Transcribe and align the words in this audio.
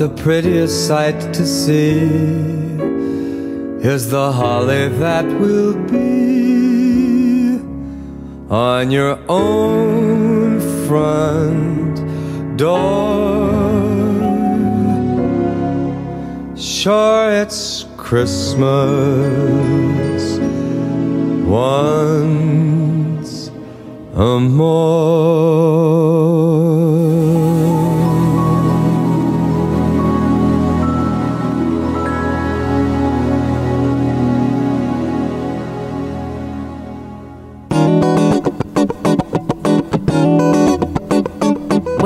The 0.00 0.08
prettiest 0.08 0.88
sight 0.88 1.20
to 1.34 1.44
see 1.44 2.00
is 3.86 4.08
the 4.08 4.32
holly 4.32 4.88
that 4.88 5.26
will 5.38 5.74
be 5.88 7.60
on 8.48 8.90
your 8.90 9.18
own 9.28 10.58
front 10.88 11.96
door. 12.56 13.52
Sure, 16.56 17.30
it's 17.42 17.84
Christmas 17.98 18.62
once 21.44 23.50
more. 24.56 26.59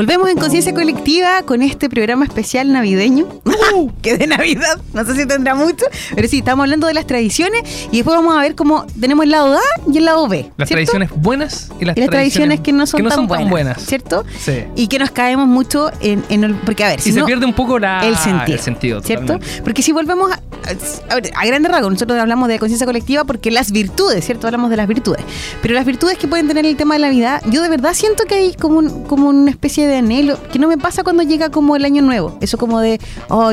Volvemos 0.05 0.29
en 0.29 0.37
Conciencia 0.37 0.75
Colectiva 0.75 1.43
con 1.47 1.63
este 1.63 1.89
programa 1.89 2.27
especial 2.27 2.71
navideño, 2.71 3.27
que 4.03 4.17
de 4.19 4.27
Navidad, 4.27 4.81
no 4.93 5.05
sé 5.05 5.15
si 5.17 5.27
tendrá 5.27 5.55
mucho, 5.55 5.85
pero 6.15 6.29
sí, 6.29 6.39
estamos 6.39 6.65
hablando 6.65 6.87
de 6.87 6.95
las 6.95 7.07
tradiciones 7.07 7.63
y 7.91 7.97
después 7.99 8.17
vamos 8.17 8.37
a 8.37 8.41
ver 8.41 8.55
cómo 8.55 8.87
tenemos 9.01 9.25
el 9.25 9.31
lado 9.31 9.55
A 9.57 9.91
y 9.93 9.99
el 9.99 10.05
lado 10.05 10.29
B. 10.29 10.51
Las 10.57 10.69
¿cierto? 10.69 10.75
tradiciones 10.91 11.11
buenas 11.15 11.71
y 11.81 11.85
las, 11.85 11.97
Y 11.97 12.01
las 12.01 12.11
tradiciones 12.11 12.61
que 12.61 12.73
no 12.73 12.87
son, 12.87 13.07
tan, 13.09 13.27
buenas, 13.27 13.51
buenas. 13.51 13.83
¿cierto? 13.85 14.25
Sí. 14.39 14.65
Y 14.77 14.89
que 14.89 14.99
nos 14.99 15.11
caemos 15.11 15.47
mucho 15.47 15.91
en, 16.01 16.25
en 16.29 16.45
el... 16.45 16.55
Porque, 16.55 16.85
a 16.85 16.89
ver, 16.89 16.99
Y 17.01 17.03
si 17.03 17.13
se 17.13 17.21
no- 17.21 17.27
pierde 17.27 17.47
un 17.47 17.55
poco 17.55 17.79
la, 17.79 18.07
el 18.07 18.17
sentido, 18.17 18.57
el 18.57 18.63
sentido, 18.63 19.03
¿cierto? 19.03 19.35
totalmente. 19.35 19.63
Porque 19.63 19.83
si 19.83 19.93
volvemos 19.93 20.31
a, 20.33 20.41
a, 21.11 21.15
ver, 21.17 21.31
a 21.37 21.47
grandes 21.47 21.71
rasgos, 21.71 21.93
nosotros 21.93 22.19
hablamos 22.19 22.49
de 22.49 22.59
conciencia 22.59 22.87
colectiva 22.87 23.25
porque 23.25 23.51
las 23.51 23.71
virtudes, 23.73 24.25
¿cierto? 24.25 24.47
Hablamos 24.47 24.71
de 24.71 24.77
las 24.77 24.87
virtudes. 24.89 25.23
Pero 25.63 25.75
las 25.75 25.85
virtudes 25.85 26.19
que 26.19 26.29
pueden 26.29 26.49
tener 26.49 26.67
el 26.67 26.77
tema 26.77 26.95
de 26.95 27.01
la 27.01 27.11
vida, 27.11 27.41
yo 27.51 27.63
de 27.63 27.69
verdad 27.69 27.93
siento 27.95 28.25
que 28.25 28.35
hay 28.35 28.55
como, 28.55 28.79
un- 28.79 29.05
como 29.05 29.29
una 29.29 29.51
especie 29.51 29.87
de 29.87 29.97
anhelo 29.97 30.39
que 30.53 30.59
no 30.59 30.69
me 30.69 30.79
pasa 30.79 31.03
cuando 31.03 31.23
llega 31.23 31.51
como 31.51 31.77
el 31.77 31.85
año 31.85 32.03
nuevo. 32.03 32.39
Eso 32.41 32.59
como 32.59 32.81
de, 32.81 33.01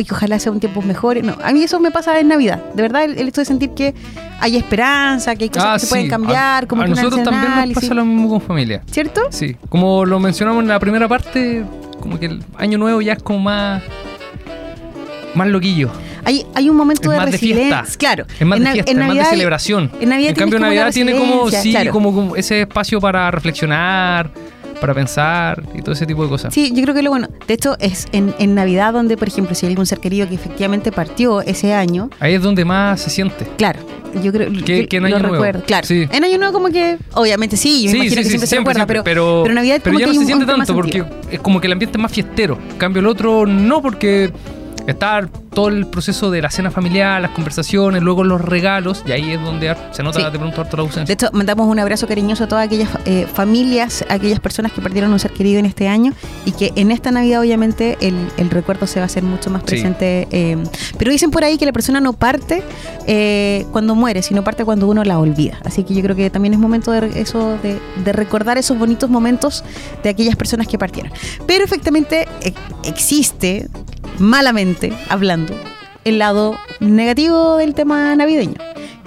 ay, 0.02 0.06
que 0.06 0.14
ojalá 0.14 0.40
sea 0.40 0.52
un 0.52 0.60
tiempo 0.60 0.82
mejor. 0.82 1.24
No, 1.24 1.36
a 1.44 1.52
mí 1.54 1.64
eso 1.64 1.80
me 1.80 1.92
pasa 1.92 2.20
en 2.20 2.28
Navidad. 2.28 2.60
De 2.74 2.82
verdad, 2.82 3.04
el, 3.04 3.18
el 3.18 3.28
hecho 3.28 3.42
de 3.42 3.46
sentir 3.46 3.70
que 3.72 3.94
hay 4.40 4.58
esperanza, 4.58 5.36
que 5.36 5.46
hay 5.46 5.50
cosas 5.50 5.66
Ah, 5.68 5.74
que 5.76 5.80
se 5.80 5.86
sí. 5.86 5.90
pueden 5.92 6.10
cambiar, 6.10 6.64
a, 6.64 6.68
como 6.68 6.82
a 6.82 6.86
que 6.86 6.92
nosotros 6.92 7.24
también 7.24 7.44
nos 7.68 7.74
pasa 7.74 7.94
lo 7.94 8.06
mismo 8.06 8.30
con 8.30 8.42
familia. 8.42 8.82
¿Cierto? 8.92 9.22
Sí, 9.30 9.56
como 9.70 10.06
lo 10.06 10.20
mencionamos 10.20 10.62
en 10.64 10.70
la 10.70 10.80
primera 10.80 11.08
parte, 11.08 11.64
como 12.00 12.20
que 12.20 12.26
el 12.28 12.44
año 12.58 12.78
nuevo 12.78 13.02
ya 13.02 13.14
es 13.14 13.24
como 13.24 13.40
más 13.40 13.84
más 15.34 15.48
loquillo. 15.48 15.90
Hay, 16.26 16.46
hay 16.54 16.70
un 16.70 16.76
momento 16.76 17.12
Es 17.12 17.20
de 17.20 17.26
resiliencia. 17.26 17.80
fiesta. 17.84 17.98
Claro. 17.98 18.26
Es 18.40 18.46
más 18.46 18.58
En 18.60 18.64
de 18.66 18.72
fiesta, 18.74 18.92
en 18.92 18.98
es 18.98 19.02
más 19.02 19.08
de 19.10 19.16
Navidad 19.16 19.30
celebración. 19.32 19.92
en 20.00 20.10
Navidad 20.10 20.30
en 20.30 20.36
cambio, 20.36 20.60
Navidad 20.60 20.92
tiene 20.92 21.14
como, 21.16 21.50
sí, 21.50 21.72
claro. 21.72 21.92
como, 21.92 22.14
como 22.14 22.36
ese 22.36 22.62
espacio 22.62 23.00
para 23.00 23.32
reflexionar, 23.32 24.30
para 24.82 24.94
pensar 24.94 25.64
y 25.74 25.82
todo 25.82 25.94
ese 25.94 26.06
tipo 26.06 26.24
de 26.24 26.30
cosas. 26.30 26.54
Sí, 26.54 26.74
yo 26.76 26.82
creo 26.84 26.94
que 26.94 27.02
lo 27.04 27.12
bueno, 27.12 27.30
de 27.48 27.54
hecho, 27.54 27.78
es 27.80 28.08
en, 28.12 28.34
en 28.40 28.56
Navidad 28.56 28.92
donde, 28.92 29.16
por 29.16 29.28
ejemplo, 29.30 29.56
si 29.56 29.66
hay 29.66 29.72
algún 29.72 29.86
ser 29.86 30.00
querido 30.00 30.28
que 30.28 30.36
efectivamente 30.36 30.92
partió 30.92 31.42
ese 31.42 31.74
año, 31.74 32.10
Ahí 32.20 32.34
es 32.34 32.42
donde 32.42 32.66
más 32.66 33.00
se 33.00 33.10
siente. 33.10 33.46
claro, 33.58 33.80
yo 34.22 34.34
creo 34.34 34.52
Que- 34.66 34.88
en 34.92 35.02
lo 35.04 35.08
Año 35.08 35.20
Nuevo. 35.20 35.34
recuerdo. 35.36 35.64
Claro, 35.66 35.88
Sí. 35.88 36.06
en 36.12 36.24
Año 36.24 36.38
Nuevo 36.38 36.52
como 36.52 36.70
que, 36.70 36.98
obviamente 37.14 37.56
sí, 37.56 37.84
yo 37.86 37.92
me 37.92 37.98
imagino 38.00 38.22
que 38.24 38.28
siempre 38.28 38.48
se 38.48 38.58
recuerda, 38.58 38.86
pero, 38.88 39.04
pero, 39.04 39.42
pero 39.44 39.56
Navidad 39.56 39.80
pero 39.84 39.94
como 39.94 40.00
ya 40.00 40.06
que 40.08 40.14
no 40.14 40.20
se 40.20 40.26
siente 40.26 40.46
tanto 40.46 40.74
porque 40.74 41.04
es 41.32 41.40
como 41.40 41.62
que 41.62 41.68
el 41.68 41.74
ambiente 41.74 41.98
es 41.98 42.02
más 42.02 42.12
fiestero. 42.12 42.58
En 42.72 42.78
cambio, 42.78 43.00
el 43.00 43.08
otro 43.08 43.46
no, 43.46 43.82
porque 43.82 44.32
está 44.88 45.28
todo 45.54 45.68
el 45.68 45.86
proceso 45.88 46.32
de 46.32 46.42
la 46.42 46.50
cena 46.50 46.72
familiar, 46.72 47.22
las 47.22 47.32
conversaciones, 47.32 48.02
luego 48.02 48.24
los 48.24 48.40
regalos, 48.42 49.04
y 49.06 49.12
ahí 49.12 49.32
es 49.32 49.42
donde 49.42 49.76
se 49.92 50.02
nota 50.04 50.20
Sí. 50.20 50.26
de 50.32 50.40
pronto 50.40 50.62
harto 50.62 50.78
la 50.78 50.84
De 50.84 50.88
ausencia. 50.90 51.14
hecho, 51.14 51.30
mandamos 51.34 51.68
un 51.68 51.78
abrazo 51.80 52.08
cariñoso 52.08 52.46
a 52.46 52.48
todas 52.48 52.66
aquellas 52.66 52.90
eh, 53.06 53.28
familias, 53.34 54.06
a 54.10 54.14
aquellas 54.14 54.40
personas 54.40 54.72
que 54.72 54.82
perdieron 54.82 55.12
un 55.12 55.20
ser 55.20 55.32
querido 55.32 55.60
en 55.60 55.66
este 55.66 55.88
año 55.88 56.14
y 56.46 56.52
que 56.54 56.72
en 56.76 56.92
esta 56.92 57.12
Navidad 57.12 57.42
obviamente 57.42 57.98
el, 58.02 58.16
el 58.38 58.50
recuerdo 58.50 58.88
se 58.88 59.00
va 59.00 59.04
a 59.04 59.06
hacer 59.08 59.24
mucho 59.24 59.50
más 59.50 59.62
Sí. 59.64 59.68
presente. 59.68 60.28
eh, 60.32 60.58
pero 60.98 61.12
dicen 61.12 61.32
por 61.32 61.44
ahí 61.44 61.58
que 61.58 61.66
la 61.66 61.74
persona 61.74 62.00
no 62.00 62.14
parte 62.14 62.64
eh, 63.08 63.66
cuando 63.72 63.94
muere, 63.96 64.22
sino 64.22 64.44
parte 64.44 64.64
cuando 64.64 64.88
uno 64.88 65.04
la 65.04 65.20
olvida. 65.20 65.58
Así 65.66 65.84
que 65.84 65.94
yo 65.94 66.02
creo 66.02 66.16
que 66.16 66.30
también 66.30 66.54
es 66.54 66.60
momento 66.60 66.92
de 66.92 67.20
eso 67.20 67.58
de, 67.62 67.80
de 68.04 68.12
recordar 68.14 68.58
esos 68.58 68.78
bonitos 68.78 69.10
momentos 69.10 69.64
de 70.04 70.10
aquellas 70.10 70.36
personas 70.36 70.68
que 70.68 70.78
partieron. 70.78 71.12
Pero 71.46 71.64
efectivamente 71.66 72.28
eh, 72.42 72.54
existe, 72.86 73.68
malamente 74.22 74.94
hablando, 75.10 75.54
el 76.06 76.20
lado 76.20 76.58
negativo 76.80 77.58
del 77.58 77.74
tema 77.74 78.16
navideño. 78.16 78.56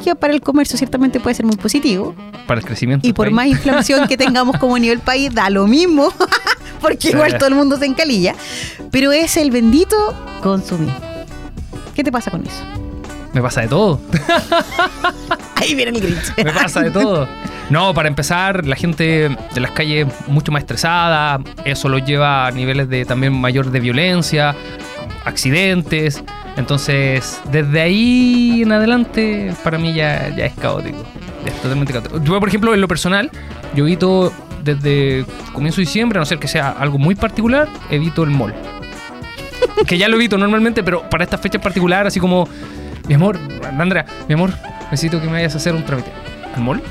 Que 0.02 0.14
para 0.14 0.34
el 0.34 0.42
comercio 0.42 0.76
ciertamente 0.76 1.18
puede 1.20 1.34
ser 1.34 1.46
muy 1.46 1.56
positivo, 1.56 2.14
Para 2.46 2.60
el 2.60 2.66
crecimiento. 2.66 3.06
y 3.06 3.12
por 3.12 3.26
país. 3.26 3.34
más 3.34 3.46
inflación 3.46 4.06
que 4.06 4.16
tengamos 4.18 4.58
como 4.58 4.78
nivel 4.78 4.98
país, 4.98 5.32
da 5.32 5.48
lo 5.48 5.66
mismo, 5.66 6.12
porque 6.80 7.10
igual 7.10 7.38
todo 7.38 7.48
el 7.48 7.54
mundo 7.54 7.78
se 7.78 7.86
encalilla. 7.86 8.34
Pero 8.90 9.12
es 9.12 9.36
el 9.38 9.50
bendito 9.50 9.96
consumismo. 10.42 10.94
¿Qué 11.94 12.04
te 12.04 12.12
pasa 12.12 12.30
con 12.30 12.42
eso? 12.42 12.62
Me 13.32 13.40
pasa 13.40 13.62
de 13.62 13.68
todo. 13.68 14.00
Ahí 15.56 15.74
viene 15.74 15.90
el 15.96 16.00
Grinch. 16.00 16.36
Me 16.36 16.52
pasa 16.52 16.82
de 16.82 16.90
todo. 16.90 17.26
No, 17.70 17.94
para 17.94 18.08
empezar, 18.08 18.66
la 18.66 18.76
gente 18.76 19.30
de 19.54 19.60
las 19.60 19.70
calles 19.70 20.06
mucho 20.26 20.52
más 20.52 20.62
estresada, 20.62 21.40
eso 21.64 21.88
lo 21.88 21.98
lleva 21.98 22.46
a 22.46 22.50
niveles 22.50 22.88
de 22.88 23.04
también 23.04 23.32
mayor 23.32 23.70
de 23.70 23.80
violencia, 23.80 24.54
accidentes. 25.24 26.22
Entonces, 26.56 27.40
desde 27.50 27.80
ahí 27.80 28.62
en 28.62 28.72
adelante, 28.72 29.52
para 29.62 29.78
mí 29.78 29.94
ya, 29.94 30.28
ya 30.36 30.46
es 30.46 30.54
caótico. 30.54 31.04
Es 31.44 31.54
totalmente 31.60 31.92
caótico. 31.92 32.22
Yo, 32.22 32.38
por 32.38 32.48
ejemplo, 32.48 32.74
en 32.74 32.80
lo 32.80 32.88
personal, 32.88 33.30
yo 33.74 33.84
evito 33.84 34.32
desde 34.62 35.26
comienzo 35.52 35.76
de 35.76 35.86
diciembre, 35.86 36.18
a 36.18 36.20
no 36.20 36.26
ser 36.26 36.38
que 36.38 36.48
sea 36.48 36.70
algo 36.70 36.98
muy 36.98 37.14
particular, 37.14 37.68
evito 37.90 38.22
el 38.22 38.30
mall. 38.30 38.54
que 39.86 39.98
ya 39.98 40.08
lo 40.08 40.16
evito 40.16 40.38
normalmente, 40.38 40.82
pero 40.82 41.08
para 41.08 41.24
esta 41.24 41.38
fecha 41.38 41.60
particular, 41.60 42.06
así 42.06 42.20
como, 42.20 42.48
mi 43.06 43.14
amor, 43.14 43.38
Andrea, 43.78 44.06
mi 44.28 44.34
amor, 44.34 44.52
necesito 44.90 45.20
que 45.20 45.26
me 45.26 45.32
vayas 45.32 45.54
a 45.54 45.58
hacer 45.58 45.74
un 45.74 45.84
trámite. 45.84 46.10
¿Al 46.54 46.62
mall? 46.62 46.82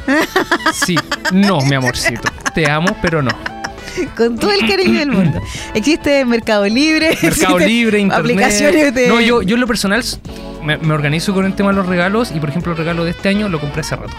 Sí. 0.73 0.97
No, 1.31 1.61
mi 1.61 1.75
amorcito. 1.75 2.29
Te 2.53 2.69
amo, 2.69 2.95
pero 3.01 3.21
no. 3.21 3.31
Con 4.17 4.37
todo 4.37 4.51
el 4.51 4.67
cariño 4.67 4.99
del 4.99 5.11
mundo. 5.11 5.39
Existe 5.73 6.25
Mercado 6.25 6.65
Libre. 6.65 7.17
Mercado 7.21 7.59
Libre, 7.59 7.99
internet. 7.99 8.31
Aplicaciones 8.31 8.93
de. 8.93 9.07
No, 9.07 9.21
yo, 9.21 9.41
yo 9.41 9.55
en 9.55 9.61
lo 9.61 9.67
personal 9.67 10.03
me, 10.63 10.77
me 10.77 10.93
organizo 10.93 11.33
con 11.33 11.45
el 11.45 11.53
tema 11.55 11.69
de 11.71 11.75
los 11.77 11.85
regalos 11.85 12.31
y 12.33 12.39
por 12.39 12.49
ejemplo 12.49 12.71
el 12.71 12.77
regalo 12.77 13.03
de 13.05 13.11
este 13.11 13.29
año 13.29 13.49
lo 13.49 13.59
compré 13.59 13.81
hace 13.81 13.95
rato. 13.95 14.13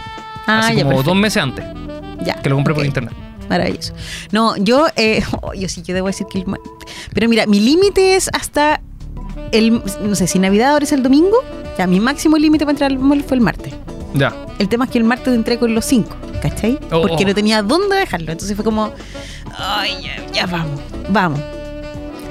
Ah, 0.46 0.60
Así 0.60 0.76
ya, 0.76 0.82
como 0.82 0.90
perfecto. 0.90 1.10
dos 1.10 1.18
meses 1.20 1.42
antes 1.42 1.64
Ya, 2.24 2.34
que 2.42 2.48
lo 2.50 2.56
compré 2.56 2.74
por 2.74 2.84
internet. 2.84 3.14
Maravilloso. 3.48 3.94
No, 4.30 4.56
yo, 4.56 4.86
eh, 4.96 5.22
oh, 5.42 5.54
yo 5.54 5.68
sí, 5.68 5.82
yo 5.82 5.94
debo 5.94 6.06
decir 6.08 6.26
que 6.30 6.38
el 6.38 6.44
Pero 7.12 7.28
mira, 7.28 7.46
mi 7.46 7.60
límite 7.60 8.16
es 8.16 8.28
hasta 8.32 8.80
el, 9.52 9.82
no 10.02 10.14
sé, 10.14 10.26
si 10.26 10.38
Navidad 10.38 10.72
ahora 10.72 10.84
es 10.84 10.92
el 10.92 11.02
domingo, 11.02 11.36
ya 11.78 11.86
mi 11.86 12.00
máximo 12.00 12.36
límite 12.36 12.64
para 12.64 12.72
entrar 12.72 12.90
al 12.90 12.98
mall 12.98 13.22
fue 13.22 13.36
el 13.36 13.40
martes. 13.42 13.72
Ya. 14.14 14.32
El 14.58 14.68
tema 14.68 14.84
es 14.84 14.90
que 14.92 14.98
el 14.98 15.04
martes 15.04 15.34
entré 15.34 15.58
con 15.58 15.74
los 15.74 15.84
cinco, 15.84 16.16
¿cachai? 16.40 16.78
Oh, 16.90 17.02
Porque 17.02 17.24
oh. 17.24 17.28
no 17.28 17.34
tenía 17.34 17.62
dónde 17.62 17.96
dejarlo. 17.96 18.32
Entonces 18.32 18.56
fue 18.56 18.64
como, 18.64 18.92
ay, 19.58 19.96
ya, 20.02 20.32
ya 20.32 20.46
vamos, 20.46 20.80
vamos. 21.08 21.40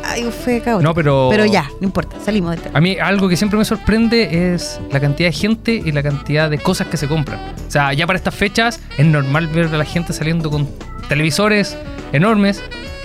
Ay, 0.05 0.29
fue 0.31 0.59
caótico. 0.61 0.81
No, 0.89 0.93
pero. 0.93 1.27
Pero 1.29 1.45
ya, 1.45 1.69
no 1.79 1.85
importa, 1.87 2.17
salimos 2.23 2.51
del 2.51 2.61
tema. 2.61 2.77
A 2.77 2.81
mí 2.81 2.97
algo 2.99 3.29
que 3.29 3.37
siempre 3.37 3.57
me 3.57 3.65
sorprende 3.65 4.53
es 4.53 4.79
la 4.91 4.99
cantidad 4.99 5.29
de 5.29 5.33
gente 5.33 5.73
y 5.73 5.91
la 5.91 6.03
cantidad 6.03 6.49
de 6.49 6.57
cosas 6.57 6.87
que 6.87 6.97
se 6.97 7.07
compran. 7.07 7.39
O 7.67 7.71
sea, 7.71 7.93
ya 7.93 8.05
para 8.05 8.17
estas 8.17 8.35
fechas 8.35 8.79
es 8.97 9.05
normal 9.05 9.47
ver 9.47 9.67
a 9.67 9.77
la 9.77 9.85
gente 9.85 10.11
saliendo 10.13 10.49
con 10.49 10.69
televisores 11.07 11.77
enormes, 12.11 12.61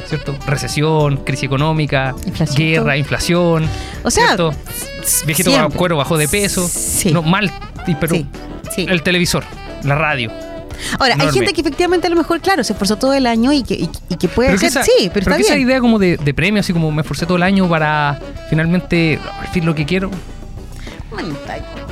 ¿cierto? 0.06 0.34
Recesión, 0.46 1.18
crisis 1.18 1.44
económica, 1.44 2.14
Inflación, 2.26 2.56
guerra, 2.56 2.96
inflación. 2.96 3.68
O 4.02 4.10
sea, 4.10 4.26
¿cierto? 4.26 4.52
Viejito 5.24 5.50
siempre. 5.50 5.78
cuero 5.78 5.96
bajó 5.96 6.18
de 6.18 6.28
peso. 6.28 6.66
Sí. 6.68 7.12
No, 7.12 7.22
mal. 7.22 7.50
Pero 8.00 8.14
Sí, 8.14 8.26
sí. 8.84 8.86
el 8.88 9.02
televisor, 9.02 9.44
la 9.84 9.94
radio. 9.94 10.30
Ahora, 11.00 11.14
hay 11.18 11.30
gente 11.32 11.52
que 11.52 11.60
efectivamente 11.60 12.06
a 12.06 12.10
lo 12.10 12.14
mejor, 12.16 12.40
claro, 12.40 12.62
se 12.62 12.72
esforzó 12.72 12.96
todo 12.96 13.12
el 13.12 13.26
año 13.26 13.52
y 13.52 13.64
que, 13.64 13.74
y, 13.74 13.90
y 14.10 14.16
que 14.16 14.28
puede 14.28 14.50
que 14.52 14.58
ser, 14.58 14.68
esa- 14.68 14.82
sí, 14.84 15.10
pero, 15.12 15.20
está 15.24 15.36
que 15.36 15.42
esa 15.42 15.56
idea 15.56 15.80
como 15.80 15.98
de, 15.98 16.16
de 16.18 16.34
premio, 16.34 16.60
así 16.60 16.72
como 16.72 16.90
me 16.92 17.02
esforcé 17.02 17.26
todo 17.26 17.36
el 17.36 17.42
año 17.42 17.68
para 17.68 18.20
finalmente 18.48 19.18
al 19.40 19.48
fin 19.48 19.66
lo 19.66 19.74
que 19.74 19.84
quiero. 19.84 20.10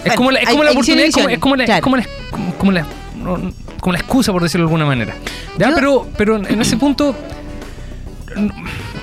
Es 0.05 0.15
como 0.15 0.31
la, 0.31 0.39
es 0.41 0.49
como 0.49 0.63
la 0.63 0.71
oportunidad, 0.71 1.07
es 1.07 1.39
como, 1.41 1.57
la, 1.57 2.07
como 2.59 2.73
la, 2.73 2.87
como 3.81 3.95
excusa, 3.95 4.33
por 4.33 4.43
decirlo 4.43 4.67
de 4.67 4.69
alguna 4.69 4.87
manera. 4.87 5.15
¿Ya? 5.59 5.71
Yo- 5.71 5.75
Pero, 5.75 6.07
pero 6.17 6.37
en 6.37 6.61
ese 6.61 6.77
punto, 6.77 7.15
no, 8.37 8.53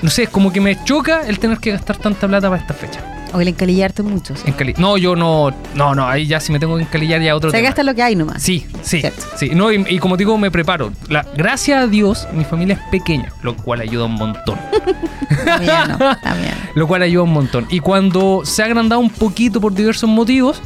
no 0.01 0.09
sé, 0.09 0.23
es 0.23 0.29
como 0.29 0.53
que 0.53 0.61
me 0.61 0.81
choca 0.85 1.27
el 1.27 1.39
tener 1.39 1.57
que 1.57 1.71
gastar 1.71 1.97
tanta 1.97 2.27
plata 2.27 2.49
para 2.49 2.61
esta 2.61 2.73
fecha. 2.73 3.01
O 3.33 3.41
el 3.41 3.47
encalillarte 3.47 4.03
mucho. 4.03 4.35
sí. 4.35 4.43
En 4.45 4.53
Cali- 4.53 4.75
no, 4.77 4.97
yo 4.97 5.15
no, 5.15 5.51
no, 5.75 5.95
no, 5.95 6.07
ahí 6.07 6.27
ya 6.27 6.39
si 6.39 6.51
me 6.51 6.59
tengo 6.59 6.75
que 6.77 6.83
encalillar 6.83 7.21
ya 7.21 7.35
otro 7.35 7.49
Se 7.49 7.57
tema. 7.57 7.67
gasta 7.69 7.83
lo 7.83 7.95
que 7.95 8.03
hay 8.03 8.15
nomás. 8.15 8.41
Sí, 8.43 8.65
sí, 8.83 8.99
Cierto. 9.01 9.23
sí. 9.35 9.49
No, 9.55 9.71
y, 9.71 9.83
y 9.89 9.97
como 9.99 10.17
digo, 10.17 10.37
me 10.37 10.51
preparo. 10.51 10.91
La, 11.09 11.25
gracias 11.35 11.83
a 11.83 11.87
Dios, 11.87 12.27
mi 12.33 12.43
familia 12.45 12.75
es 12.75 12.81
pequeña, 12.91 13.31
lo 13.41 13.55
cual 13.55 13.81
ayuda 13.81 14.05
un 14.05 14.13
montón. 14.15 14.57
También, 15.45 15.73
no, 15.89 15.97
también. 16.21 16.53
lo 16.75 16.87
cual 16.87 17.01
ayuda 17.01 17.23
un 17.23 17.33
montón. 17.33 17.65
Y 17.69 17.79
cuando 17.79 18.41
se 18.45 18.61
ha 18.61 18.65
agrandado 18.65 19.01
un 19.01 19.09
poquito 19.09 19.59
por 19.59 19.73
diversos 19.73 20.09
motivos, 20.09 20.61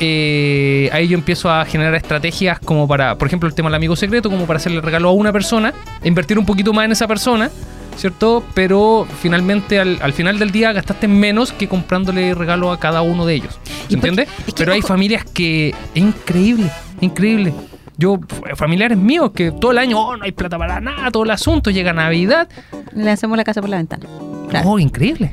eh, 0.00 0.88
ahí 0.92 1.08
yo 1.08 1.16
empiezo 1.18 1.50
a 1.50 1.64
generar 1.64 1.94
estrategias 1.94 2.58
como 2.60 2.86
para, 2.88 3.16
por 3.18 3.26
ejemplo, 3.28 3.48
el 3.48 3.54
tema 3.54 3.68
del 3.68 3.74
amigo 3.74 3.96
secreto, 3.96 4.30
como 4.30 4.46
para 4.46 4.58
hacerle 4.58 4.80
regalo 4.80 5.08
a 5.08 5.12
una 5.12 5.32
persona, 5.32 5.74
invertir 6.04 6.38
un 6.38 6.46
poquito 6.46 6.72
más 6.72 6.84
en 6.84 6.92
esa 6.92 7.06
persona, 7.08 7.50
¿cierto? 7.98 8.42
Pero 8.54 9.06
finalmente 9.20 9.78
al, 9.78 9.98
al 10.00 10.12
final 10.14 10.38
del 10.38 10.50
día 10.50 10.72
gastaste 10.72 11.06
menos 11.08 11.52
que 11.52 11.68
comprándole 11.68 12.32
regalo 12.34 12.72
a 12.72 12.78
cada 12.80 13.02
uno 13.02 13.26
de 13.26 13.34
ellos. 13.34 13.58
¿Se 13.64 13.70
por- 13.88 13.92
entiende? 14.08 14.22
es 14.22 14.44
que, 14.46 14.52
Pero 14.56 14.72
hay 14.72 14.80
familias 14.82 15.24
que 15.24 15.70
es 15.70 15.76
increíble, 16.02 16.70
increíble. 17.00 17.52
Yo, 17.96 18.20
f- 18.30 18.54
familiares 18.54 18.96
míos 18.96 19.32
que 19.34 19.50
todo 19.50 19.72
el 19.72 19.78
año, 19.78 19.98
oh, 20.00 20.16
no 20.16 20.24
hay 20.24 20.30
plata 20.32 20.56
para 20.56 20.80
nada, 20.80 21.10
todo 21.10 21.24
el 21.24 21.30
asunto, 21.32 21.70
llega 21.70 21.92
Navidad. 21.92 22.48
Le 22.94 23.10
hacemos 23.10 23.36
la 23.36 23.42
casa 23.44 23.60
por 23.60 23.68
la 23.68 23.76
ventana. 23.78 24.06
Claro. 24.48 24.70
Oh, 24.70 24.78
increíble. 24.78 25.32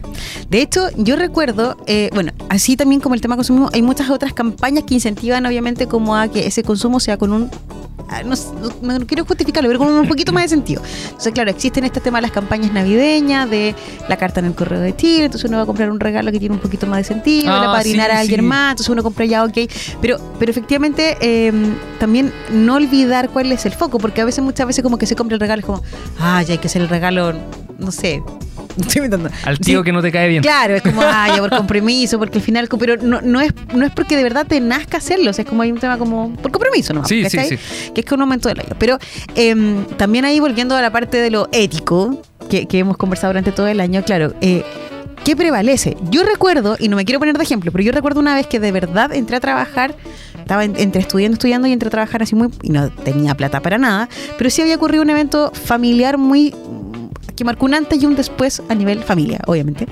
De 0.49 0.61
hecho, 0.61 0.89
yo 0.97 1.15
recuerdo, 1.15 1.77
eh, 1.87 2.09
bueno, 2.13 2.31
así 2.49 2.75
también 2.75 3.01
como 3.01 3.15
el 3.15 3.21
tema 3.21 3.35
consumo, 3.35 3.69
hay 3.73 3.81
muchas 3.81 4.09
otras 4.09 4.33
campañas 4.33 4.83
que 4.85 4.93
incentivan 4.93 5.45
obviamente 5.45 5.87
como 5.87 6.15
a 6.15 6.27
que 6.27 6.45
ese 6.47 6.63
consumo 6.63 6.99
sea 6.99 7.17
con 7.17 7.31
un... 7.31 7.49
ah, 8.09 8.21
No, 8.23 8.35
no- 8.81 8.99
no 8.99 9.07
quiero 9.07 9.25
justificarlo, 9.25 9.69
pero 9.69 9.79
con 9.79 9.87
un 9.89 10.07
poquito 10.07 10.31
más 10.33 10.43
de 10.43 10.49
sentido. 10.49 10.81
Entonces, 11.05 11.33
claro, 11.33 11.49
existen 11.49 11.83
este 11.85 11.99
tema 12.01 12.17
de 12.17 12.23
las 12.23 12.31
campañas 12.31 12.71
navideñas, 12.73 13.49
de 13.49 13.73
la 14.09 14.17
carta 14.17 14.39
en 14.41 14.47
el 14.47 14.53
correo 14.53 14.79
de 14.81 14.95
Chile, 14.95 15.25
entonces 15.25 15.47
uno 15.49 15.57
va 15.57 15.63
a 15.63 15.65
comprar 15.65 15.89
un 15.91 15.99
regalo 15.99 16.31
que 16.31 16.39
tiene 16.39 16.53
un 16.55 16.61
poquito 16.61 16.85
más 16.87 16.97
de 16.99 17.03
sentido, 17.05 17.51
Ah, 17.53 17.59
le 17.61 17.67
va 17.67 17.73
a 17.73 17.75
padrinar 17.77 18.11
sí, 18.11 18.15
a 18.17 18.19
alguien 18.19 18.41
sí. 18.41 18.45
más, 18.45 18.71
entonces 18.71 18.89
uno 18.89 19.01
compra 19.03 19.25
ya, 19.25 19.43
ok. 19.43 19.57
Pero, 20.01 20.17
pero 20.39 20.51
efectivamente, 20.51 21.17
eh, 21.21 21.51
también 21.99 22.31
no 22.51 22.75
olvidar 22.75 23.29
cuál 23.29 23.51
es 23.51 23.65
el 23.65 23.71
foco, 23.73 23.97
porque 23.97 24.21
a 24.21 24.25
veces, 24.25 24.43
muchas 24.43 24.67
veces 24.67 24.83
como 24.83 24.97
que 24.97 25.05
se 25.05 25.15
compra 25.15 25.35
el 25.35 25.39
regalo, 25.39 25.61
es 25.61 25.65
como, 25.65 25.81
ah, 26.19 26.41
ya 26.43 26.51
hay 26.53 26.57
que 26.59 26.67
hacer 26.67 26.81
el 26.81 26.89
regalo, 26.89 27.33
no 27.79 27.91
sé, 27.91 28.21
estoy 28.81 29.03
inventando. 29.05 29.29
Al 29.45 29.59
tío 29.59 29.79
Sí, 29.79 29.83
que 29.85 29.91
no 29.91 30.01
te 30.01 30.11
cae 30.11 30.27
bien. 30.27 30.41
Claro, 30.43 30.75
es 30.75 30.81
como, 30.81 31.01
ah, 31.01 31.27
ya 31.29 31.37
por 31.41 31.49
compromiso, 31.49 32.17
porque 32.19 32.37
al 32.39 32.43
final, 32.43 32.67
pero 32.79 32.97
no, 32.97 33.21
no, 33.21 33.41
es, 33.41 33.53
no 33.73 33.85
es 33.85 33.91
porque 33.91 34.15
de 34.17 34.23
verdad 34.23 34.45
te 34.47 34.59
nazca 34.59 34.97
hacerlo, 34.97 35.31
o 35.31 35.33
sea, 35.33 35.43
es 35.43 35.49
como 35.49 35.61
hay 35.61 35.71
un 35.71 35.79
tema 35.79 35.97
como 35.97 36.33
por 36.35 36.51
compromiso, 36.51 36.93
¿no? 36.93 37.05
Sí, 37.05 37.23
sí, 37.29 37.37
sí. 37.47 37.57
Que 37.93 38.01
es 38.01 38.05
con 38.05 38.19
un 38.19 38.23
aumento 38.23 38.49
del 38.49 38.59
año. 38.59 38.75
Pero 38.79 38.97
em, 39.35 39.85
también 39.97 40.25
ahí 40.25 40.39
volviendo 40.39 40.75
a 40.75 40.81
la 40.81 40.91
parte 40.91 41.17
de 41.17 41.31
lo 41.31 41.47
ético, 41.51 42.21
que, 42.49 42.67
que 42.67 42.79
hemos 42.79 42.97
conversado 42.97 43.31
durante 43.33 43.51
todo 43.51 43.67
el 43.67 43.79
año, 43.79 44.03
claro, 44.03 44.33
eh, 44.41 44.63
¿qué 45.23 45.35
prevalece? 45.35 45.97
Yo 46.11 46.23
recuerdo, 46.23 46.75
y 46.79 46.89
no 46.89 46.95
me 46.95 47.05
quiero 47.05 47.19
poner 47.19 47.37
de 47.37 47.43
ejemplo, 47.43 47.71
pero 47.71 47.83
yo 47.83 47.91
recuerdo 47.91 48.19
una 48.19 48.35
vez 48.35 48.45
que 48.47 48.59
de 48.59 48.71
verdad 48.71 49.11
entré 49.13 49.37
a 49.37 49.39
trabajar, 49.39 49.95
estaba 50.37 50.63
en- 50.63 50.75
entre 50.77 51.01
estudiando, 51.01 51.33
estudiando 51.35 51.67
y 51.67 51.71
entré 51.71 51.87
a 51.87 51.89
trabajar 51.89 52.21
así 52.21 52.35
muy, 52.35 52.49
y 52.61 52.69
no 52.69 52.89
tenía 52.91 53.33
plata 53.35 53.61
para 53.61 53.79
nada, 53.79 54.09
pero 54.37 54.49
sí 54.51 54.61
había 54.61 54.75
ocurrido 54.75 55.01
un 55.01 55.09
evento 55.09 55.51
familiar 55.55 56.19
muy 56.19 56.53
que 57.35 57.43
marcó 57.43 57.65
un 57.65 57.73
antes 57.73 58.01
y 58.01 58.05
un 58.05 58.15
después 58.15 58.61
a 58.69 58.75
nivel 58.75 59.03
familia, 59.03 59.39
obviamente. 59.47 59.87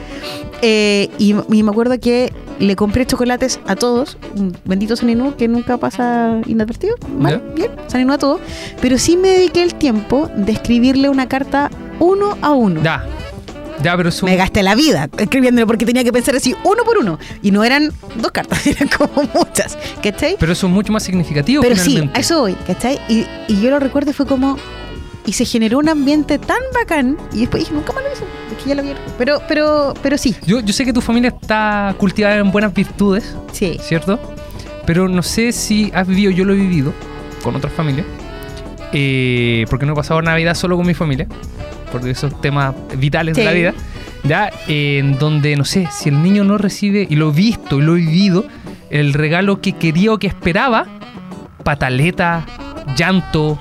Eh, 0.61 1.09
y, 1.19 1.35
y 1.51 1.63
me 1.63 1.69
acuerdo 1.71 1.99
que 1.99 2.31
le 2.59 2.75
compré 2.75 3.05
chocolates 3.05 3.59
a 3.67 3.75
todos, 3.75 4.17
un 4.35 4.55
bendito 4.65 4.95
Saninú, 4.95 5.35
que 5.35 5.47
nunca 5.47 5.77
pasa 5.77 6.39
inadvertido, 6.45 6.95
mal, 7.19 7.43
bien, 7.55 7.71
Saninú 7.87 8.13
a 8.13 8.17
todos, 8.17 8.39
pero 8.81 8.97
sí 8.97 9.17
me 9.17 9.29
dediqué 9.29 9.63
el 9.63 9.75
tiempo 9.75 10.29
de 10.35 10.51
escribirle 10.53 11.09
una 11.09 11.27
carta 11.27 11.69
uno 11.99 12.37
a 12.41 12.51
uno. 12.51 12.81
Ya. 12.83 13.05
Ya, 13.81 13.97
pero 13.97 14.09
eso. 14.09 14.25
Me 14.25 14.35
gasté 14.37 14.63
la 14.63 14.75
vida 14.75 15.09
escribiéndole 15.17 15.65
porque 15.65 15.85
tenía 15.85 16.03
que 16.03 16.13
pensar 16.13 16.35
así 16.35 16.55
uno 16.63 16.83
por 16.85 16.99
uno. 16.99 17.19
Y 17.41 17.51
no 17.51 17.63
eran 17.63 17.91
dos 18.15 18.31
cartas, 18.31 18.65
eran 18.67 18.87
como 18.87 19.27
muchas. 19.33 19.77
¿Cachai? 20.01 20.37
Pero 20.39 20.53
eso 20.53 20.67
es 20.67 20.73
mucho 20.73 20.93
más 20.93 21.03
significativo 21.03 21.61
Pero 21.61 21.75
sí, 21.75 21.81
finalmente. 21.89 22.17
a 22.17 22.21
eso 22.21 22.41
voy, 22.41 22.53
¿cachai? 22.67 22.99
Y, 23.09 23.25
y 23.47 23.61
yo 23.61 23.69
lo 23.71 23.79
recuerdo 23.79 24.13
fue 24.13 24.25
como. 24.25 24.57
Y 25.25 25.33
se 25.33 25.45
generó 25.45 25.79
un 25.79 25.87
ambiente 25.89 26.37
tan 26.37 26.57
bacán. 26.73 27.17
Y 27.33 27.41
después 27.41 27.63
dije, 27.63 27.73
nunca 27.73 27.93
más 27.93 28.03
lo 28.03 28.11
hice. 28.11 28.23
Es 28.55 28.61
que 28.63 28.69
ya 28.69 28.75
lo 28.75 28.83
vieron. 28.83 29.01
Pero, 29.17 29.41
pero, 29.47 29.93
pero 30.03 30.17
sí, 30.17 30.35
Yo, 30.45 30.59
yo 30.59 30.73
sé 30.73 30.83
que 30.85 30.91
tu 30.93 30.99
familia 31.01 31.29
está 31.29 31.95
cultivada 31.97 32.35
en 32.37 32.51
buenas 32.51 32.73
virtudes, 32.73 33.33
sí. 33.53 33.77
¿cierto? 33.81 34.19
Pero 34.85 35.07
no 35.07 35.23
sé 35.23 35.53
si 35.53 35.91
has 35.93 36.07
vivido, 36.07 36.29
yo 36.31 36.43
lo 36.43 36.53
he 36.53 36.57
vivido 36.57 36.93
con 37.41 37.55
otras 37.55 37.71
familias. 37.73 38.05
eh, 38.95 39.65
porque 39.69 39.85
no 39.87 39.93
he 39.93 39.95
pasado 39.95 40.21
Navidad 40.21 40.53
solo 40.55 40.77
con 40.77 40.85
mi 40.85 40.93
familia. 40.93 41.27
Por 41.91 42.07
esos 42.07 42.39
temas 42.41 42.75
vitales 42.97 43.35
de 43.35 43.41
Sí. 43.41 43.45
la 43.45 43.51
vida. 43.53 43.73
Ya, 44.23 44.51
en 44.67 45.17
donde, 45.17 45.55
no 45.55 45.65
sé, 45.65 45.87
si 45.91 46.09
el 46.09 46.21
niño 46.21 46.43
no 46.43 46.57
recibe, 46.57 47.07
y 47.09 47.15
lo 47.15 47.29
he 47.29 47.33
visto 47.33 47.79
y 47.79 47.81
lo 47.81 47.95
he 47.95 47.99
vivido, 48.01 48.45
el 48.89 49.13
regalo 49.13 49.61
que 49.61 49.73
quería 49.73 50.13
o 50.13 50.17
que 50.19 50.27
esperaba, 50.27 50.85
pataleta, 51.63 52.45
llanto, 52.95 53.57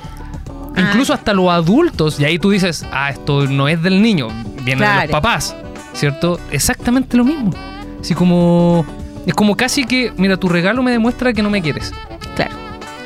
Ah. 0.76 0.80
incluso 0.88 1.12
hasta 1.12 1.32
los 1.34 1.48
adultos, 1.50 2.18
y 2.20 2.24
ahí 2.24 2.38
tú 2.38 2.50
dices, 2.50 2.86
ah, 2.92 3.10
esto 3.10 3.46
no 3.46 3.68
es 3.68 3.82
del 3.82 4.00
niño, 4.02 4.28
viene 4.64 4.86
de 4.86 4.94
los 5.02 5.10
papás, 5.10 5.54
¿cierto? 5.92 6.38
Exactamente 6.50 7.16
lo 7.16 7.24
mismo. 7.24 7.52
Así 8.00 8.14
como, 8.14 8.84
es 9.26 9.34
como 9.34 9.56
casi 9.56 9.84
que, 9.84 10.12
mira, 10.16 10.36
tu 10.36 10.48
regalo 10.48 10.82
me 10.82 10.90
demuestra 10.90 11.32
que 11.32 11.42
no 11.42 11.50
me 11.50 11.60
quieres. 11.62 11.92
Claro. 12.34 12.54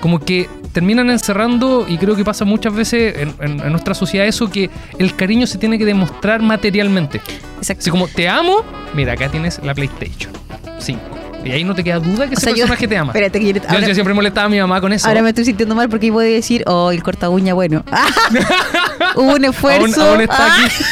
Como 0.01 0.19
que 0.21 0.49
terminan 0.73 1.11
encerrando, 1.11 1.87
y 1.89 1.97
creo 1.99 2.15
que 2.17 2.25
pasa 2.25 2.45
muchas 2.45 2.73
veces 2.75 3.17
en, 3.19 3.35
en- 3.41 3.61
en 3.61 3.71
nuestra 3.73 3.95
sociedad 3.95 4.27
eso, 4.27 4.51
que 4.51 4.71
el 4.99 5.17
cariño 5.17 5.47
se 5.47 5.59
tiene 5.59 5.79
que 5.79 5.85
demostrar 5.87 6.43
materialmente. 6.43 7.21
Exacto. 7.59 7.81
Así 7.81 7.91
como, 7.91 8.07
te 8.09 8.29
amo, 8.29 8.59
mira, 8.95 9.15
acá 9.15 9.29
tienes 9.31 9.59
la 9.65 9.75
PlayStation 9.75 10.33
5. 10.79 11.01
Y 11.47 11.53
ahí 11.53 11.65
no 11.65 11.75
te 11.75 11.85
queda 11.85 11.99
duda 11.99 12.27
que 12.27 12.35
O 12.35 12.39
ese 12.39 12.41
sea, 12.41 12.51
yo- 12.51 12.57
personaje 12.59 12.89
te 12.89 12.97
ama. 12.97 13.13
Espérate, 13.13 13.39
que 13.41 13.47
yo, 13.47 13.53
Yo, 13.61 13.69
ahora, 13.69 13.87
yo 13.87 13.95
siempre 13.95 14.15
molestaba 14.15 14.47
a 14.47 14.51
mi 14.51 14.59
mamá 14.59 14.81
con 14.81 14.93
eso. 14.93 15.07
ahora 15.09 15.23
me 15.23 15.29
estoy 15.31 15.45
sintiendo 15.45 15.75
mal 15.75 15.89
porque 15.89 16.11
voy 16.11 16.27
a 16.27 16.29
decir, 16.29 16.63
oh, 16.67 16.91
el 16.91 17.03
corta 17.03 17.29
uña, 17.31 17.55
bueno. 17.55 17.85
Hubo 19.17 19.35
un 19.35 19.45
esfuerzo. 19.45 20.01
Aún, 20.03 20.11
aún 20.13 20.21
está 20.23 20.37
Ah, 20.39 20.57
aquí. 20.65 20.75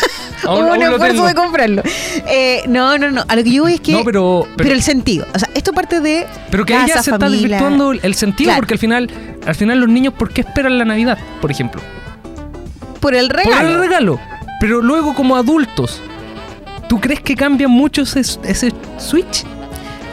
Aún, 0.46 0.64
hubo 0.66 0.72
un 0.74 0.82
esfuerzo 0.82 1.26
de 1.26 1.34
comprarlo. 1.34 1.82
Eh, 2.28 2.62
no, 2.68 2.98
no, 2.98 3.10
no. 3.10 3.24
A 3.28 3.36
lo 3.36 3.42
que 3.42 3.50
yo 3.50 3.62
voy 3.62 3.74
es 3.74 3.80
que. 3.80 3.92
No, 3.92 4.04
pero, 4.04 4.42
pero, 4.42 4.56
pero, 4.56 4.72
el 4.72 4.82
sentido. 4.82 5.26
O 5.34 5.38
sea, 5.38 5.48
esto 5.54 5.72
parte 5.72 6.00
de. 6.00 6.26
pero 6.50 6.64
que 6.66 6.74
casa, 6.74 7.02
se 7.02 7.10
está 7.12 7.28
desvirtuando 7.30 7.92
el 7.92 8.14
sentido 8.14 8.48
Claro. 8.48 8.60
porque 8.60 8.74
al 8.74 8.78
final, 8.78 9.10
al 9.46 9.54
final 9.54 9.80
los 9.80 9.88
niños, 9.88 10.12
¿por 10.14 10.30
qué 10.32 10.42
esperan 10.42 10.76
la 10.78 10.84
Navidad, 10.84 11.18
por 11.40 11.50
ejemplo? 11.50 11.80
Por 13.00 13.14
el 13.14 13.28
Por 13.28 13.36
regalo. 13.38 13.68
el 13.70 13.78
regalo. 13.78 14.20
Pero 14.60 14.82
luego 14.82 15.14
como 15.14 15.36
adultos, 15.36 16.00
¿tú 16.88 17.00
crees 17.00 17.20
que 17.20 17.34
cambia 17.36 17.68
mucho 17.68 18.02
ese, 18.02 18.20
ese 18.20 18.72
switch? 18.98 19.44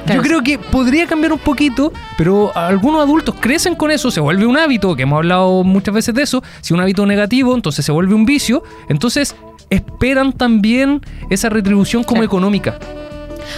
Claro. 0.05 0.21
Yo 0.21 0.27
creo 0.27 0.43
que 0.43 0.57
podría 0.57 1.05
cambiar 1.07 1.31
un 1.33 1.39
poquito, 1.39 1.93
pero 2.17 2.51
algunos 2.57 3.01
adultos 3.01 3.35
crecen 3.39 3.75
con 3.75 3.91
eso, 3.91 4.09
se 4.09 4.19
vuelve 4.19 4.45
un 4.47 4.57
hábito, 4.57 4.95
que 4.95 5.03
hemos 5.03 5.17
hablado 5.17 5.63
muchas 5.63 5.93
veces 5.93 6.15
de 6.15 6.23
eso, 6.23 6.43
si 6.61 6.73
un 6.73 6.81
hábito 6.81 7.05
negativo, 7.05 7.53
entonces 7.53 7.85
se 7.85 7.91
vuelve 7.91 8.15
un 8.15 8.25
vicio, 8.25 8.63
entonces 8.89 9.35
esperan 9.69 10.33
también 10.33 11.01
esa 11.29 11.49
retribución 11.49 12.03
como 12.03 12.21
Claro. 12.21 12.25
económica. 12.25 12.79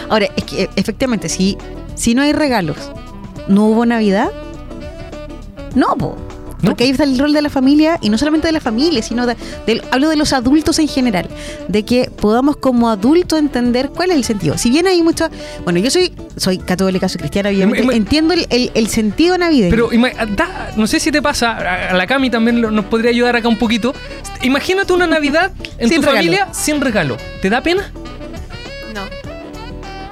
Ahora, 0.09 0.27
es 0.35 0.43
que 0.43 0.69
efectivamente, 0.75 1.29
si, 1.29 1.57
si 1.95 2.13
no 2.13 2.21
hay 2.21 2.33
regalos, 2.33 2.77
¿no 3.47 3.65
hubo 3.65 3.85
Navidad? 3.85 4.29
No, 5.75 5.95
po. 5.97 6.17
No. 6.63 6.69
Porque 6.71 6.85
ahí 6.85 6.89
está 6.89 7.03
el 7.03 7.19
rol 7.19 7.33
de 7.33 7.41
la 7.41 7.49
familia, 7.49 7.99
y 8.01 8.09
no 8.09 8.17
solamente 8.17 8.47
de 8.47 8.53
la 8.53 8.59
familia, 8.61 9.01
sino 9.03 9.25
de, 9.27 9.35
del- 9.67 9.83
hablo 9.91 10.09
de 10.09 10.15
los 10.15 10.33
adultos 10.33 10.79
en 10.79 10.87
general, 10.87 11.27
de 11.67 11.83
que 11.83 12.09
podamos 12.09 12.57
como 12.57 12.89
adultos 12.89 13.37
entender 13.37 13.89
cuál 13.89 14.09
es 14.11 14.15
el 14.17 14.23
sentido. 14.23 14.57
Si 14.57 14.69
bien 14.71 14.87
hay 14.87 15.03
mucho, 15.03 15.29
bueno, 15.65 15.79
yo 15.79 15.91
soy 15.91 16.13
soy 16.37 16.57
católica, 16.57 17.07
soy 17.09 17.19
cristiana, 17.19 17.49
obviamente, 17.49 17.83
ima- 17.83 17.93
entiendo 17.93 18.33
el, 18.33 18.47
el- 18.49 18.71
el 18.73 18.87
sentido 18.87 19.37
navideño. 19.37 19.69
Pero 19.69 19.91
ima- 19.91 20.13
da- 20.35 20.71
no 20.75 20.87
sé 20.87 20.99
si 20.99 21.11
te 21.11 21.21
pasa, 21.21 21.51
a 21.51 21.89
a 21.91 21.93
la 21.93 22.07
Cami 22.07 22.29
también 22.29 22.59
lo- 22.61 22.71
nos 22.71 22.85
podría 22.85 23.11
ayudar 23.11 23.35
acá 23.35 23.47
un 23.49 23.59
poquito. 23.59 23.93
Imagínate 24.41 24.93
una 24.93 25.05
Navidad 25.05 25.51
en 25.77 25.89
Sin 25.89 25.97
tu 25.97 26.07
regalo. 26.07 26.17
familia 26.17 26.47
sin 26.53 26.81
regalo. 26.81 27.17
¿Te 27.41 27.49
da 27.49 27.61
pena? 27.61 27.91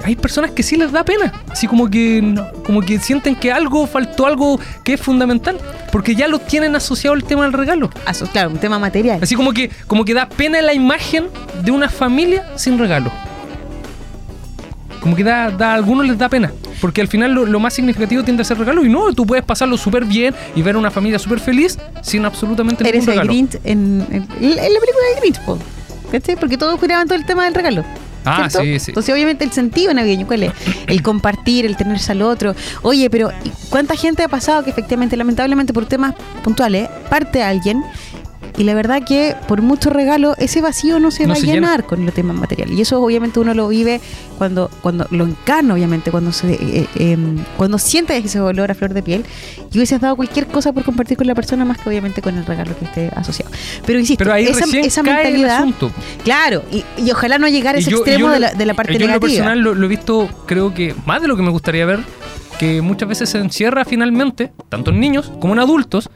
Hay 0.03 0.15
personas 0.15 0.51
que 0.51 0.63
sí 0.63 0.75
les 0.77 0.91
da 0.91 1.03
pena. 1.03 1.31
Así 1.49 1.67
como 1.67 1.89
que 1.89 2.35
como 2.65 2.81
que 2.81 2.99
sienten 2.99 3.35
que 3.35 3.51
algo 3.51 3.87
faltó, 3.87 4.25
algo 4.25 4.59
que 4.83 4.93
es 4.93 5.01
fundamental. 5.01 5.57
Porque 5.91 6.15
ya 6.15 6.27
lo 6.27 6.39
tienen 6.39 6.75
asociado 6.75 7.13
al 7.15 7.23
tema 7.23 7.43
del 7.43 7.53
regalo. 7.53 7.89
Aso- 8.05 8.27
claro, 8.31 8.49
un 8.49 8.57
tema 8.57 8.79
material. 8.79 9.19
Así 9.21 9.35
como 9.35 9.51
que, 9.53 9.69
como 9.87 10.05
que 10.05 10.13
da 10.13 10.27
pena 10.29 10.61
la 10.61 10.73
imagen 10.73 11.25
de 11.63 11.71
una 11.71 11.89
familia 11.89 12.45
sin 12.57 12.77
regalo. 12.79 13.11
Como 15.01 15.15
que 15.15 15.23
da, 15.23 15.49
da- 15.49 15.71
a 15.71 15.73
algunos 15.73 16.05
les 16.05 16.17
da 16.17 16.29
pena. 16.29 16.51
Porque 16.79 17.01
al 17.01 17.07
final 17.07 17.31
lo, 17.33 17.45
lo 17.45 17.59
más 17.59 17.73
significativo 17.73 18.23
tiende 18.23 18.41
a 18.41 18.45
ser 18.45 18.57
regalo. 18.57 18.85
Y 18.85 18.89
no, 18.89 19.11
tú 19.13 19.25
puedes 19.25 19.43
pasarlo 19.43 19.77
súper 19.77 20.05
bien 20.05 20.33
y 20.55 20.61
ver 20.61 20.75
a 20.75 20.77
una 20.79 20.91
familia 20.91 21.19
súper 21.19 21.39
feliz 21.39 21.77
sin 22.01 22.23
absolutamente 22.25 22.87
Eres 22.87 23.05
ningún 23.05 23.09
el 23.09 23.19
regalo. 23.27 23.31
Grinch 23.33 23.55
en, 23.63 24.05
en- 24.11 24.27
en 24.41 24.55
la 24.55 24.79
película 24.79 25.05
de 25.15 25.19
Grinch. 25.21 25.39
¿Cachai? 26.11 26.35
Porque 26.35 26.57
todos 26.57 26.79
cuidaban 26.79 27.07
todo 27.07 27.17
el 27.17 27.25
tema 27.25 27.45
del 27.45 27.53
regalo. 27.53 27.83
Ah, 28.25 28.49
¿cierto? 28.49 28.61
sí, 28.61 28.79
sí. 28.79 28.91
Entonces, 28.91 29.13
obviamente, 29.13 29.43
el 29.43 29.51
sentido 29.51 29.93
navideño, 29.93 30.27
¿cuál 30.27 30.43
es? 30.43 30.53
El 30.87 31.01
compartir, 31.01 31.65
el 31.65 31.75
tenerse 31.75 32.11
al 32.11 32.21
otro. 32.21 32.55
Oye, 32.81 33.09
pero 33.09 33.31
¿y 33.43 33.51
¿cuánta 33.69 33.95
gente 33.95 34.23
ha 34.23 34.27
pasado 34.27 34.63
que 34.63 34.69
efectivamente, 34.69 35.17
lamentablemente, 35.17 35.73
por 35.73 35.85
temas 35.85 36.15
puntuales, 36.43 36.89
parte 37.09 37.41
alguien 37.43 37.83
y 38.57 38.63
la 38.63 38.73
verdad 38.73 39.03
que 39.05 39.35
por 39.47 39.61
mucho 39.61 39.89
regalo, 39.89 40.35
ese 40.37 40.61
vacío 40.61 40.99
no 40.99 41.11
se 41.11 41.23
No 41.23 41.29
va 41.29 41.35
se 41.35 41.41
a 41.41 41.45
llena. 41.45 41.55
llenar 41.67 41.85
con 41.85 42.05
los 42.05 42.13
temas 42.13 42.35
materiales. 42.37 42.77
Y 42.77 42.81
eso, 42.81 43.01
obviamente, 43.01 43.39
uno 43.39 43.53
lo 43.53 43.67
vive 43.67 44.01
cuando, 44.37 44.69
cuando 44.81 45.07
lo 45.11 45.25
encarna, 45.25 45.73
obviamente, 45.73 46.11
cuando 46.11 46.31
se 46.31 46.53
eh, 46.53 46.87
eh, 46.95 47.17
cuando 47.57 47.77
siente 47.77 48.15
ese 48.17 48.39
olor 48.39 48.71
a 48.71 48.75
flor 48.75 48.93
de 48.93 49.03
piel 49.03 49.25
y 49.71 49.77
hubieses 49.77 50.01
dado 50.01 50.15
cualquier 50.15 50.47
cosa 50.47 50.73
por 50.73 50.83
compartir 50.83 51.17
con 51.17 51.27
la 51.27 51.35
persona, 51.35 51.63
más 51.65 51.77
que 51.77 51.89
obviamente 51.89 52.21
con 52.21 52.37
el 52.37 52.45
regalo 52.45 52.77
que 52.77 52.85
esté 52.85 53.09
asociado. 53.15 53.51
Pero 53.85 53.99
insisto, 53.99 54.23
Pero 54.23 54.33
ahí 54.33 54.45
esa, 54.45 54.65
esa 54.77 55.03
cae 55.03 55.27
el 55.27 55.33
mentalidad. 55.33 55.57
asunto. 55.59 55.91
Claro, 56.23 56.63
y, 56.71 56.83
y 57.01 57.11
ojalá 57.11 57.37
no 57.37 57.47
llegar 57.47 57.75
a 57.75 57.79
ese 57.79 57.91
yo- 57.91 57.97
extremo 57.97 58.27
yo 58.27 58.29
de, 58.31 58.39
lo- 58.39 58.47
la, 58.47 58.53
de 58.53 58.65
la 58.65 58.73
parte 58.73 58.93
yo 58.93 58.97
en 58.97 59.01
lo 59.01 59.07
negativa. 59.07 59.29
personal 59.29 59.59
lo, 59.59 59.73
lo 59.75 59.85
he 59.85 59.89
visto, 59.89 60.29
creo 60.45 60.73
que 60.73 60.93
más 61.05 61.21
de 61.21 61.27
lo 61.27 61.35
que 61.37 61.43
me 61.43 61.49
gustaría 61.51 61.85
ver, 61.85 61.99
que 62.59 62.81
muchas 62.81 63.09
veces 63.09 63.29
se 63.29 63.37
encierra 63.39 63.85
finalmente, 63.85 64.51
tanto 64.69 64.91
en 64.91 64.99
niños 64.99 65.31
como 65.39 65.53
en 65.53 65.59
adultos, 65.59 66.09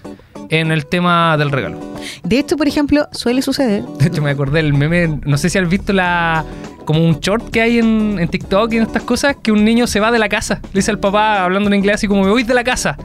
en 0.49 0.71
el 0.71 0.85
tema 0.85 1.37
del 1.37 1.51
regalo. 1.51 1.79
De 2.23 2.39
hecho, 2.39 2.57
por 2.57 2.67
ejemplo, 2.67 3.07
suele 3.11 3.41
suceder. 3.41 3.83
De 3.99 4.07
hecho, 4.07 4.21
me 4.21 4.31
acordé 4.31 4.61
del 4.61 4.73
meme, 4.73 5.19
no 5.25 5.37
sé 5.37 5.49
si 5.49 5.57
has 5.57 5.69
visto 5.69 5.93
la 5.93 6.45
como 6.85 7.03
un 7.03 7.19
short 7.19 7.49
que 7.49 7.61
hay 7.61 7.79
en, 7.79 8.17
en 8.19 8.27
TikTok 8.27 8.71
y 8.73 8.77
en 8.77 8.83
estas 8.83 9.01
cosas, 9.03 9.35
que 9.41 9.51
un 9.51 9.65
niño 9.65 9.87
se 9.87 9.99
va 9.99 10.11
de 10.11 10.19
la 10.19 10.29
casa. 10.29 10.59
Le 10.71 10.79
dice 10.79 10.91
al 10.91 10.99
papá, 10.99 11.43
hablando 11.43 11.67
en 11.69 11.75
inglés, 11.75 11.95
así 11.95 12.07
como 12.07 12.23
me 12.23 12.29
voy 12.29 12.43
de 12.43 12.53
la 12.53 12.63
casa. 12.63 12.95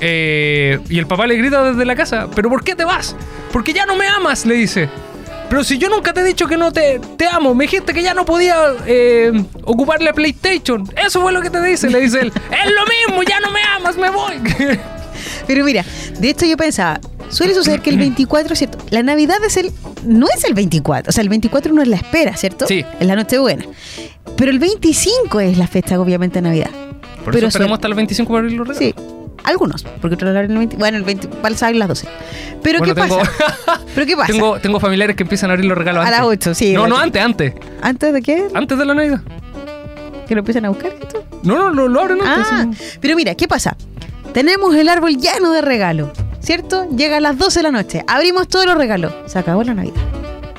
Eh, 0.00 0.80
y 0.88 0.98
el 0.98 1.06
papá 1.06 1.26
le 1.26 1.36
grita 1.36 1.62
desde 1.62 1.84
la 1.84 1.94
casa, 1.94 2.28
¿pero 2.34 2.48
por 2.48 2.64
qué 2.64 2.74
te 2.74 2.84
vas? 2.84 3.14
Porque 3.52 3.72
ya 3.72 3.86
no 3.86 3.96
me 3.96 4.08
amas, 4.08 4.44
le 4.44 4.54
dice. 4.54 4.88
Pero 5.48 5.62
si 5.62 5.78
yo 5.78 5.90
nunca 5.90 6.12
te 6.12 6.22
he 6.22 6.24
dicho 6.24 6.46
que 6.46 6.56
no 6.56 6.72
te, 6.72 6.98
te 7.16 7.28
amo, 7.28 7.54
me 7.54 7.64
dijiste 7.64 7.92
que 7.92 8.02
ya 8.02 8.14
no 8.14 8.24
podía 8.24 8.56
eh, 8.86 9.30
ocupar 9.64 10.02
la 10.02 10.12
PlayStation. 10.12 10.88
Eso 10.96 11.20
fue 11.20 11.30
lo 11.32 11.42
que 11.42 11.50
te 11.50 11.62
dice, 11.62 11.90
le 11.90 12.00
dice 12.00 12.20
él. 12.20 12.32
es 12.34 12.72
lo 12.72 12.84
mismo, 12.86 13.22
ya 13.22 13.38
no 13.38 13.52
me 13.52 13.60
amas, 13.76 13.96
me 13.96 14.10
voy. 14.10 14.34
Pero 15.46 15.64
mira, 15.64 15.84
de 16.18 16.30
hecho 16.30 16.46
yo 16.46 16.56
pensaba, 16.56 17.00
suele 17.28 17.54
suceder 17.54 17.80
que 17.80 17.90
el 17.90 17.98
24, 17.98 18.54
¿cierto? 18.56 18.78
La 18.90 19.02
Navidad 19.02 19.36
es 19.46 19.56
el 19.56 19.72
no 20.04 20.26
es 20.34 20.44
el 20.44 20.54
24, 20.54 21.10
o 21.10 21.12
sea, 21.12 21.22
el 21.22 21.28
24 21.28 21.72
uno 21.72 21.82
es 21.82 21.88
la 21.88 21.96
espera, 21.96 22.36
¿cierto? 22.36 22.66
Sí. 22.66 22.84
Es 23.00 23.06
la 23.06 23.14
Nochebuena. 23.16 23.64
Pero 24.36 24.50
el 24.50 24.58
25 24.58 25.40
es 25.40 25.58
la 25.58 25.66
fecha, 25.68 26.00
obviamente, 26.00 26.40
de 26.40 26.48
Navidad. 26.48 26.70
Por 27.24 27.32
Pero 27.34 27.38
eso 27.38 27.46
esperamos 27.48 27.68
suele- 27.68 27.74
hasta 27.74 27.88
el 27.88 27.94
25 27.94 28.28
para 28.32 28.38
abrir 28.40 28.58
los 28.58 28.66
regalos. 28.68 28.78
Sí. 28.78 28.94
Algunos, 29.44 29.84
porque 30.00 30.14
otros 30.14 30.34
el 30.36 30.48
20, 30.48 30.76
bueno, 30.76 30.96
el 30.98 31.02
20, 31.04 31.28
para 31.28 31.56
salir 31.56 31.76
las 31.76 31.88
12. 31.88 32.06
Pero 32.62 32.78
Bueno, 32.78 32.94
¿qué 32.94 33.00
tengo- 33.00 33.18
pasa? 33.18 33.80
¿Pero 33.94 34.06
qué 34.06 34.16
pasa? 34.16 34.32
Tengo, 34.32 34.58
tengo 34.60 34.78
familiares 34.80 35.16
que 35.16 35.22
empiezan 35.24 35.50
a 35.50 35.54
abrir 35.54 35.66
los 35.68 35.76
regalos 35.76 36.04
A 36.04 36.06
antes. 36.08 36.18
las 36.20 36.28
8, 36.28 36.54
sí. 36.54 36.72
No, 36.72 36.86
no, 36.86 36.96
antes, 36.96 37.20
antes. 37.22 37.54
¿Antes 37.80 38.12
de 38.12 38.22
qué? 38.22 38.46
Antes 38.54 38.78
de 38.78 38.84
la 38.84 38.94
Navidad. 38.94 39.20
¿Que 40.28 40.34
lo 40.34 40.40
empiezan 40.40 40.64
a 40.64 40.68
buscar? 40.68 40.92
esto? 41.00 41.24
No, 41.42 41.56
no, 41.56 41.70
lo, 41.70 41.88
lo 41.88 42.00
abren 42.00 42.20
antes. 42.22 42.46
Ah, 42.52 42.66
sí. 42.76 42.98
pero 43.00 43.16
mira, 43.16 43.34
¿qué 43.34 43.48
pasa? 43.48 43.76
Tenemos 44.32 44.74
el 44.74 44.88
árbol 44.88 45.16
lleno 45.18 45.52
de 45.52 45.60
regalos, 45.60 46.08
¿cierto? 46.40 46.88
Llega 46.88 47.18
a 47.18 47.20
las 47.20 47.36
12 47.36 47.58
de 47.58 47.62
la 47.64 47.70
noche, 47.70 48.04
abrimos 48.06 48.48
todos 48.48 48.64
los 48.64 48.76
regalos, 48.76 49.12
se 49.26 49.38
acabó 49.38 49.62
la 49.62 49.74
Navidad. 49.74 50.00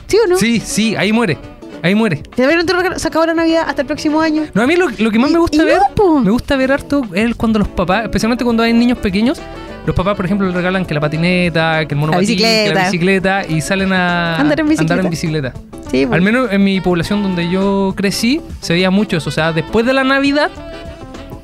¿Sí 0.08 0.18
o 0.24 0.28
no? 0.28 0.38
Sí, 0.38 0.60
sí, 0.60 0.96
ahí 0.96 1.12
muere. 1.12 1.38
Ahí 1.82 1.96
muere. 1.96 2.18
¿Te 2.18 2.44
abrieron 2.44 2.66
todos 2.66 2.76
los 2.78 2.84
regalos? 2.84 3.02
Se 3.02 3.08
acabó 3.08 3.26
la 3.26 3.34
Navidad 3.34 3.64
hasta 3.68 3.82
el 3.82 3.88
próximo 3.88 4.22
año. 4.22 4.44
No, 4.54 4.62
a 4.62 4.68
mí 4.68 4.76
lo, 4.76 4.90
lo 4.90 5.12
que 5.12 5.18
más 5.20 5.32
me 5.32 5.40
gusta 5.40 5.66
ver, 5.66 5.80
no, 5.98 6.20
me 6.20 6.30
gusta 6.32 6.56
ver 6.56 6.72
harto 6.72 7.02
es 7.14 7.36
cuando 7.36 7.60
los 7.60 7.68
papás, 7.68 8.04
especialmente 8.04 8.44
cuando 8.44 8.62
hay 8.64 8.74
niños 8.74 9.00
pequeños, 9.00 9.42
los 9.86 9.96
papás, 9.96 10.16
por 10.16 10.26
ejemplo, 10.26 10.48
le 10.48 10.54
regalan 10.54 10.86
que 10.86 10.94
la 10.94 11.02
patineta, 11.02 11.86
que 11.88 11.96
el 11.96 12.00
monopatín, 12.00 12.28
que 12.28 12.34
bicicleta. 12.36 12.74
la 12.74 12.86
bicicleta 12.86 13.46
y 13.48 13.60
salen 13.60 13.92
a 13.92 14.38
Andar 14.38 14.60
en 14.60 14.68
bicicleta. 14.68 14.94
andar 14.94 15.06
en 15.06 15.10
bicicleta. 15.10 15.54
Sí. 15.92 16.08
Al 16.10 16.22
menos 16.22 16.52
en 16.52 16.64
mi 16.64 16.80
población 16.80 17.22
donde 17.22 17.50
yo 17.50 17.94
crecí, 17.98 18.40
se 18.62 18.74
veía 18.74 18.90
mucho 18.92 19.18
eso. 19.18 19.30
O 19.30 19.34
sea, 19.34 19.52
después 19.52 19.86
de 19.86 19.94
la 19.94 20.04
Navidad, 20.04 20.52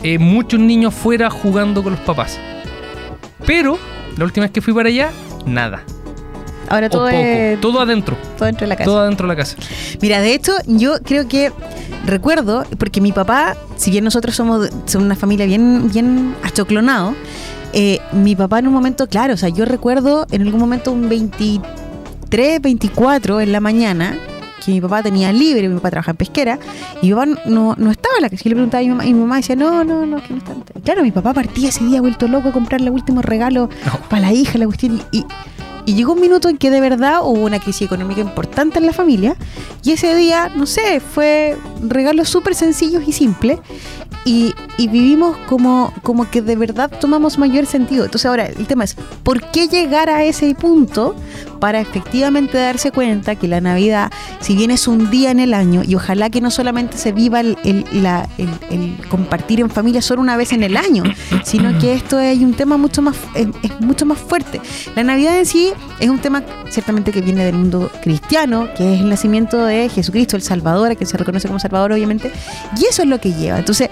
eh, 0.03 0.18
muchos 0.20 0.60
niños 0.60 0.94
fuera 0.94 1.29
jugando 1.29 1.84
con 1.84 1.94
los 1.94 2.01
papás. 2.01 2.38
Pero, 3.46 3.77
la 4.18 4.25
última 4.25 4.46
vez 4.46 4.51
que 4.51 4.62
fui 4.62 4.74
para 4.74 4.89
allá, 4.89 5.10
nada. 5.46 5.84
Ahora 6.70 6.88
O 6.88 6.89
todo 6.91 7.06
poco. 7.06 7.18
es 7.18 7.62
Todo 7.62 7.82
adentro. 7.82 8.15
todo 8.38 8.46
dentro 8.46 8.65
de 8.65 8.70
la 8.70 8.75
casa. 8.75 8.86
Todo 8.86 9.00
adentro 9.00 9.27
de 9.27 9.34
la 9.34 9.36
casa. 9.38 9.58
Mira, 10.01 10.22
de 10.22 10.34
hecho, 10.34 10.53
yo 10.68 11.00
creo 11.03 11.27
que 11.27 11.51
recuerdo, 12.06 12.63
porque 12.77 13.01
mi 13.01 13.12
papá, 13.12 13.58
si 13.75 13.89
bien 13.89 14.03
nosotros 14.03 14.36
somos, 14.36 14.70
somos 14.86 15.06
una 15.06 15.15
familia 15.15 15.46
bien, 15.48 15.89
bien 15.91 16.36
achoclonado, 16.44 17.15
eh, 17.74 18.00
mi 18.12 18.36
papá 18.36 18.60
en 18.60 18.68
un 18.68 18.74
momento, 18.74 19.08
claro, 19.08 19.34
o 19.34 19.38
sea, 19.38 19.50
yo 19.50 19.65
recuerdo 19.65 20.27
en 20.32 20.44
algún 20.44 20.60
momento 20.60 20.91
un 20.91 21.10
23, 21.10 22.62
24 22.62 23.41
en 23.41 23.51
la 23.51 23.60
mañana, 23.60 24.15
que 24.63 24.72
mi 24.72 24.82
papá 24.82 25.01
tenía 25.04 25.32
libre, 25.32 25.68
mi 25.70 25.75
papá 25.75 25.89
trabaja 25.92 26.12
en 26.12 26.18
pesquera, 26.18 26.60
y 27.01 27.08
mi 27.08 27.13
papá 27.13 27.25
no, 27.46 27.75
no 27.78 27.92
estaba 27.92 28.16
en 28.18 28.22
la 28.24 28.30
casa. 28.30 28.44
Yo 28.44 28.50
le 28.50 28.56
preguntaba 28.56 28.80
a 28.82 28.84
mi 28.84 28.89
mamá, 28.89 29.06
y 29.06 29.13
mi 29.13 29.20
mamá 29.20 29.36
decía, 29.38 29.56
no, 29.56 29.84
no, 29.84 30.06
no, 30.06 30.22
que 30.22 30.34
no 30.34 30.38
está. 30.39 30.54
Y 30.75 30.82
claro, 30.82 31.04
mi 31.04 31.12
papá 31.12 31.34
partía 31.34 31.70
ese 31.70 31.84
día 31.86 32.01
vuelto 32.01 32.28
loco 32.28 32.50
a 32.50 32.51
comprarle 32.51 32.88
el 32.88 32.94
último 32.94 33.22
regalo 33.22 33.70
No. 33.86 34.00
para 34.10 34.22
la 34.24 34.34
hija, 34.34 34.58
la 34.58 34.66
cuestión. 34.66 35.01
Y, 35.12 35.20
y 35.20 35.25
llegó 35.93 36.13
un 36.13 36.22
minuto 36.22 36.50
en 36.50 36.58
que 36.58 36.69
de 36.72 36.81
verdad 36.81 37.19
hubo 37.24 37.41
una 37.46 37.60
crisis 37.60 37.84
económica 37.84 38.22
importante 38.22 38.79
en 38.79 38.86
la 38.86 38.93
familia. 38.93 39.36
Y 39.84 39.91
ese 39.91 40.15
día, 40.15 40.50
no 40.55 40.65
sé, 40.65 41.00
fue 41.00 41.58
regalos 41.81 42.29
súper 42.29 42.55
sencillos 42.55 43.03
y 43.08 43.12
simples. 43.13 43.60
Y, 44.25 44.53
y 44.77 44.89
vivimos 44.89 45.38
como, 45.48 45.93
como 46.03 46.29
que 46.29 46.41
de 46.41 46.55
verdad 46.58 46.91
tomamos 47.00 47.38
mayor 47.39 47.65
sentido. 47.65 48.03
Entonces 48.03 48.25
ahora 48.25 48.48
el 48.48 48.67
tema 48.67 48.84
es, 48.84 48.96
¿por 49.24 49.39
qué 49.51 49.67
llegar 49.69 50.10
a 50.10 50.24
ese 50.25 50.53
punto 50.55 51.15
para 51.62 51.79
efectivamente 51.79 52.58
darse 52.58 52.91
cuenta 52.91 53.36
que 53.36 53.48
la 53.48 53.62
Navidad, 53.62 54.12
si 54.41 54.55
bien 54.55 54.72
es 54.72 54.88
un 54.88 55.10
día 55.10 55.31
en 55.31 55.39
el 55.39 55.53
año, 55.53 55.84
y 55.86 55.96
ojalá 55.96 56.29
que 56.29 56.41
no 56.41 56.51
solamente 56.51 56.98
se 56.98 57.12
viva 57.13 57.39
el, 57.39 57.58
el- 57.63 57.86
la- 58.03 58.27
el- 58.38 58.50
el 58.69 59.08
compartir 59.08 59.62
en 59.62 59.69
familia 59.69 60.01
solo 60.01 60.22
una 60.22 60.36
vez 60.38 60.51
en 60.53 60.63
el 60.63 60.75
año, 60.77 61.03
sino 61.43 61.77
que 61.79 61.93
esto 61.93 62.19
es 62.19 62.38
un 62.39 62.53
tema 62.53 62.77
mucho 62.77 63.01
más, 63.01 63.15
es, 63.36 63.48
es 63.63 63.81
mucho 63.81 64.05
más 64.05 64.17
fuerte. 64.19 64.62
La 64.96 65.03
Navidad 65.03 65.38
en 65.38 65.46
sí 65.46 65.72
es 66.00 66.10
un 66.10 66.20
tema 66.20 66.44
ciertamente 66.70 67.12
que 67.12 67.22
viene 67.22 67.44
del 67.46 67.56
mundo 67.56 67.92
cristiano, 68.02 68.70
que 68.76 68.96
es 68.96 69.02
el 69.02 69.10
nacimiento 69.10 69.64
de 69.66 69.90
Jesucristo, 69.90 70.36
el 70.36 70.42
Salvador, 70.42 70.92
a 70.92 70.96
quien 70.96 71.08
se 71.08 71.18
reconoce 71.18 71.48
como 71.48 71.60
Salvador 71.60 71.92
obviamente, 71.92 72.32
y 72.78 72.86
eso 72.86 73.02
es 73.02 73.08
lo 73.08 73.20
que 73.20 73.34
lleva. 73.34 73.60
Entonces, 73.60 73.90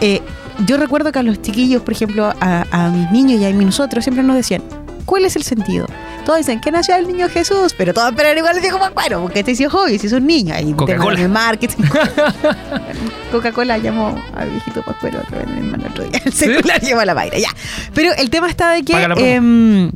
eh, 0.00 0.20
yo 0.66 0.76
recuerdo 0.76 1.12
que 1.12 1.18
a 1.18 1.22
los 1.22 1.40
chiquillos, 1.42 1.82
por 1.82 1.92
ejemplo, 1.92 2.32
a, 2.40 2.66
a 2.70 2.90
mis 2.90 3.10
niños 3.10 3.40
y 3.40 3.44
a 3.44 3.50
mí 3.50 3.64
nosotros, 3.64 4.04
siempre 4.04 4.22
nos 4.22 4.36
decían, 4.36 4.62
¿cuál 5.04 5.24
es 5.24 5.36
el 5.36 5.42
sentido? 5.42 5.86
Todos 6.24 6.40
dicen 6.40 6.60
que 6.60 6.70
nació 6.70 6.94
el 6.96 7.06
niño 7.06 7.26
Jesús, 7.30 7.74
pero 7.76 7.94
todos 7.94 8.10
esperan 8.10 8.36
igual 8.36 8.54
el 8.54 8.60
viejo 8.60 8.78
Pascuero, 8.78 9.22
porque 9.22 9.40
este 9.40 9.52
es 9.52 9.66
hobby, 9.72 9.98
si 9.98 10.08
es 10.08 10.12
un 10.12 10.26
niño. 10.26 10.54
Ahí 10.54 10.74
Coca-Cola. 10.74 11.26
marketing. 11.26 11.84
Coca-Cola 13.32 13.78
llamó 13.78 14.22
al 14.36 14.50
viejito 14.50 14.82
Pascuero 14.82 15.20
otra 15.20 15.38
vez, 15.38 15.48
mi 15.48 15.60
hermano, 15.60 15.86
el 15.86 15.90
otro 15.90 16.04
día. 16.04 16.20
El 16.24 16.32
celular 16.34 16.80
llevó 16.82 17.00
a 17.00 17.06
la 17.06 17.14
Mayra, 17.14 17.38
ya. 17.38 17.48
Pero 17.94 18.12
el 18.18 18.28
tema 18.28 18.50
está 18.50 18.72
de 18.72 18.82
que. 18.82 19.90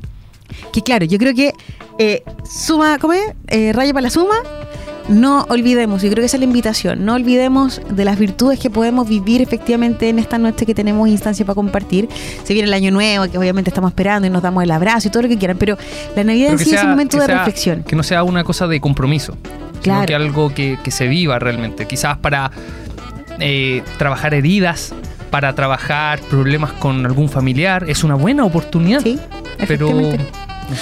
Que 0.72 0.82
claro, 0.82 1.04
yo 1.04 1.18
creo 1.18 1.34
que 1.34 1.52
eh, 1.98 2.22
suma, 2.48 2.98
¿cómo 2.98 3.12
es? 3.12 3.22
Eh, 3.48 3.72
raya 3.72 3.92
para 3.92 4.02
la 4.04 4.10
suma. 4.10 4.34
No 5.08 5.46
olvidemos, 5.48 6.00
yo 6.00 6.10
creo 6.10 6.22
que 6.22 6.26
esa 6.26 6.36
es 6.36 6.40
la 6.40 6.44
invitación, 6.46 7.04
no 7.04 7.14
olvidemos 7.14 7.80
de 7.90 8.04
las 8.04 8.16
virtudes 8.16 8.60
que 8.60 8.70
podemos 8.70 9.08
vivir 9.08 9.42
efectivamente 9.42 10.08
en 10.08 10.20
esta 10.20 10.38
noche 10.38 10.64
que 10.64 10.76
tenemos 10.76 11.08
instancia 11.08 11.44
para 11.44 11.56
compartir. 11.56 12.08
Se 12.44 12.54
viene 12.54 12.68
el 12.68 12.74
año 12.74 12.92
nuevo, 12.92 13.28
que 13.28 13.36
obviamente 13.36 13.68
estamos 13.70 13.90
esperando 13.90 14.28
y 14.28 14.30
nos 14.30 14.42
damos 14.42 14.62
el 14.62 14.70
abrazo 14.70 15.08
y 15.08 15.10
todo 15.10 15.24
lo 15.24 15.28
que 15.28 15.36
quieran, 15.38 15.56
pero 15.58 15.76
la 16.14 16.22
Navidad 16.22 16.50
Pero 16.50 16.58
en 16.60 16.64
sí 16.64 16.70
es 16.70 16.76
sea- 16.76 16.84
un 16.84 16.90
momento 16.90 17.18
de 17.18 17.26
sea- 17.26 17.36
reflexión. 17.38 17.82
Que 17.82 17.96
no 17.96 18.04
sea 18.04 18.22
una 18.22 18.44
cosa 18.44 18.68
de 18.68 18.80
compromiso, 18.80 19.36
Claro. 19.82 20.02
sino 20.02 20.06
que 20.06 20.14
algo 20.14 20.54
que, 20.54 20.78
que 20.84 20.92
se 20.92 21.08
viva 21.08 21.36
realmente. 21.40 21.86
Quizás 21.88 22.16
para 22.18 22.52
eh, 23.40 23.82
trabajar 23.98 24.34
heridas, 24.34 24.94
para 25.30 25.52
trabajar 25.56 26.20
problemas 26.20 26.72
con 26.74 27.04
algún 27.06 27.28
familiar, 27.28 27.84
es 27.88 28.04
una 28.04 28.14
buena 28.14 28.44
oportunidad. 28.44 29.00
Sí, 29.00 29.18
pero 29.66 30.12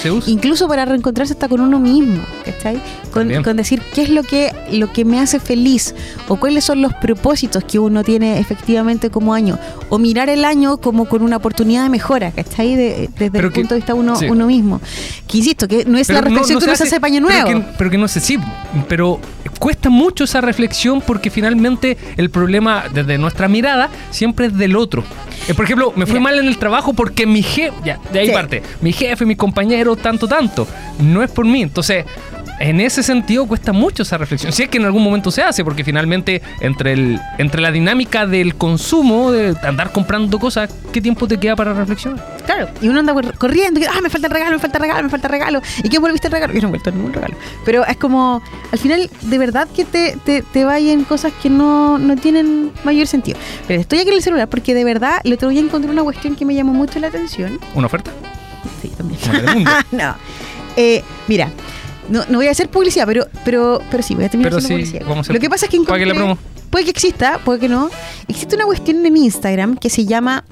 se 0.01 0.11
usa. 0.11 0.31
Incluso 0.31 0.69
para 0.69 0.85
reencontrarse 0.85 1.33
hasta 1.33 1.49
con 1.49 1.61
uno 1.61 1.79
mismo, 1.79 2.23
¿cachai? 2.45 2.81
Con, 3.13 3.43
con 3.43 3.57
decir 3.57 3.83
qué 3.95 4.03
es 4.03 4.09
lo 4.11 4.23
que, 4.23 4.53
lo 4.73 4.93
que 4.93 5.05
me 5.05 5.19
hace 5.21 5.41
feliz 5.41 5.95
o 6.29 6.37
cuáles 6.37 6.65
son 6.65 6.81
los 6.83 6.95
propósitos 6.95 7.65
que 7.65 7.79
uno 7.79 8.05
tiene 8.05 8.39
efectivamente 8.39 9.11
como 9.11 9.35
año. 9.35 9.59
O 9.89 9.99
mirar 9.99 10.29
el 10.29 10.45
año 10.45 10.77
como 10.79 11.07
con 11.07 11.23
una 11.23 11.37
oportunidad 11.39 11.83
de 11.83 11.89
mejora, 11.89 12.31
¿cachai? 12.31 12.77
De- 12.77 13.09
desde 13.19 13.31
Pero 13.31 13.49
el 13.49 13.53
que- 13.53 13.61
punto 13.61 13.75
de 13.75 13.81
vista 13.81 13.95
uno, 13.95 14.17
sí. 14.17 14.27
uno 14.27 14.47
mismo. 14.47 14.81
Que 15.27 15.39
insisto, 15.39 15.67
que 15.67 15.85
no 15.85 15.99
es 15.99 16.07
Pero 16.07 16.21
la 16.21 16.25
reflexión 16.29 16.59
que 16.61 16.65
uno 16.67 16.77
se 16.77 16.85
hace 16.85 17.01
paño 17.01 17.21
nuevo. 17.21 17.47
Pero 17.47 17.61
que, 17.61 17.67
pero 17.79 17.91
que 17.91 17.99
no 17.99 18.07
sé, 18.09 18.21
sí, 18.21 18.39
pero 18.89 19.19
cuesta 19.59 19.91
mucho 19.91 20.25
esa 20.25 20.41
reflexión 20.41 21.01
porque 21.01 21.31
finalmente 21.31 21.97
el 22.17 22.31
problema 22.31 22.85
desde 22.95 23.19
nuestra 23.19 23.49
mirada 23.49 23.91
siempre 24.11 24.47
es 24.47 24.57
del 24.57 24.77
otro. 24.77 25.03
Eh, 25.49 25.55
Por 25.55 25.65
ejemplo, 25.65 25.93
me 25.97 26.07
fui 26.07 26.15
Mira. 26.21 26.25
mal 26.25 26.39
en 26.39 26.47
el 26.47 26.59
trabajo 26.59 26.93
porque 26.93 27.27
mi 27.27 27.43
jefe, 27.43 27.73
ya, 27.85 27.99
de 28.13 28.21
ahí 28.21 28.27
Sí. 28.29 28.33
parte, 28.33 28.63
mi 28.81 28.93
jefe, 28.93 29.25
mis 29.27 29.37
tanto, 29.97 30.29
tanto, 30.29 30.67
no 31.01 31.23
es 31.23 31.31
por 31.31 31.45
mí. 31.47 31.63
Entonces, 31.63 32.05
en 32.59 32.79
ese 32.81 33.03
sentido 33.03 33.47
cuesta 33.47 33.73
mucho 33.73 34.03
esa 34.03 34.19
reflexión. 34.19 34.53
Si 34.53 34.63
es 34.63 34.69
que 34.69 34.77
en 34.77 34.85
algún 34.85 35.03
momento 35.03 35.31
se 35.31 35.41
hace, 35.43 35.65
porque 35.65 35.83
finalmente 35.83 36.43
entre, 36.61 36.93
el, 36.93 37.19
entre 37.39 37.63
la 37.63 37.73
dinámica 37.73 38.27
del 38.27 38.55
consumo, 38.55 39.33
de 39.33 39.57
andar 39.63 39.93
comprando 39.93 40.39
cosas, 40.39 40.71
¿qué 40.93 41.01
tiempo 41.01 41.27
te 41.27 41.39
queda 41.39 41.57
para 41.57 41.73
reflexionar? 41.73 42.39
Claro, 42.45 42.69
y 42.83 42.89
uno 42.89 43.01
anda 43.01 43.15
cor- 43.15 43.39
corriendo, 43.39 43.81
y, 43.81 43.85
ah, 43.85 44.01
me 44.03 44.11
falta 44.11 44.27
el 44.27 44.33
regalo, 44.35 44.53
me 44.53 44.59
falta 44.59 44.77
el 44.77 44.83
regalo, 44.83 45.03
me 45.05 45.09
falta 45.09 45.27
el 45.29 45.33
regalo. 45.33 45.63
¿Y 45.83 45.89
qué 45.89 45.99
volviste 45.99 46.27
el 46.27 46.33
regalo? 46.35 46.53
Yo 46.53 46.61
no 46.61 46.67
he 46.67 46.71
vuelto 46.71 46.91
ningún 46.91 47.15
regalo. 47.15 47.35
Pero 47.65 47.87
es 47.87 47.97
como, 47.97 48.43
al 48.71 48.79
final, 48.79 49.09
de 49.23 49.39
verdad 49.39 49.67
que 49.75 49.87
te, 49.87 50.19
te, 50.23 50.43
te 50.43 50.65
vayan 50.67 51.05
cosas 51.05 51.33
que 51.43 51.49
no, 51.49 51.97
no 51.99 52.17
tienen 52.17 52.73
mayor 52.85 53.07
sentido. 53.07 53.39
Pero 53.69 53.81
estoy 53.81 54.01
aquí 54.01 54.09
en 54.09 54.17
el 54.17 54.23
celular 54.23 54.49
porque 54.49 54.75
de 54.75 54.85
verdad 54.85 55.21
el 55.25 55.33
otro 55.33 55.49
día 55.49 55.61
encontré 55.61 55.91
una 55.91 56.03
cuestión 56.03 56.37
que 56.37 56.45
me 56.45 56.55
llamó 56.55 56.75
mucho 56.75 56.99
la 56.99 57.07
atención. 57.07 57.59
¿Una 57.75 57.87
oferta? 57.87 58.11
Sí, 58.83 58.89
también. 58.97 59.21
Telemundo. 59.21 59.71
no. 59.93 60.15
Eh, 60.77 61.03
mira, 61.29 61.51
no, 62.09 62.25
no 62.29 62.39
voy 62.39 62.47
a 62.49 62.51
hacer 62.53 62.69
publicidad, 62.69 63.07
pero, 63.07 63.27
pero, 63.45 63.81
pero 63.91 64.03
sí, 64.03 64.15
voy 64.15 64.25
a 64.25 64.29
terminar 64.29 64.51
Pero 64.53 64.59
haciendo 64.59 64.85
sí, 64.87 64.91
publicidad. 64.93 65.09
vamos 65.09 65.19
a 65.19 65.21
hacer- 65.23 65.35
Lo 65.35 65.41
que 65.41 65.51
pasa 65.51 65.67
es 65.67 65.71
que 65.71 65.79
Pague 65.81 66.07
la 66.07 66.13
encontré, 66.13 66.35
promo. 66.37 66.39
puede 66.71 66.85
que 66.85 66.91
exista, 66.91 67.39
puede 67.45 67.61
que 67.61 67.69
no. 67.69 67.91
Existe 68.29 68.57
una 68.57 68.65
cuestión 68.65 69.05
en 69.05 69.13
mi 69.13 69.25
Instagram 69.25 69.77
que 69.77 69.91
se 69.91 70.07
llama, 70.07 70.45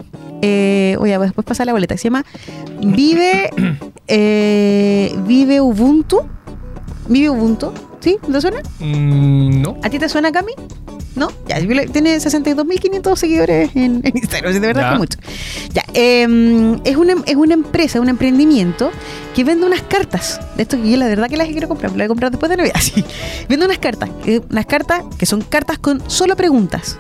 eh, 0.43 0.97
voy 0.99 1.13
a 1.13 1.19
después 1.19 1.45
pasar 1.47 1.67
la 1.67 1.73
boleta, 1.73 1.95
que 1.95 1.99
se 1.99 2.05
llama 2.05 2.25
Vive, 2.81 3.51
eh, 4.09 5.15
Vive 5.27 5.61
Ubuntu. 5.61 6.21
Vive 7.09 7.31
Ubuntu, 7.31 7.73
¿sí? 8.01 8.19
¿Te 8.31 8.41
suena? 8.41 8.59
Mm, 8.81 9.63
no. 9.63 9.77
¿A 9.83 9.89
ti 9.89 9.99
te 9.99 10.09
suena, 10.09 10.31
Cami? 10.31 10.53
¿No? 11.19 11.33
Ya, 11.49 11.57
tiene 11.59 12.17
62.500 12.19 13.17
seguidores 13.17 13.71
en, 13.75 14.01
en 14.05 14.17
Instagram, 14.17 14.53
de 14.53 14.61
verdad 14.61 14.83
Ya. 14.83 14.93
que 14.93 14.99
mucho. 14.99 15.19
Ya, 15.75 15.83
eh, 15.95 16.79
es, 16.85 16.97
una, 16.97 17.15
es 17.27 17.35
una 17.35 17.55
empresa, 17.55 18.01
un 18.01 18.09
emprendimiento 18.09 18.91
que 19.35 19.43
vende 19.43 19.67
unas 19.67 19.83
cartas. 19.83 20.41
De 20.57 20.63
esto 20.63 20.81
que 20.81 20.89
yo 20.91 20.97
la 20.97 21.07
verdad 21.07 21.29
que 21.29 21.37
las 21.37 21.49
quiero 21.49 21.67
comprar, 21.67 21.91
las 21.91 21.97
voy 21.99 22.05
a 22.05 22.09
comprar 22.09 22.31
después 22.31 22.49
de 22.51 22.57
Navidad. 22.57 22.77
Sí. 22.81 23.05
Vende 23.49 23.67
unas 23.67 23.79
cartas, 23.79 24.09
eh, 24.27 24.41
unas 24.49 24.67
cartas 24.67 25.03
que 25.19 25.27
son 25.27 25.41
cartas 25.43 25.79
con 25.79 26.01
solo 26.09 26.37
preguntas. 26.37 26.99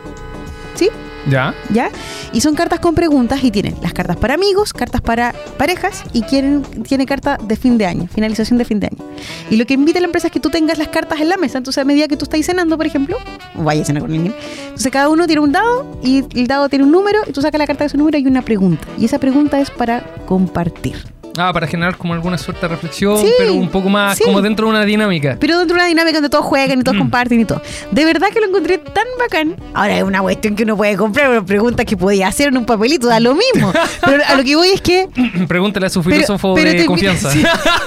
¿Sí? 0.75 0.89
Ya. 1.31 1.55
¿Ya? 1.71 1.91
Y 2.33 2.41
son 2.41 2.55
cartas 2.55 2.81
con 2.81 2.95
preguntas 2.95 3.43
y 3.43 3.51
tienen 3.51 3.75
las 3.83 3.93
cartas 3.93 4.17
para 4.17 4.35
amigos, 4.35 4.73
cartas 4.73 5.01
para 5.01 5.35
parejas 5.57 6.05
y 6.13 6.23
quieren, 6.23 6.63
tiene 6.83 7.07
carta 7.07 7.39
de 7.43 7.57
fin 7.57 7.79
de 7.79 7.87
año, 7.87 8.09
finalización 8.13 8.59
de 8.59 8.65
fin 8.65 8.81
de 8.81 8.89
año. 8.89 9.05
Y 9.51 9.57
lo 9.57 9.67
que 9.67 9.75
invita 9.75 9.99
a 9.99 10.03
la 10.03 10.07
empresa 10.07 10.29
es 10.29 10.33
que 10.33 10.41
tú 10.41 10.51
tengas 10.51 10.79
las 10.79 10.89
cartas 10.89 11.21
en 11.21 11.29
la 11.29 11.37
mesa. 11.37 11.59
Entonces, 11.59 11.81
a 11.81 11.85
medida 11.85 12.09
que 12.09 12.17
tú 12.17 12.25
estás 12.25 12.45
cenando, 12.45 12.77
por 12.77 12.87
ejemplo, 12.87 13.17
o 13.57 13.65
vayas 13.65 13.83
a 13.83 13.87
cenar 13.87 14.03
con 14.03 14.13
alguien, 14.13 14.35
entonces 14.65 14.93
cada 14.93 15.09
uno 15.09 15.27
tiene 15.27 15.43
un 15.43 15.53
dado 15.53 15.99
y 16.03 16.25
el 16.39 16.47
dado 16.47 16.69
tiene 16.69 16.85
un 16.85 16.93
número 16.93 17.21
y 17.27 17.33
tú 17.33 17.43
sacas 17.43 17.59
la 17.59 17.67
carta 17.67 17.85
de 17.85 17.91
su 17.91 17.99
número 17.99 18.19
y 18.19 18.27
una 18.27 18.43
pregunta. 18.43 18.87
Y 18.99 19.05
esa 19.05 19.19
pregunta 19.19 19.61
es 19.61 19.71
para 19.71 20.03
compartir. 20.27 21.18
Ah, 21.39 21.53
para 21.53 21.67
generar 21.67 21.97
como 21.97 22.15
alguna 22.15 22.37
suerte 22.37 22.63
de 22.63 22.69
reflexión, 22.69 23.19
Sí, 23.19 23.31
pero 23.39 23.55
un 23.55 23.69
poco 23.69 23.89
más 23.89 24.19
sí. 24.19 24.25
como 24.25 24.43
dentro 24.43 24.67
de 24.67 24.71
una 24.71 24.85
dinámica. 24.85 25.37
Pero 25.41 25.59
dentro 25.59 25.75
de 25.77 25.81
una 25.83 25.89
dinámica 25.89 26.17
donde 26.17 26.29
todos 26.31 26.45
juegan 26.45 26.81
y 26.81 26.83
todos 26.83 26.97
Mm. 26.97 27.01
comparten 27.01 27.41
y 27.41 27.45
todo. 27.45 27.63
De 27.93 28.05
verdad 28.05 28.29
que 28.33 28.41
lo 28.41 28.47
encontré 28.47 28.79
tan 28.79 29.05
bacán. 29.19 29.57
Ahora 29.75 29.97
es 29.97 30.03
una 30.03 30.21
cuestión 30.21 30.57
que 30.57 30.65
uno 30.65 30.77
puede 30.77 30.97
comprar, 30.97 31.31
una 31.31 31.45
pregunta 31.45 31.85
que 31.85 31.97
podía 31.97 32.29
hacer 32.29 32.49
en 32.49 32.59
un 32.59 32.67
papelito, 32.67 33.07
da 33.07 33.21
lo 33.21 33.35
mismo. 33.35 33.73
Pero 34.05 34.23
a 34.27 34.35
lo 34.35 34.43
que 34.45 34.57
voy 34.57 34.69
es 34.69 34.81
que 34.81 35.09
Pregúntale 35.49 35.87
a 35.87 35.91
su 35.91 36.03
Pero- 36.03 36.17
filósofo 36.17 36.55
pero 36.55 36.71
de 36.71 36.87
confianza. 36.87 37.31
sí. 37.31 37.43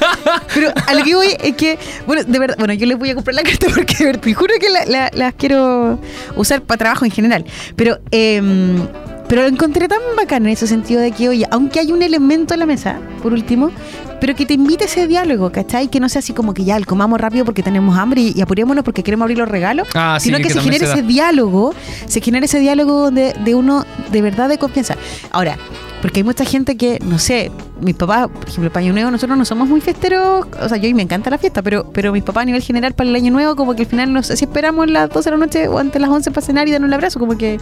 Pero 0.53 0.71
a 0.87 0.93
lo 0.93 1.03
que 1.03 1.15
voy 1.15 1.27
es 1.43 1.55
que, 1.55 1.77
bueno, 2.07 2.23
de 2.23 2.39
verdad, 2.39 2.55
bueno, 2.57 2.73
yo 2.73 2.85
les 2.85 2.97
voy 2.97 3.09
a 3.09 3.15
comprar 3.15 3.35
la 3.35 3.43
carta 3.43 3.67
porque 3.75 3.95
de 3.97 4.05
verdad, 4.05 4.21
te 4.21 4.33
juro 4.33 4.53
que 4.59 4.69
la- 4.69 4.85
la- 4.85 5.11
las 5.13 5.33
quiero 5.33 5.99
usar 6.35 6.61
para 6.61 6.77
trabajo 6.77 7.05
en 7.05 7.11
general. 7.11 7.45
Pero, 7.75 7.99
em, 8.11 8.87
pero 9.31 9.43
lo 9.43 9.47
encontré 9.47 9.87
tan 9.87 10.01
bacán 10.17 10.45
en 10.45 10.51
ese 10.51 10.67
sentido 10.67 10.99
de 10.99 11.13
que, 11.13 11.29
oye, 11.29 11.47
aunque 11.51 11.79
hay 11.79 11.93
un 11.93 12.01
elemento 12.01 12.53
en 12.53 12.59
la 12.59 12.65
mesa, 12.65 12.99
por 13.23 13.31
último, 13.31 13.71
pero 14.19 14.35
que 14.35 14.45
te 14.45 14.55
invite 14.55 14.83
a 14.83 14.87
ese 14.87 15.07
diálogo, 15.07 15.53
¿cachai? 15.53 15.87
Que 15.87 16.01
no 16.01 16.09
sea 16.09 16.19
así 16.19 16.33
como 16.33 16.53
que 16.53 16.65
ya, 16.65 16.77
comamos 16.81 17.17
rápido 17.21 17.45
porque 17.45 17.63
tenemos 17.63 17.97
hambre 17.97 18.19
y, 18.19 18.33
y 18.35 18.41
apurémonos 18.41 18.83
porque 18.83 19.03
queremos 19.03 19.23
abrir 19.23 19.37
los 19.37 19.47
regalos, 19.47 19.87
Ah, 19.95 20.17
sí, 20.19 20.25
sino 20.25 20.39
que, 20.39 20.49
se 20.49 20.59
genere 20.59 20.85
se 20.85 20.91
ese 20.91 21.03
diálogo, 21.03 21.73
se 22.07 22.19
genera 22.19 22.43
ese 22.45 22.59
diálogo 22.59 23.09
de, 23.09 23.33
de 23.45 23.55
uno 23.55 23.85
de 24.11 24.21
verdad 24.21 24.49
de 24.49 24.57
confianza. 24.57 24.97
Ahora, 25.31 25.57
porque 26.01 26.19
hay 26.19 26.23
mucha 26.23 26.43
gente 26.45 26.75
que, 26.77 26.99
no 27.03 27.19
sé, 27.19 27.51
mis 27.79 27.95
papás, 27.95 28.27
por 28.27 28.47
ejemplo, 28.47 28.71
para 28.71 28.83
Año 28.83 28.93
Nuevo, 28.93 29.11
nosotros 29.11 29.37
no 29.37 29.45
somos 29.45 29.69
muy 29.69 29.81
festeros, 29.81 30.45
o 30.59 30.67
sea, 30.69 30.77
yo 30.77 30.87
y 30.87 30.93
me 30.93 31.03
encanta 31.03 31.29
la 31.29 31.37
fiesta, 31.37 31.61
pero, 31.61 31.91
pero 31.93 32.11
mis 32.11 32.23
papás 32.23 32.41
a 32.43 32.45
nivel 32.45 32.61
general 32.61 32.93
para 32.93 33.09
el 33.09 33.15
Año 33.15 33.31
Nuevo, 33.31 33.55
como 33.55 33.75
que 33.75 33.83
al 33.83 33.87
final 33.87 34.11
no 34.11 34.23
sé 34.23 34.35
si 34.35 34.45
esperamos 34.45 34.89
las 34.89 35.09
12 35.09 35.29
de 35.29 35.37
la 35.37 35.45
noche 35.45 35.67
o 35.67 35.77
antes 35.77 35.93
de 35.93 35.99
las 35.99 36.09
11 36.09 36.31
para 36.31 36.45
cenar 36.45 36.67
y 36.67 36.71
darnos 36.71 36.87
un 36.87 36.93
abrazo, 36.93 37.19
como 37.19 37.37
que 37.37 37.59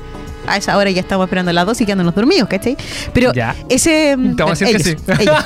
a 0.48 0.58
esa 0.58 0.78
hora 0.78 0.90
ya 0.90 1.02
estamos 1.02 1.26
esperando 1.26 1.52
las 1.54 1.66
12 1.66 1.84
y 1.84 1.86
quedándonos 1.86 2.16
dormidos, 2.16 2.48
¿cachai? 2.50 2.78
Pero 3.14 3.34
Ya. 3.34 3.56
ese... 3.68 4.16
Te 4.18 4.44
vamos 4.44 4.62
a 4.62 4.66
decir 4.66 4.78
que 4.78 4.84
sí. 4.84 5.22
ellos. 5.22 5.36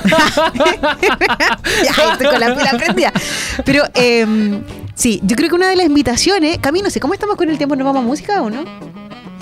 ya, 1.84 2.12
estoy 2.12 2.26
con 2.26 2.40
la 2.40 2.54
pila 2.54 2.70
prendida. 2.78 3.12
Pero 3.64 3.82
em, 3.94 4.62
sí, 4.94 5.20
yo 5.24 5.36
creo 5.36 5.48
que 5.48 5.54
una 5.56 5.68
de 5.68 5.76
las 5.76 5.86
invitaciones, 5.86 6.58
Camino, 6.58 6.90
sé, 6.90 7.00
¿cómo 7.00 7.14
estamos 7.14 7.36
con 7.36 7.50
el 7.50 7.58
tiempo? 7.58 7.76
¿Nos 7.76 7.84
vamos 7.84 8.02
a 8.02 8.06
música 8.06 8.42
o 8.42 8.50
no? 8.50 8.64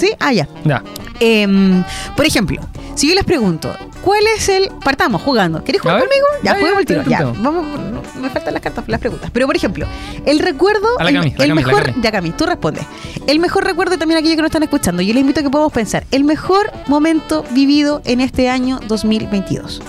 ¿Sí? 0.03 0.11
Ah, 0.19 0.33
ya. 0.33 0.49
Ya. 0.65 0.83
Em, 1.21 1.85
por 2.17 2.27
ejemplo, 2.27 2.61
si 2.97 3.09
yo 3.09 3.15
les 3.15 3.23
pregunto, 3.23 3.73
¿cuál 4.03 4.25
es 4.37 4.49
el. 4.49 4.69
Partamos 4.85 5.23
jugando. 5.23 5.63
¿Querés 5.63 5.81
jugar 5.81 5.99
A 5.99 6.01
ver. 6.01 6.09
conmigo? 6.09 6.27
Ya, 6.43 6.53
Ya, 6.55 6.59
juguemos 6.59 6.75
ya, 6.75 6.81
el 6.81 6.87
tiro. 6.87 7.03
Ya, 7.09 7.19
intento. 7.21 7.43
vamos. 7.43 7.67
no, 7.79 8.21
me 8.21 8.29
faltan 8.31 8.53
las 8.55 8.63
cartas, 8.65 8.85
las 8.89 8.99
preguntas. 8.99 9.31
Pero 9.33 9.47
por 9.47 9.55
ejemplo, 9.55 9.87
el 10.27 10.41
recuerdo. 10.41 10.89
A 10.99 11.05
la 11.05 11.11
el, 11.11 11.17
Cami, 11.19 11.31
la 11.31 11.31
el 11.31 11.37
Cami, 11.37 11.49
la 11.49 11.55
mejor. 11.55 11.85
Cami. 11.85 12.03
Ya, 12.03 12.11
Cami, 12.11 12.31
tú 12.33 12.47
respondes. 12.47 12.85
El 13.29 13.39
mejor 13.39 13.63
recuerdo 13.65 13.97
también 13.97 14.19
aquellos 14.19 14.35
que 14.35 14.43
nos 14.43 14.49
están 14.49 14.65
escuchando. 14.65 15.03
Yo 15.03 15.15
les 15.15 15.21
invito 15.21 15.39
a 15.39 15.45
que 15.45 15.51
podamos 15.51 15.73
pensar. 15.73 16.05
El 16.11 16.25
mejor 16.25 16.73
momento 16.89 17.45
vivido 17.53 18.03
en 18.05 18.21
este 18.21 18.49
año 18.49 18.81
2022. 18.89 19.81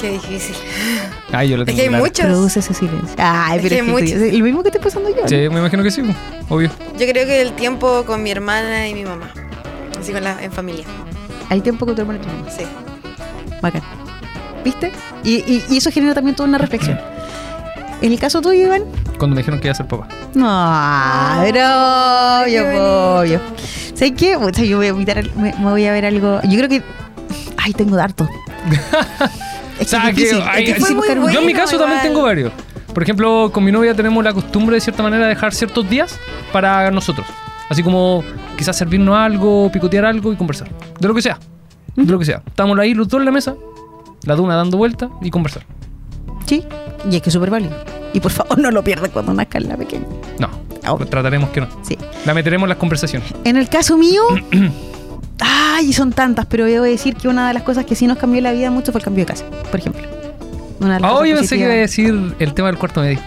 Qué 0.00 0.10
difícil. 0.12 0.54
Ay, 1.32 1.48
yo 1.50 1.56
lo 1.56 1.62
Es 1.62 1.66
tengo 1.66 1.76
que 1.76 1.82
hay 1.82 1.88
claro. 1.88 2.04
muchos. 2.04 2.24
Produce 2.26 2.60
ese 2.60 2.74
silencio. 2.74 3.14
Ay, 3.18 3.56
Es 3.58 3.62
pero 3.62 3.68
que 3.68 3.74
es 3.74 3.80
hay 3.80 3.86
que 3.86 3.92
muchos. 4.16 4.38
lo 4.38 4.44
mismo 4.44 4.62
que 4.62 4.68
estoy 4.68 4.82
pasando 4.84 5.08
yo. 5.10 5.26
Sí, 5.28 5.34
me 5.50 5.58
imagino 5.58 5.82
que 5.82 5.90
sí, 5.90 6.02
obvio. 6.48 6.70
Yo 6.98 7.06
creo 7.06 7.26
que 7.26 7.40
el 7.42 7.52
tiempo 7.52 8.04
con 8.04 8.22
mi 8.22 8.30
hermana 8.30 8.88
y 8.88 8.94
mi 8.94 9.04
mamá. 9.04 9.30
Así 9.98 10.12
con 10.12 10.22
la, 10.22 10.42
en 10.42 10.52
familia. 10.52 10.84
Hay 11.50 11.60
tiempo 11.60 11.84
que 11.86 11.94
tu 11.94 12.02
hermano 12.02 12.20
y 12.20 12.22
tu 12.22 12.28
mamá. 12.28 12.50
Sí. 12.50 12.64
Bacán. 13.60 13.82
¿Viste? 14.64 14.92
Y, 15.24 15.36
y- 15.38 15.64
y 15.70 15.76
eso 15.78 15.90
genera 15.90 16.14
también 16.14 16.36
toda 16.36 16.48
una 16.48 16.58
reflexión. 16.58 16.98
En 18.00 18.12
el 18.12 18.18
caso 18.20 18.40
tuyo, 18.40 18.66
Iván. 18.66 18.82
Cuando 19.18 19.34
me 19.34 19.40
dijeron 19.42 19.58
que 19.60 19.66
iba 19.66 19.72
a 19.72 19.76
ser 19.76 19.86
papá. 19.88 20.06
No, 20.34 21.40
pero 21.42 22.46
yo 22.46 22.62
qué 22.62 22.78
pollo. 22.78 23.40
¿Sabes 23.94 24.12
qué? 24.16 24.38
Pucha, 24.38 24.62
yo 24.62 24.76
voy 24.76 24.86
a 24.86 24.90
evitar, 24.90 25.24
me, 25.34 25.52
me 25.58 25.70
voy 25.70 25.84
a 25.86 25.92
ver 25.92 26.04
algo. 26.04 26.40
Yo 26.44 26.56
creo 26.56 26.68
que. 26.68 26.82
Ay, 27.56 27.72
tengo 27.72 27.96
darto. 29.78 29.80
O 29.80 29.82
Es 29.84 29.88
sea, 29.90 30.12
que 30.12 30.22
es 30.24 30.32
hay- 30.46 30.64
es. 30.70 31.32
Yo 31.32 31.40
en 31.40 31.46
mi 31.46 31.52
caso 31.54 31.78
también 31.78 32.00
tengo 32.02 32.22
varios. 32.22 32.52
Por 32.92 33.02
ejemplo, 33.02 33.50
con 33.52 33.64
mi 33.64 33.70
novia 33.72 33.94
tenemos 33.94 34.22
la 34.24 34.32
costumbre 34.32 34.74
de 34.74 34.80
cierta 34.80 35.02
manera 35.02 35.24
de 35.24 35.28
dejar 35.30 35.54
ciertos 35.54 35.88
días 35.88 36.18
para 36.52 36.90
nosotros. 36.90 37.26
Así 37.68 37.82
como 37.82 38.24
quizás 38.56 38.76
servirnos 38.76 39.16
algo, 39.16 39.70
picotear 39.70 40.04
algo 40.06 40.32
y 40.32 40.36
conversar. 40.36 40.68
De 40.98 41.06
lo 41.06 41.14
que 41.14 41.22
sea. 41.22 41.38
De 41.94 42.10
lo 42.10 42.18
que 42.18 42.24
sea. 42.24 42.42
Estamos 42.46 42.78
ahí 42.78 42.94
los 42.94 43.08
dos 43.08 43.20
en 43.20 43.26
la 43.26 43.30
mesa, 43.32 43.54
la 44.24 44.34
duna 44.34 44.56
dando 44.56 44.78
vueltas 44.78 45.10
y 45.20 45.30
conversar. 45.30 45.64
Sí, 46.46 46.64
y 47.10 47.16
es 47.16 47.22
que 47.22 47.28
es 47.28 47.32
súper 47.34 47.50
válido. 47.50 47.76
Y 48.14 48.20
por 48.20 48.32
favor 48.32 48.58
no 48.58 48.70
lo 48.70 48.82
pierdas 48.82 49.10
cuando 49.10 49.34
nazca 49.34 49.60
la 49.60 49.76
pequeña. 49.76 50.06
No, 50.38 50.48
Obvio. 50.90 51.06
trataremos 51.06 51.50
que 51.50 51.60
no. 51.60 51.68
Sí. 51.82 51.96
La 52.24 52.32
meteremos 52.34 52.64
en 52.66 52.70
las 52.70 52.78
conversaciones. 52.78 53.28
En 53.44 53.56
el 53.56 53.68
caso 53.68 53.96
mío, 53.98 54.22
ay, 55.40 55.92
son 55.92 56.12
tantas, 56.12 56.46
pero 56.46 56.64
debo 56.64 56.84
decir 56.84 57.14
que 57.16 57.28
una 57.28 57.48
de 57.48 57.54
las 57.54 57.62
cosas 57.62 57.84
que 57.84 57.94
sí 57.94 58.06
nos 58.06 58.18
cambió 58.18 58.40
la 58.40 58.52
vida 58.52 58.70
mucho 58.70 58.92
fue 58.92 59.00
el 59.00 59.04
cambio 59.04 59.24
de 59.24 59.32
casa, 59.32 59.44
por 59.70 59.80
ejemplo. 59.80 60.02
Las 60.80 61.02
Ah, 61.02 61.20
yo 61.26 61.36
pensé 61.36 61.56
que 61.56 61.62
iba 61.64 61.72
a 61.72 61.76
decir 61.76 62.34
el 62.38 62.54
tema 62.54 62.68
del 62.68 62.78
cuarto 62.78 63.00
medio. 63.00 63.18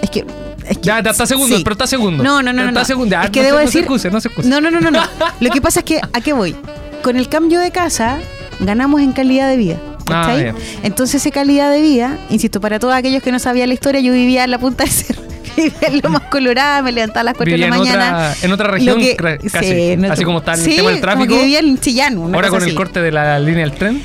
Es 0.00 0.10
que. 0.10 0.24
Es 0.66 0.78
que 0.78 0.84
Ya, 0.84 1.00
está 1.00 1.26
segundo, 1.26 1.56
sí. 1.56 1.62
pero 1.64 1.74
está 1.74 1.86
segundo. 1.86 2.22
No, 2.22 2.42
no, 2.42 2.52
no. 2.52 2.68
Está 2.68 2.80
no. 2.80 2.84
segundo. 2.86 3.10
Ya, 3.12 3.24
Es 3.24 3.30
que 3.30 3.40
no 3.40 3.46
debo 3.46 3.58
decir. 3.58 3.82
No 3.82 3.98
se 3.98 4.08
excuse, 4.08 4.10
no 4.10 4.20
se 4.20 4.28
excuse. 4.28 4.48
No, 4.48 4.60
no, 4.60 4.70
no, 4.70 4.80
no, 4.80 4.90
no. 4.90 5.00
Lo 5.40 5.50
que 5.50 5.60
pasa 5.60 5.80
es 5.80 5.84
que, 5.84 6.00
¿a 6.00 6.20
qué 6.20 6.32
voy? 6.32 6.54
Con 7.02 7.16
el 7.16 7.28
cambio 7.28 7.60
de 7.60 7.70
casa, 7.72 8.18
ganamos 8.60 9.00
en 9.00 9.12
calidad 9.12 9.48
de 9.48 9.56
vida. 9.56 9.76
Ah, 10.08 10.36
Entonces, 10.82 11.22
esa 11.24 11.30
calidad 11.30 11.70
de 11.70 11.80
vida, 11.80 12.18
insisto, 12.28 12.60
para 12.60 12.78
todos 12.78 12.94
aquellos 12.94 13.22
que 13.22 13.32
no 13.32 13.38
sabían 13.38 13.68
la 13.68 13.74
historia, 13.74 14.00
yo 14.00 14.12
vivía 14.12 14.44
en 14.44 14.50
la 14.50 14.58
punta 14.58 14.84
del 14.84 14.92
cerro. 14.92 15.21
En 15.56 16.00
lo 16.02 16.08
más 16.10 16.22
colorada, 16.22 16.82
me 16.82 16.92
levantaba 16.92 17.20
a 17.20 17.24
las 17.24 17.34
4 17.36 17.52
de 17.52 17.58
la 17.58 17.66
en 17.66 17.70
mañana. 17.70 18.06
otra, 18.30 18.34
en 18.42 18.52
otra 18.52 18.68
región, 18.68 18.98
que- 18.98 19.10
sí, 19.42 19.48
casi. 19.50 19.92
así 19.92 20.04
otro- 20.10 20.24
como 20.24 20.38
está 20.38 20.54
el 20.54 20.58
sí, 20.60 20.76
tema 20.76 20.90
del 20.90 21.00
tráfico. 21.00 21.26
Como 21.26 21.38
que 21.40 21.44
vivía 21.44 21.58
en 21.60 21.78
Chillán. 21.78 22.34
Ahora 22.34 22.48
con 22.48 22.62
el 22.62 22.74
corte 22.74 23.00
de 23.00 23.12
la 23.12 23.38
línea 23.38 23.60
del 23.66 23.72
tren. 23.72 24.02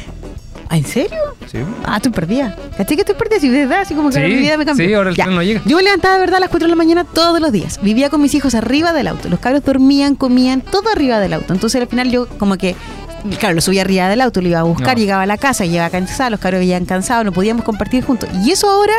¿Ah, 0.70 0.76
¿En 0.76 0.84
serio? 0.86 1.18
Sí. 1.50 1.60
Ah, 1.86 1.96
estoy 1.96 2.12
perdida. 2.12 2.54
¿Cachai 2.78 2.98
que 2.98 3.02
estoy 3.04 3.16
perdida? 3.16 3.40
Sí, 3.40 3.48
de 3.48 3.60
verdad, 3.66 3.80
así 3.84 3.94
como 3.94 4.10
que 4.10 4.16
Sí, 4.16 4.22
mi 4.22 4.36
vida 4.36 4.58
me 4.58 4.66
cambió. 4.66 4.86
sí, 4.86 4.94
ahora 4.94 5.12
el 5.12 5.16
Ya. 5.16 5.24
tren 5.24 5.36
no 5.38 5.42
llega. 5.42 5.62
Yo 5.64 5.78
me 5.78 5.84
levantaba 5.84 6.16
de 6.16 6.20
verdad 6.20 6.38
a 6.38 6.40
las 6.42 6.50
4 6.50 6.66
de 6.68 6.70
la 6.72 6.76
mañana 6.76 7.06
todos 7.06 7.40
los 7.40 7.54
días. 7.54 7.80
Vivía 7.82 8.10
con 8.10 8.22
mis 8.22 8.34
hijos 8.34 8.54
arriba 8.54 8.92
del 8.92 9.08
auto. 9.08 9.30
Los 9.30 9.40
cabros 9.40 9.64
dormían, 9.64 10.16
comían, 10.16 10.60
todo 10.60 10.90
arriba 10.92 11.20
del 11.22 11.32
auto. 11.32 11.54
Entonces 11.54 11.80
al 11.82 11.88
final 11.88 12.12
yo 12.12 12.28
como 12.28 12.58
que, 12.58 12.76
claro, 13.40 13.56
lo 13.56 13.62
subía 13.62 13.82
arriba 13.82 14.08
del 14.10 14.22
auto, 14.22 14.42
lo 14.42 14.48
iba 14.48 14.60
a 14.60 14.64
buscar, 14.64 14.96
No. 14.96 15.02
llegaba 15.02 15.24
a 15.24 15.26
la 15.26 15.38
casa, 15.38 15.66
llegaba 15.66 15.90
cansado, 15.90 16.30
los 16.32 16.40
cabros 16.40 16.60
veían 16.60 16.86
cansados, 16.86 17.26
no 17.26 17.32
podíamos 17.32 17.64
compartir 17.66 18.04
juntos. 18.04 18.30
Y 18.46 18.52
eso 18.52 18.70
ahora 18.70 18.94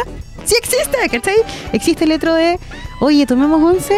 sí 0.45 0.55
existe, 0.59 0.97
¿cachai? 1.11 1.37
Existe 1.73 2.05
el 2.05 2.13
otro 2.13 2.35
de, 2.35 2.59
oye, 3.01 3.27
tomemos 3.27 3.63
once. 3.63 3.95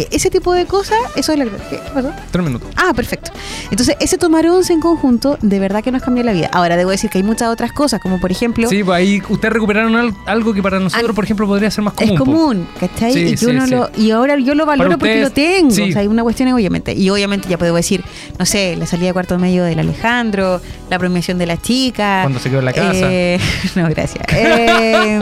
E- 0.00 0.08
Ese 0.12 0.30
tipo 0.30 0.52
de 0.54 0.64
cosas, 0.66 0.98
eso 1.16 1.32
es 1.32 1.38
la... 1.38 1.44
¿Qué 1.46 1.50
qué 1.70 1.78
pasó? 1.92 2.12
Tres 2.30 2.44
minutos. 2.44 2.68
Ah, 2.76 2.92
perfecto. 2.94 3.30
Entonces, 3.70 3.96
ese 4.00 4.16
tomar 4.18 4.46
once 4.46 4.72
en 4.72 4.80
conjunto, 4.80 5.38
de 5.42 5.58
verdad 5.58 5.82
que 5.82 5.90
nos 5.90 6.02
cambió 6.02 6.22
la 6.24 6.32
vida. 6.32 6.48
Ahora, 6.52 6.76
debo 6.76 6.90
decir 6.90 7.10
que 7.10 7.18
hay 7.18 7.24
muchas 7.24 7.48
otras 7.48 7.72
cosas, 7.72 8.00
como 8.00 8.20
por 8.20 8.30
ejemplo, 8.30 8.68
Sí, 8.68 8.84
pues 8.84 8.96
ahí 8.96 9.22
ustedes 9.28 9.52
recuperaron 9.52 9.94
al- 9.96 10.14
algo 10.26 10.54
que 10.54 10.62
para 10.62 10.78
nosotros, 10.80 11.14
por 11.14 11.24
ejemplo, 11.24 11.46
podría 11.46 11.70
ser 11.70 11.82
más 11.84 11.94
común. 11.94 12.12
es 12.12 12.18
po. 12.18 12.24
común, 12.24 12.68
¿cachai? 12.78 13.12
Sí, 13.12 13.18
y, 13.20 13.30
que 13.32 13.36
sí, 13.36 13.46
uno 13.46 13.64
sí. 13.66 13.70
lo- 13.72 13.90
y 13.96 14.10
ahora 14.10 14.38
yo 14.38 14.54
lo 14.54 14.66
valoro 14.66 14.98
porque 14.98 15.20
lo 15.20 15.30
tengo. 15.30 15.70
sí. 15.70 15.82
O 15.82 15.92
sea, 15.92 16.00
hay 16.02 16.06
una 16.06 16.22
cuestión, 16.22 16.50
obviamente. 16.52 16.92
Y 16.94 17.10
obviamente 17.10 17.48
ya 17.48 17.58
puedo 17.58 17.74
decir, 17.74 18.04
no 18.38 18.46
sé, 18.46 18.76
la 18.76 18.86
salida 18.86 19.08
de 19.08 19.12
cuarto 19.12 19.38
medio 19.38 19.64
del 19.64 19.78
Alejandro, 19.80 20.60
la 20.90 20.98
premiación 20.98 21.38
de 21.38 21.46
la 21.46 21.56
chica. 21.60 22.20
Cuando 22.22 22.38
se 22.38 22.48
quedó 22.50 22.60
en 22.60 22.64
la 22.66 22.72
casa. 22.72 22.90
eh, 22.92 23.38
no, 23.74 23.88
gracias. 23.88 24.24
Eh, 24.32 25.18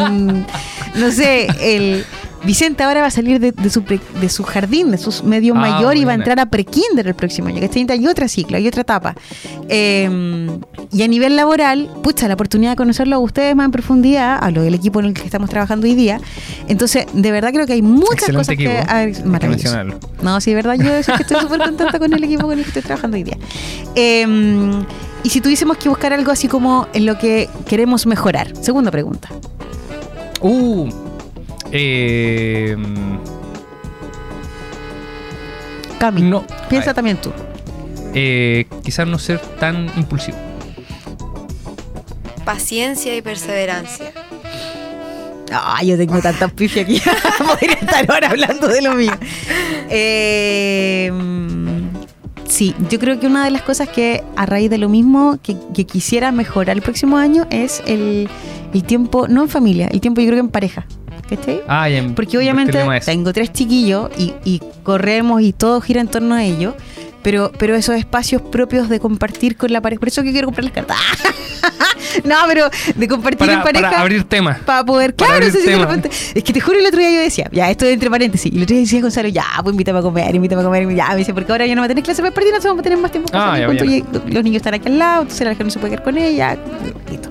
no 0.96 1.10
sé, 1.12 1.46
el. 1.60 2.04
Vicente 2.44 2.82
ahora 2.84 3.00
va 3.00 3.06
a 3.08 3.10
salir 3.10 3.40
de, 3.40 3.50
de 3.52 3.70
su, 3.70 3.82
pre- 3.82 4.00
de 4.20 4.28
su 4.28 4.44
jardín, 4.44 4.90
de 4.90 4.98
su 4.98 5.24
medio 5.24 5.54
Ah, 5.56 5.58
mayor 5.58 5.96
y 5.96 6.04
va 6.04 6.12
a 6.12 6.14
entrar 6.14 6.38
a 6.38 6.46
prekinder 6.46 7.06
el 7.08 7.14
próximo 7.14 7.48
año. 7.48 7.60
¿cachai? 7.60 7.86
Hay 7.88 8.06
otra 8.06 8.28
ciclo, 8.28 8.56
hay 8.56 8.68
otra 8.68 8.82
etapa. 8.82 9.14
Eh, 9.68 10.48
y 10.92 11.02
a 11.02 11.08
nivel 11.08 11.34
laboral, 11.34 11.90
pucha, 12.02 12.28
la 12.28 12.34
oportunidad 12.34 12.70
de 12.72 12.76
conocerlo 12.76 13.16
a 13.16 13.18
ustedes 13.18 13.56
más 13.56 13.64
en 13.64 13.70
profundidad, 13.72 14.38
a 14.40 14.50
lo 14.50 14.62
del 14.62 14.74
equipo 14.74 15.00
en 15.00 15.06
el 15.06 15.14
que 15.14 15.22
estamos 15.24 15.50
trabajando 15.50 15.86
hoy 15.86 15.94
día. 15.94 16.20
Entonces, 16.68 17.06
de 17.12 17.32
verdad 17.32 17.52
creo 17.52 17.66
que 17.66 17.72
hay 17.72 17.82
muchas 17.82 18.28
Excelente 18.28 18.38
cosas 18.38 18.54
equipo. 18.54 18.70
que... 18.70 18.92
Hay 18.92 19.12
que 19.12 19.24
maravilloso. 19.24 19.76
No, 20.22 20.40
sí, 20.40 20.50
de 20.50 20.56
verdad, 20.56 20.74
yo 20.74 20.92
es 20.94 21.06
que 21.06 21.14
estoy 21.22 21.40
súper 21.40 21.58
contenta 21.60 21.98
con 21.98 22.12
el 22.12 22.22
equipo 22.22 22.42
con 22.44 22.52
el 22.58 22.62
que 22.62 22.68
estoy 22.68 22.82
trabajando 22.82 23.16
hoy 23.16 23.24
día. 23.24 23.38
Eh, 23.94 24.26
y 25.24 25.30
si 25.30 25.40
tuviésemos 25.40 25.76
que 25.78 25.88
buscar 25.88 26.12
algo 26.12 26.30
así 26.30 26.46
como 26.46 26.86
en 26.92 27.06
lo 27.06 27.18
que 27.18 27.48
queremos 27.66 28.06
mejorar. 28.06 28.52
Segunda 28.60 28.90
pregunta. 28.92 29.28
Uh. 30.40 30.88
Eh, 31.78 32.74
Cami, 35.98 36.22
no. 36.22 36.44
piensa 36.70 36.90
Ay, 36.90 36.94
también 36.94 37.16
tú. 37.18 37.32
eh, 38.14 38.66
quizás 38.82 39.06
no 39.06 39.18
ser 39.18 39.38
tan 39.60 39.90
impulsivo. 39.96 40.38
Paciencia 42.44 43.14
y 43.16 43.22
perseverancia. 43.22 44.12
Ah, 45.52 45.82
yo 45.82 45.96
tengo 45.96 46.20
tantas 46.20 46.52
pifias 46.52 46.84
aquí. 46.86 47.00
Podría 47.38 47.74
estar 47.74 48.10
ahora 48.10 48.30
hablando 48.30 48.68
de 48.68 48.82
lo 48.82 48.94
mío. 48.94 49.12
Eh, 49.90 51.10
sí, 52.46 52.74
yo 52.90 52.98
creo 52.98 53.18
que 53.20 53.26
una 53.26 53.44
de 53.44 53.50
las 53.50 53.62
cosas 53.62 53.88
que 53.88 54.22
a 54.36 54.46
raíz 54.46 54.70
de 54.70 54.78
lo 54.78 54.88
mismo 54.88 55.38
que, 55.42 55.56
que 55.74 55.84
quisiera 55.84 56.32
mejorar 56.32 56.76
el 56.76 56.82
próximo 56.82 57.16
año 57.16 57.46
es 57.50 57.82
el, 57.86 58.28
el 58.72 58.84
tiempo, 58.84 59.28
no 59.28 59.42
en 59.42 59.48
familia, 59.48 59.88
el 59.88 60.00
tiempo 60.00 60.20
yo 60.20 60.26
creo 60.28 60.36
que 60.36 60.46
en 60.46 60.48
pareja. 60.50 60.86
¿Cachai? 61.28 61.60
Ah, 61.66 61.88
ya, 61.88 62.04
Porque 62.14 62.38
obviamente 62.38 62.78
tengo 63.04 63.32
tres 63.32 63.52
chiquillos 63.52 64.10
y, 64.16 64.34
y 64.44 64.60
corremos 64.82 65.42
y 65.42 65.52
todo 65.52 65.80
gira 65.80 66.00
en 66.00 66.08
torno 66.08 66.34
a 66.34 66.44
ellos. 66.44 66.74
Pero, 67.22 67.50
pero 67.58 67.74
esos 67.74 67.96
espacios 67.96 68.40
propios 68.40 68.88
de 68.88 69.00
compartir 69.00 69.56
con 69.56 69.72
la 69.72 69.80
pareja. 69.80 69.98
Por 69.98 70.06
eso 70.06 70.22
que 70.22 70.30
quiero 70.30 70.46
comprar 70.46 70.62
las 70.64 70.72
cartas. 70.72 70.96
no, 72.24 72.36
pero 72.46 72.70
de 72.94 73.08
compartir 73.08 73.38
para, 73.38 73.52
en 73.54 73.62
pareja. 73.62 73.88
para 73.90 74.02
abrir 74.02 74.22
temas. 74.22 74.60
Para 74.60 74.84
poder, 74.84 75.12
Para 75.12 75.38
claro, 75.40 75.50
sí, 75.52 75.58
repente- 75.66 76.08
es 76.34 76.44
que 76.44 76.52
te 76.52 76.60
juro 76.60 76.78
el 76.78 76.86
otro 76.86 77.00
día 77.00 77.10
yo 77.10 77.18
decía, 77.20 77.48
ya, 77.50 77.68
esto 77.68 77.84
es 77.84 77.94
entre 77.94 78.08
paréntesis, 78.10 78.52
y 78.52 78.56
el 78.56 78.62
otro 78.62 78.74
día 78.74 78.82
decía 78.84 79.00
Gonzalo, 79.00 79.28
ya, 79.28 79.44
pues 79.60 79.72
invítame 79.74 79.98
a 79.98 80.02
comer, 80.02 80.32
invítame 80.36 80.62
a 80.62 80.64
comer, 80.64 80.94
ya, 80.94 81.08
me 81.08 81.16
dice, 81.16 81.34
porque 81.34 81.50
ahora 81.50 81.66
ya 81.66 81.74
no 81.74 81.80
va 81.80 81.86
a 81.86 81.88
tener 81.88 82.04
clase 82.04 82.22
para 82.22 82.32
partir, 82.32 82.50
entonces 82.50 82.68
vamos 82.70 82.80
a 82.80 82.84
tener 82.84 82.98
más 83.00 83.10
tiempo 83.10 83.28
Ah, 83.32 83.58
ya, 83.58 83.66
los 83.66 84.44
niños 84.44 84.56
están 84.58 84.74
aquí 84.74 84.86
al 84.88 84.96
lado, 84.98 85.22
entonces 85.22 85.44
la 85.44 85.50
gente 85.50 85.64
no 85.64 85.70
se 85.70 85.78
puede 85.80 85.94
quedar 85.94 86.04
con 86.04 86.16
ella, 86.18 86.56
listo. 87.10 87.28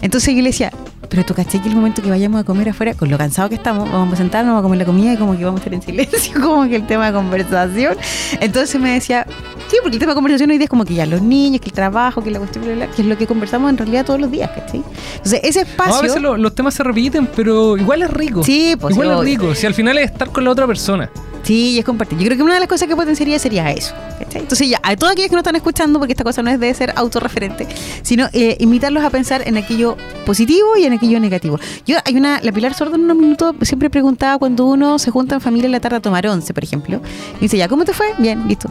Entonces 0.00 0.34
yo 0.34 0.40
le 0.40 0.48
decía, 0.48 0.72
pero 1.08 1.24
tú 1.24 1.34
caché 1.34 1.60
que 1.60 1.68
el 1.68 1.74
momento 1.76 2.02
que 2.02 2.10
vayamos 2.10 2.40
a 2.40 2.44
comer 2.44 2.68
afuera, 2.68 2.94
con 2.94 3.10
lo 3.10 3.16
cansado 3.18 3.48
que 3.48 3.54
estamos, 3.54 3.90
vamos 3.90 4.14
a 4.14 4.16
sentarnos, 4.16 4.50
vamos 4.52 4.60
a 4.60 4.62
comer 4.64 4.78
la 4.78 4.84
comida 4.84 5.12
y 5.12 5.16
como 5.16 5.36
que 5.36 5.44
vamos 5.44 5.60
a 5.60 5.64
estar 5.64 5.74
en 5.74 5.82
silencio, 5.82 6.40
como 6.42 6.68
que 6.68 6.76
el 6.76 6.86
tema 6.86 7.06
de 7.06 7.12
conversación. 7.12 7.96
Entonces 8.40 8.80
me 8.80 8.92
decía, 8.92 9.26
sí, 9.68 9.76
porque 9.82 9.96
el 9.96 10.00
tema 10.00 10.12
de 10.12 10.16
conversación 10.16 10.50
hoy 10.50 10.58
día 10.58 10.64
es 10.64 10.70
como 10.70 10.84
que 10.84 10.94
ya 10.94 11.06
los 11.06 11.22
niños, 11.22 11.60
que 11.60 11.68
el 11.68 11.72
trabajo, 11.74 12.22
que 12.22 12.30
la 12.30 12.38
cuestión, 12.38 12.64
bla, 12.64 12.74
bla, 12.74 12.86
bla, 12.86 12.94
que 12.94 13.02
es 13.02 13.08
lo 13.08 13.16
que 13.16 13.26
conversamos 13.26 13.70
en 13.70 13.78
realidad 13.78 14.04
todos 14.04 14.20
los 14.20 14.30
días, 14.30 14.50
¿cachai? 14.50 14.82
Entonces 15.16 15.40
ese 15.42 15.62
No, 15.62 15.68
espacio... 15.68 15.94
a 15.96 16.02
veces 16.02 16.22
lo- 16.22 16.36
los 16.36 16.54
temas 16.54 16.74
se 16.74 16.82
repiten, 16.82 17.28
pero 17.34 17.76
igual 17.76 18.02
es 18.02 18.10
rico. 18.10 18.42
Sí, 18.44 18.76
pues 18.78 18.94
igual 18.94 19.08
sí, 19.08 19.14
es 19.14 19.20
rico. 19.40 19.54
Si 19.54 19.66
al 19.66 19.74
final 19.74 19.98
es 19.98 20.10
estar 20.10 20.30
con 20.30 20.44
la 20.44 20.50
otra 20.50 20.66
persona. 20.66 21.10
Sí, 21.48 21.70
y 21.70 21.78
es 21.78 21.84
compartir. 21.86 22.18
Yo 22.18 22.26
creo 22.26 22.36
que 22.36 22.42
una 22.42 22.52
de 22.52 22.60
las 22.60 22.68
cosas 22.68 22.88
que 22.88 22.94
potenciaría 22.94 23.38
sería 23.38 23.70
eso. 23.70 23.94
¿cachai? 24.18 24.42
Entonces, 24.42 24.68
ya, 24.68 24.80
a 24.82 24.94
todos 24.96 25.12
aquellos 25.12 25.30
que 25.30 25.34
no 25.34 25.40
están 25.40 25.56
escuchando, 25.56 25.98
porque 25.98 26.12
esta 26.12 26.22
cosa 26.22 26.42
no 26.42 26.50
es 26.50 26.60
de 26.60 26.74
ser 26.74 26.92
autorreferente, 26.94 27.66
sino 28.02 28.28
eh, 28.34 28.58
invitarlos 28.60 29.02
a 29.02 29.08
pensar 29.08 29.48
en 29.48 29.56
aquello 29.56 29.96
positivo 30.26 30.76
y 30.76 30.84
en 30.84 30.92
aquello 30.92 31.18
negativo. 31.20 31.58
Yo, 31.86 31.96
hay 32.04 32.16
una, 32.16 32.38
la 32.42 32.52
Pilar 32.52 32.74
Sordo 32.74 32.96
en 32.96 33.04
unos 33.04 33.16
minutos 33.16 33.56
siempre 33.62 33.88
preguntaba 33.88 34.36
cuando 34.36 34.66
uno 34.66 34.98
se 34.98 35.10
junta 35.10 35.36
en 35.36 35.40
familia 35.40 35.64
en 35.64 35.72
la 35.72 35.80
tarde 35.80 35.96
a 35.96 36.00
tomar 36.00 36.26
once, 36.26 36.52
por 36.52 36.62
ejemplo. 36.62 37.00
Y 37.38 37.40
dice, 37.40 37.56
ya, 37.56 37.66
¿cómo 37.66 37.86
te 37.86 37.94
fue? 37.94 38.08
Bien, 38.18 38.46
listo. 38.46 38.70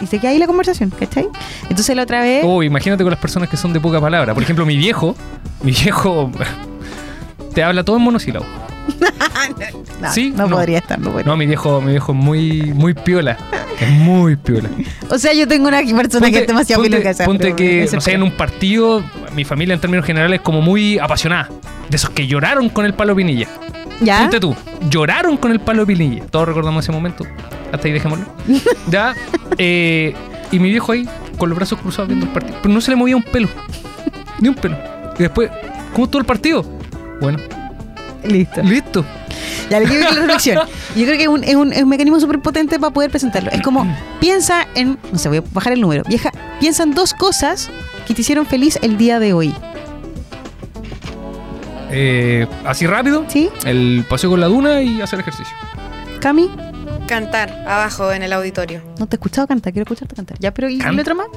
Y 0.00 0.06
se 0.06 0.20
queda 0.20 0.30
ahí 0.30 0.38
la 0.38 0.46
conversación, 0.46 0.90
¿cachai? 0.90 1.26
Entonces 1.68 1.96
la 1.96 2.04
otra 2.04 2.20
vez. 2.20 2.44
Oh, 2.46 2.62
imagínate 2.62 3.02
con 3.02 3.10
las 3.10 3.18
personas 3.18 3.48
que 3.48 3.56
son 3.56 3.72
de 3.72 3.80
poca 3.80 4.00
palabra. 4.00 4.34
Por 4.34 4.42
ejemplo, 4.44 4.64
mi 4.64 4.76
viejo, 4.76 5.16
mi 5.64 5.72
viejo 5.72 6.30
te 7.54 7.64
habla 7.64 7.82
todo 7.82 7.96
en 7.96 8.02
monosílabo. 8.02 8.46
no, 10.00 10.12
sí, 10.12 10.32
no, 10.36 10.46
no. 10.46 10.56
podría 10.56 10.78
estar, 10.78 10.98
no 10.98 11.10
podría. 11.10 11.26
No, 11.26 11.36
mi 11.36 11.46
viejo, 11.46 11.80
mi 11.80 11.92
viejo 11.92 12.12
es 12.12 12.18
muy, 12.18 12.72
muy 12.74 12.94
piola. 12.94 13.36
Es 13.80 13.90
muy 13.90 14.36
piola. 14.36 14.68
O 15.10 15.18
sea, 15.18 15.32
yo 15.32 15.46
tengo 15.46 15.68
una 15.68 15.80
persona 15.82 16.30
que 16.30 16.38
es 16.40 16.46
demasiado 16.46 16.82
ponte- 16.82 16.98
piloca, 16.98 17.24
ponte 17.24 17.44
pero 17.44 17.56
que, 17.56 17.88
no 17.92 18.00
sé, 18.00 18.12
en 18.12 18.22
un 18.22 18.32
partido, 18.32 19.04
mi 19.34 19.44
familia 19.44 19.74
en 19.74 19.80
términos 19.80 20.04
generales 20.04 20.38
es 20.40 20.42
como 20.44 20.60
muy 20.60 20.98
apasionada. 20.98 21.48
De 21.88 21.96
esos 21.96 22.10
que 22.10 22.26
lloraron 22.26 22.68
con 22.68 22.84
el 22.84 22.94
palo 22.94 23.14
Pinilla. 23.14 23.46
¿Ya? 24.00 24.18
Ponte 24.20 24.40
tú, 24.40 24.56
lloraron 24.90 25.36
con 25.36 25.52
el 25.52 25.60
palo 25.60 25.86
Pinilla. 25.86 26.24
Todos 26.26 26.48
recordamos 26.48 26.84
ese 26.84 26.90
momento. 26.92 27.24
Hasta 27.72 27.86
ahí 27.86 27.92
dejémoslo. 27.92 28.24
ya. 28.90 29.14
eh, 29.58 30.14
y 30.50 30.58
mi 30.58 30.70
viejo 30.70 30.92
ahí, 30.92 31.08
con 31.38 31.48
los 31.48 31.56
brazos 31.56 31.78
cruzados 31.80 32.08
viendo 32.08 32.26
el 32.26 32.32
partido. 32.32 32.58
Pero 32.62 32.74
no 32.74 32.80
se 32.80 32.90
le 32.90 32.96
movía 32.96 33.16
un 33.16 33.22
pelo. 33.22 33.48
Ni 34.40 34.48
un 34.48 34.54
pelo. 34.56 34.76
Y 35.18 35.22
después, 35.22 35.50
¿cómo 35.92 36.04
estuvo 36.06 36.20
el 36.20 36.26
partido? 36.26 36.64
Bueno, 37.20 37.38
Listo. 38.26 38.62
listo. 38.62 39.04
Ya 39.70 39.80
le 39.80 39.86
quiero 39.86 40.04
la 40.04 40.10
reflexión. 40.20 40.58
Yo 40.94 41.04
creo 41.04 41.16
que 41.16 41.22
es 41.24 41.28
un, 41.28 41.44
es 41.44 41.54
un, 41.54 41.72
es 41.72 41.82
un 41.82 41.88
mecanismo 41.88 42.18
súper 42.20 42.40
potente 42.40 42.78
para 42.78 42.92
poder 42.92 43.10
presentarlo. 43.10 43.50
Es 43.50 43.62
como, 43.62 43.86
piensa 44.20 44.66
en, 44.74 44.98
no 45.12 45.18
sé, 45.18 45.28
voy 45.28 45.38
a 45.38 45.42
bajar 45.52 45.72
el 45.72 45.80
número. 45.80 46.02
Vieja, 46.08 46.30
piensa 46.60 46.82
en 46.82 46.94
dos 46.94 47.12
cosas 47.14 47.70
que 48.06 48.14
te 48.14 48.20
hicieron 48.22 48.46
feliz 48.46 48.78
el 48.82 48.96
día 48.96 49.18
de 49.18 49.32
hoy. 49.32 49.54
Eh, 51.90 52.46
así 52.64 52.86
rápido, 52.86 53.24
¿Sí? 53.28 53.48
el 53.64 54.04
paseo 54.08 54.30
con 54.30 54.40
la 54.40 54.46
duna 54.46 54.82
y 54.82 55.00
hacer 55.00 55.20
ejercicio. 55.20 55.54
Cami, 56.20 56.50
Cantar 57.06 57.50
abajo 57.68 58.10
en 58.12 58.24
el 58.24 58.32
auditorio. 58.32 58.82
no 58.98 59.06
te 59.06 59.14
he 59.14 59.18
escuchado 59.18 59.46
cantar, 59.46 59.72
quiero 59.72 59.84
escucharte 59.84 60.16
cantar. 60.16 60.36
¿Ya? 60.40 60.52
¿Pero 60.52 60.68
y 60.68 60.80
el 60.80 60.98
otro 60.98 61.14
más? 61.14 61.28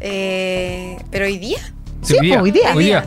Eh, 0.00 0.96
pero 1.10 1.24
hoy 1.24 1.38
día, 1.38 1.58
Sí, 2.02 2.14
pues, 2.18 2.40
hoy 2.40 2.50
día. 2.52 2.72
Hoy 2.74 2.84
día. 2.84 3.04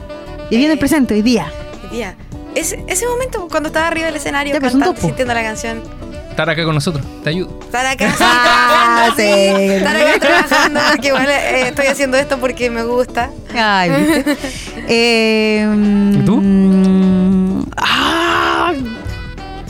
Y 0.49 0.57
viene 0.57 0.73
el 0.73 0.79
presente, 0.79 1.13
hoy 1.13 1.21
día. 1.21 1.47
hoy 1.89 1.97
día. 1.97 2.15
Ese, 2.57 2.83
ese 2.87 3.05
momento 3.05 3.47
cuando 3.49 3.67
estaba 3.67 3.87
arriba 3.87 4.07
del 4.07 4.15
escenario 4.15 4.53
Ya, 4.53 4.59
cantando, 4.59 4.93
po. 4.95 5.01
sintiendo 5.01 5.33
la 5.33 5.43
canción. 5.43 5.81
estar 6.29 6.49
acá 6.49 6.63
con 6.65 6.73
nosotros. 6.75 7.05
Te 7.23 7.29
ayudo. 7.29 7.59
Estar 7.61 7.85
acá, 7.85 8.15
Ah, 8.19 9.11
trabajando, 9.13 9.15
sí. 9.15 9.73
Estar 9.73 9.95
acá 9.95 10.19
trabajando, 10.19 10.79
porque 10.91 11.07
igual 11.09 11.29
eh, 11.29 11.67
estoy 11.67 11.85
haciendo 11.87 12.17
esto 12.17 12.37
porque 12.39 12.69
me 12.69 12.83
gusta. 12.83 13.29
Ay, 13.55 13.89
¿viste? 13.91 14.37
Eh, 14.89 15.67
¿Y 16.13 16.25
tú? 16.25 17.65
ah, 17.77 18.73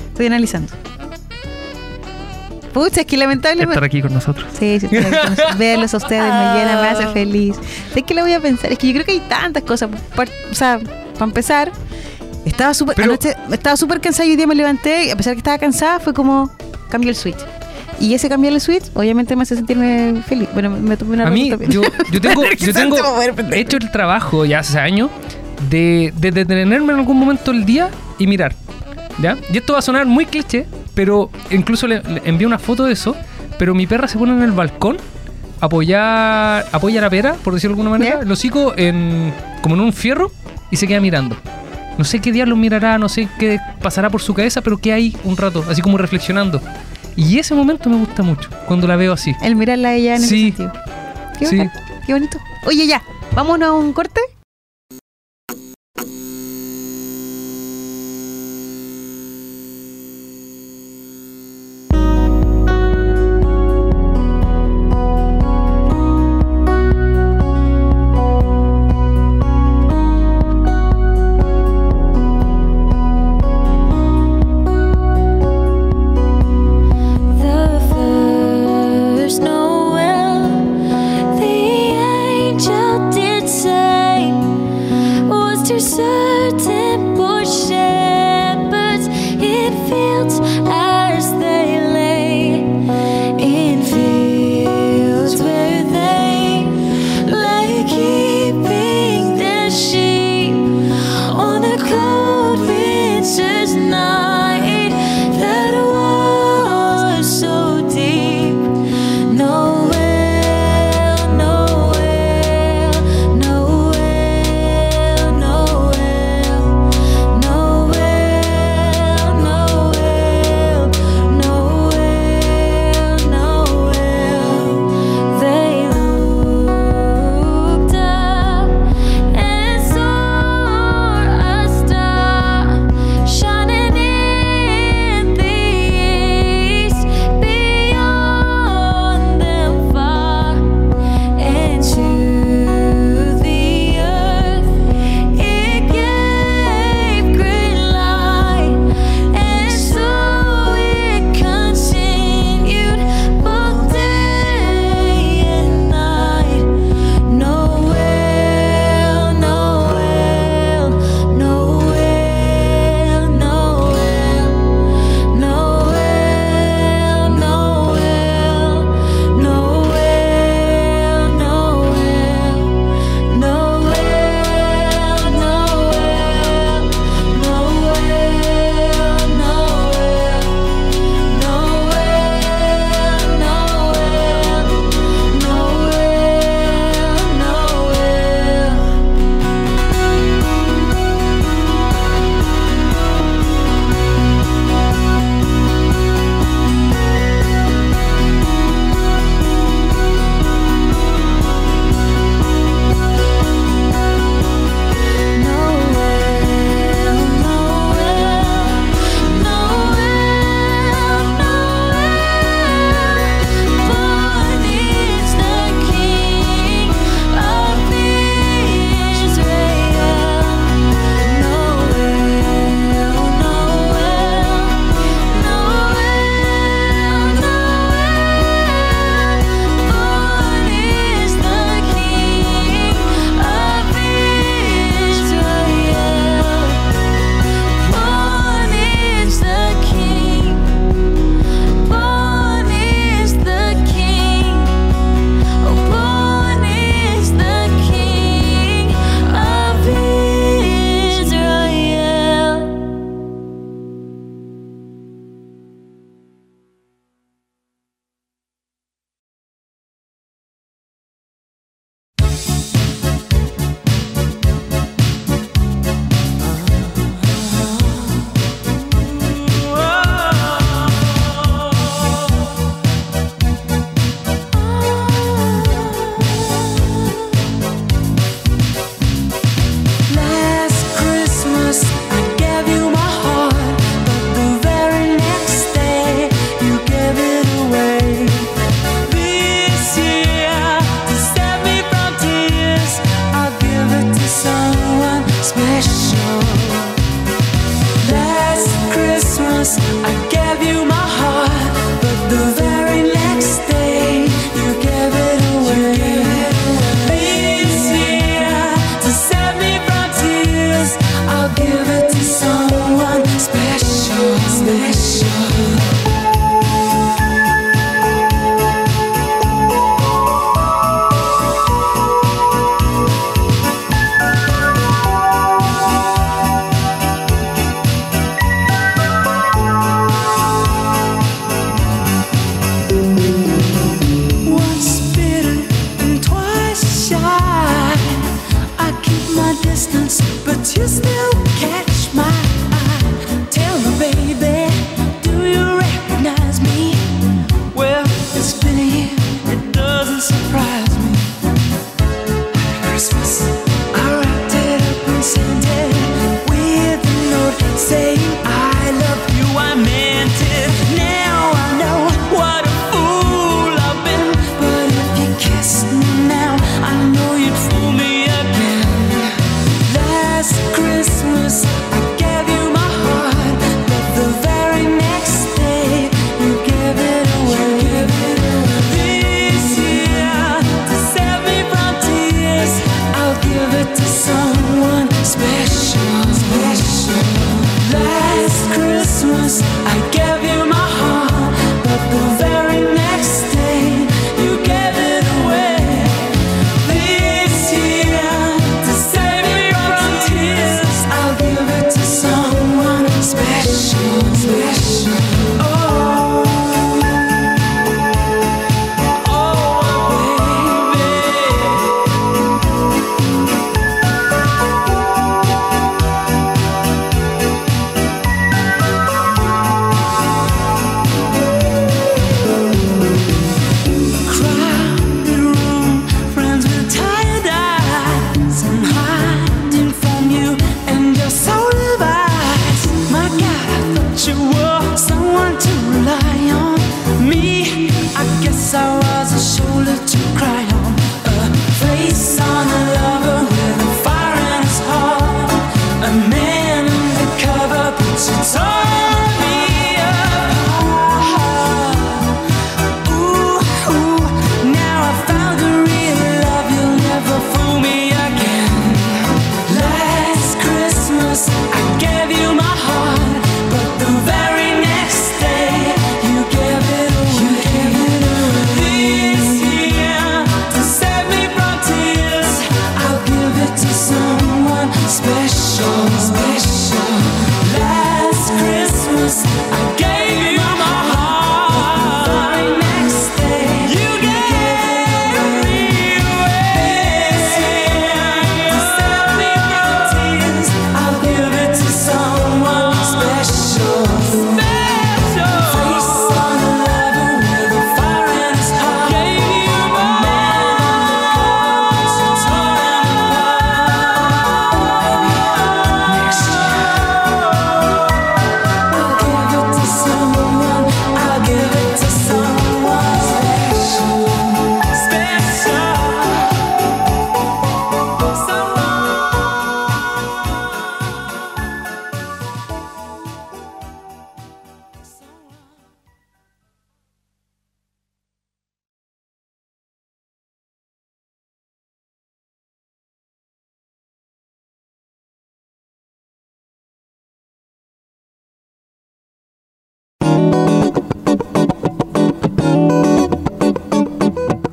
estoy 0.10 0.28
analizando. 0.28 0.72
Pucha, 2.74 3.02
es 3.02 3.08
que 3.08 3.18
lamentablemente. 3.18 3.74
Estar 3.74 3.84
aquí 3.84 4.02
con 4.04 4.14
nosotros. 4.14 4.46
Sí, 4.58 4.80
sí, 4.80 4.88
verlos 5.58 5.94
a 5.94 5.98
ustedes 5.98 6.22
me 6.22 6.54
llena, 6.60 6.80
me 6.82 6.88
hace 6.90 7.08
feliz. 7.08 7.56
¿De 7.96 8.04
qué 8.04 8.14
le 8.14 8.22
voy 8.22 8.34
a 8.34 8.40
pensar? 8.40 8.72
Es 8.72 8.78
que 8.78 8.88
yo 8.88 8.94
creo 8.94 9.06
que 9.06 9.14
hay 9.14 9.20
tantas 9.22 9.64
cosas. 9.64 9.90
O 10.52 10.54
sea, 10.54 10.80
para 11.14 11.26
empezar, 11.26 11.72
estaba 12.48 12.74
súper 12.74 12.96
estaba 13.52 13.78
súper 13.78 14.02
cansada 14.02 14.28
y 14.28 14.32
hoy 14.32 14.36
día 14.36 14.48
me 14.48 14.56
levanté 14.56 15.06
y 15.06 15.10
a 15.12 15.16
pesar 15.16 15.34
que 15.34 15.40
estaba 15.40 15.58
cansada 15.58 16.00
fue 16.00 16.14
como 16.14 16.52
cambió 16.90 17.10
el 17.10 17.16
switch. 17.16 17.38
Y 18.00 18.14
ese 18.14 18.30
cambiar 18.30 18.54
el 18.54 18.62
switch, 18.62 18.84
obviamente 18.94 19.36
me 19.36 19.42
hace 19.44 19.56
sentirme 19.56 20.22
feliz. 20.28 20.48
Bueno, 20.54 20.70
me, 20.70 20.80
me 20.80 20.98
tomé 20.98 21.16
una 21.16 21.28
A 21.28 21.32
mí, 21.32 21.50
yo, 21.68 21.82
yo 22.12 22.22
tengo, 22.22 22.44
yo 22.58 22.74
tengo 22.74 22.98
he 23.52 23.60
hecho 23.60 23.78
el 23.78 23.92
trabajo 23.92 24.46
ya 24.46 24.60
hace 24.60 24.80
años 24.80 25.10
de, 25.70 26.14
de 26.16 26.32
detenerme 26.32 26.94
en 26.94 27.00
algún 27.00 27.18
momento 27.18 27.52
del 27.52 27.66
día 27.66 27.90
y 28.20 28.28
mirar. 28.28 28.54
¿Ya? 29.20 29.36
Y 29.52 29.58
esto 29.58 29.74
va 29.74 29.80
a 29.80 29.82
sonar 29.82 30.06
muy 30.06 30.28
cliché, 30.28 30.68
pero 30.94 31.32
incluso 31.50 31.88
le, 31.88 32.04
le 32.04 32.22
envié 32.26 32.46
una 32.46 32.60
foto 32.60 32.86
de 32.86 32.94
eso. 32.94 33.16
Pero 33.58 33.74
mi 33.74 33.88
perra 33.88 34.08
se 34.08 34.20
pone 34.20 34.34
en 34.34 34.44
el 34.44 34.52
balcón, 34.52 34.98
apoya, 35.60 36.60
apoya 36.60 37.02
la 37.02 37.10
pera, 37.10 37.34
por 37.44 37.56
decirlo 37.56 37.76
de 37.76 37.82
alguna 37.82 37.98
manera, 37.98 38.18
¿Ya? 38.18 38.22
el 38.22 38.32
hocico 38.32 38.74
en, 38.78 39.34
como 39.64 39.74
en 39.74 39.82
un 39.82 39.94
fierro 39.94 40.32
y 40.70 40.76
se 40.78 40.88
queda 40.88 41.00
mirando. 41.00 41.36
No 41.98 42.04
sé 42.04 42.20
qué 42.20 42.32
diablos 42.32 42.58
mirará, 42.58 42.98
no 42.98 43.10
sé 43.10 43.28
qué 43.40 43.60
pasará 43.82 44.10
por 44.10 44.22
su 44.22 44.34
cabeza, 44.34 44.62
pero 44.62 44.78
que 44.78 44.94
hay 44.94 45.16
un 45.24 45.36
rato, 45.38 45.64
así 45.70 45.82
como 45.82 45.98
reflexionando. 45.98 46.62
Y 47.16 47.40
ese 47.40 47.56
momento 47.56 47.90
me 47.90 47.98
gusta 47.98 48.22
mucho, 48.22 48.50
cuando 48.68 48.88
la 48.88 48.96
veo 48.96 49.14
así. 49.14 49.34
El 49.42 49.56
mirarla 49.56 49.90
a 49.90 49.94
ella 49.96 50.16
en 50.16 50.22
Sí. 50.22 50.50
ese 50.50 50.58
sentido. 50.58 50.74
Qué, 51.40 51.46
Sí. 51.48 51.58
bacán, 51.58 51.84
qué 52.06 52.14
bonito. 52.14 52.38
Oye, 52.66 52.86
ya, 52.88 53.02
vámonos 53.34 53.70
a 53.70 53.74
un 53.74 53.94
corte. 53.94 54.22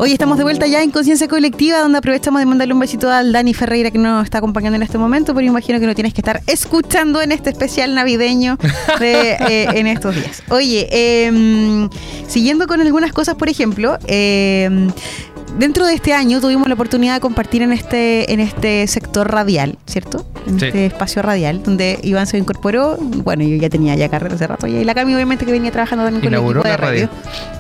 Hoy 0.04 0.12
estamos 0.12 0.36
de 0.36 0.44
vuelta 0.44 0.66
ya 0.66 0.82
en 0.82 0.90
Conciencia 0.90 1.28
Colectiva, 1.28 1.78
donde 1.78 1.96
aprovechamos 1.96 2.38
de 2.38 2.44
mandarle 2.44 2.74
un 2.74 2.80
besito 2.80 3.10
al 3.10 3.32
Dani 3.32 3.54
Ferreira 3.54 3.90
que 3.90 3.96
nos 3.96 4.22
está 4.22 4.36
acompañando 4.36 4.76
en 4.76 4.82
este 4.82 4.98
momento, 4.98 5.34
pero 5.34 5.46
imagino 5.46 5.80
que 5.80 5.86
lo 5.86 5.94
tienes 5.94 6.12
que 6.12 6.20
estar 6.20 6.42
escuchando 6.46 7.22
en 7.22 7.32
este 7.32 7.48
especial 7.48 7.94
navideño 7.94 8.58
de, 9.00 9.30
eh, 9.48 9.66
en 9.72 9.86
estos 9.86 10.14
días. 10.14 10.42
Oye, 10.50 10.88
em, 10.90 11.88
siguiendo 12.28 12.66
con 12.66 12.82
algunas 12.82 13.14
cosas, 13.14 13.36
por 13.36 13.48
ejemplo, 13.48 13.96
em, 14.06 14.90
dentro 15.58 15.86
de 15.86 15.94
este 15.94 16.12
año 16.12 16.40
tuvimos 16.40 16.68
la 16.68 16.74
oportunidad 16.74 17.14
de 17.14 17.20
compartir 17.20 17.62
en 17.62 17.72
este, 17.72 18.32
en 18.32 18.40
este 18.40 18.86
sector 18.86 19.30
radial, 19.30 19.78
¿cierto? 19.86 20.26
En 20.46 20.60
Sí. 20.60 20.66
este 20.66 20.86
espacio 20.86 21.22
radial, 21.22 21.62
donde 21.62 21.98
Iván 22.02 22.26
se 22.26 22.36
incorporó. 22.38 22.96
Bueno, 22.98 23.44
yo 23.44 23.56
ya 23.56 23.68
tenía 23.70 23.94
ya 23.94 24.08
carrera 24.08 24.34
hace 24.34 24.46
rato. 24.46 24.66
Y 24.66 24.84
la 24.84 24.94
Cami, 24.94 25.14
obviamente, 25.14 25.44
que 25.46 25.52
venía 25.52 25.70
trabajando 25.70 26.04
también 26.04 26.20
con 26.22 26.28
el 26.28 26.38
Inauguró 26.38 26.60
equipo 26.60 26.68
de 26.68 26.70
la 26.70 26.76
radio. 26.76 27.08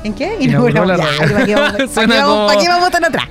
¿En 0.04 0.12
qué? 0.14 0.36
Inauguró 0.40 0.84
la 0.84 0.96
Ya, 0.96 1.04
radio. 1.06 1.32
¿para 1.34 1.46
qué 1.46 1.54
vamos- 2.68 2.90
tan 2.92 3.04
atrás? 3.04 3.24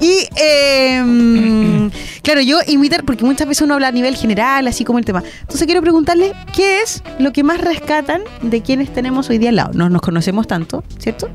Y, 0.00 0.28
eh, 0.36 1.90
claro, 2.22 2.40
yo 2.40 2.58
invitar, 2.66 3.04
porque 3.04 3.24
muchas 3.24 3.48
veces 3.48 3.62
uno 3.62 3.74
habla 3.74 3.88
a 3.88 3.92
nivel 3.92 4.16
general, 4.16 4.66
así 4.68 4.84
como 4.84 4.98
el 4.98 5.04
tema. 5.04 5.22
Entonces 5.40 5.66
quiero 5.66 5.82
preguntarle, 5.82 6.32
¿qué 6.54 6.82
es 6.82 7.02
lo 7.18 7.32
que 7.32 7.42
más 7.42 7.60
rescatan 7.60 8.22
de 8.42 8.62
quienes 8.62 8.92
tenemos 8.92 9.28
hoy 9.30 9.38
día 9.38 9.48
al 9.50 9.56
lado? 9.56 9.70
No 9.74 9.88
nos 9.90 10.02
conocemos 10.02 10.46
tanto, 10.46 10.84
¿cierto? 10.98 11.28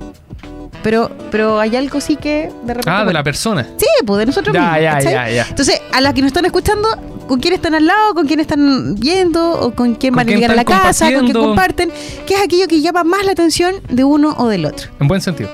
Pero, 0.83 1.09
pero 1.31 1.59
hay 1.59 1.75
algo 1.75 1.99
sí 1.99 2.15
que 2.15 2.51
de 2.63 2.73
repente... 2.73 2.89
Ah, 2.89 3.03
de 3.05 3.13
la 3.13 3.23
persona. 3.23 3.67
Sí, 3.77 3.85
pues 4.05 4.19
de 4.19 4.25
nosotros 4.27 4.53
Ya, 4.53 4.73
mismos. 4.73 5.03
ya, 5.03 5.11
ya, 5.11 5.29
ya. 5.29 5.45
Entonces, 5.49 5.81
a 5.91 6.01
las 6.01 6.13
que 6.13 6.21
nos 6.21 6.27
están 6.27 6.45
escuchando, 6.45 6.87
¿con 7.27 7.39
quién 7.39 7.53
están 7.53 7.73
al 7.75 7.85
lado? 7.85 8.13
¿Con 8.13 8.27
quién 8.27 8.39
están 8.39 8.95
viendo? 8.95 9.59
¿O 9.61 9.71
con 9.73 9.95
quién 9.95 10.13
¿Con 10.13 10.17
van 10.25 10.29
a 10.29 10.31
llegar 10.35 10.51
a 10.51 10.55
la 10.55 10.65
casa? 10.65 11.11
¿Con 11.11 11.25
quién 11.25 11.33
comparten? 11.33 11.91
¿Qué 12.27 12.35
es 12.35 12.41
aquello 12.43 12.67
que 12.67 12.81
llama 12.81 13.03
más 13.03 13.25
la 13.25 13.31
atención 13.31 13.75
de 13.89 14.03
uno 14.03 14.35
o 14.37 14.47
del 14.47 14.65
otro? 14.65 14.89
En 14.99 15.07
buen 15.07 15.21
sentido. 15.21 15.49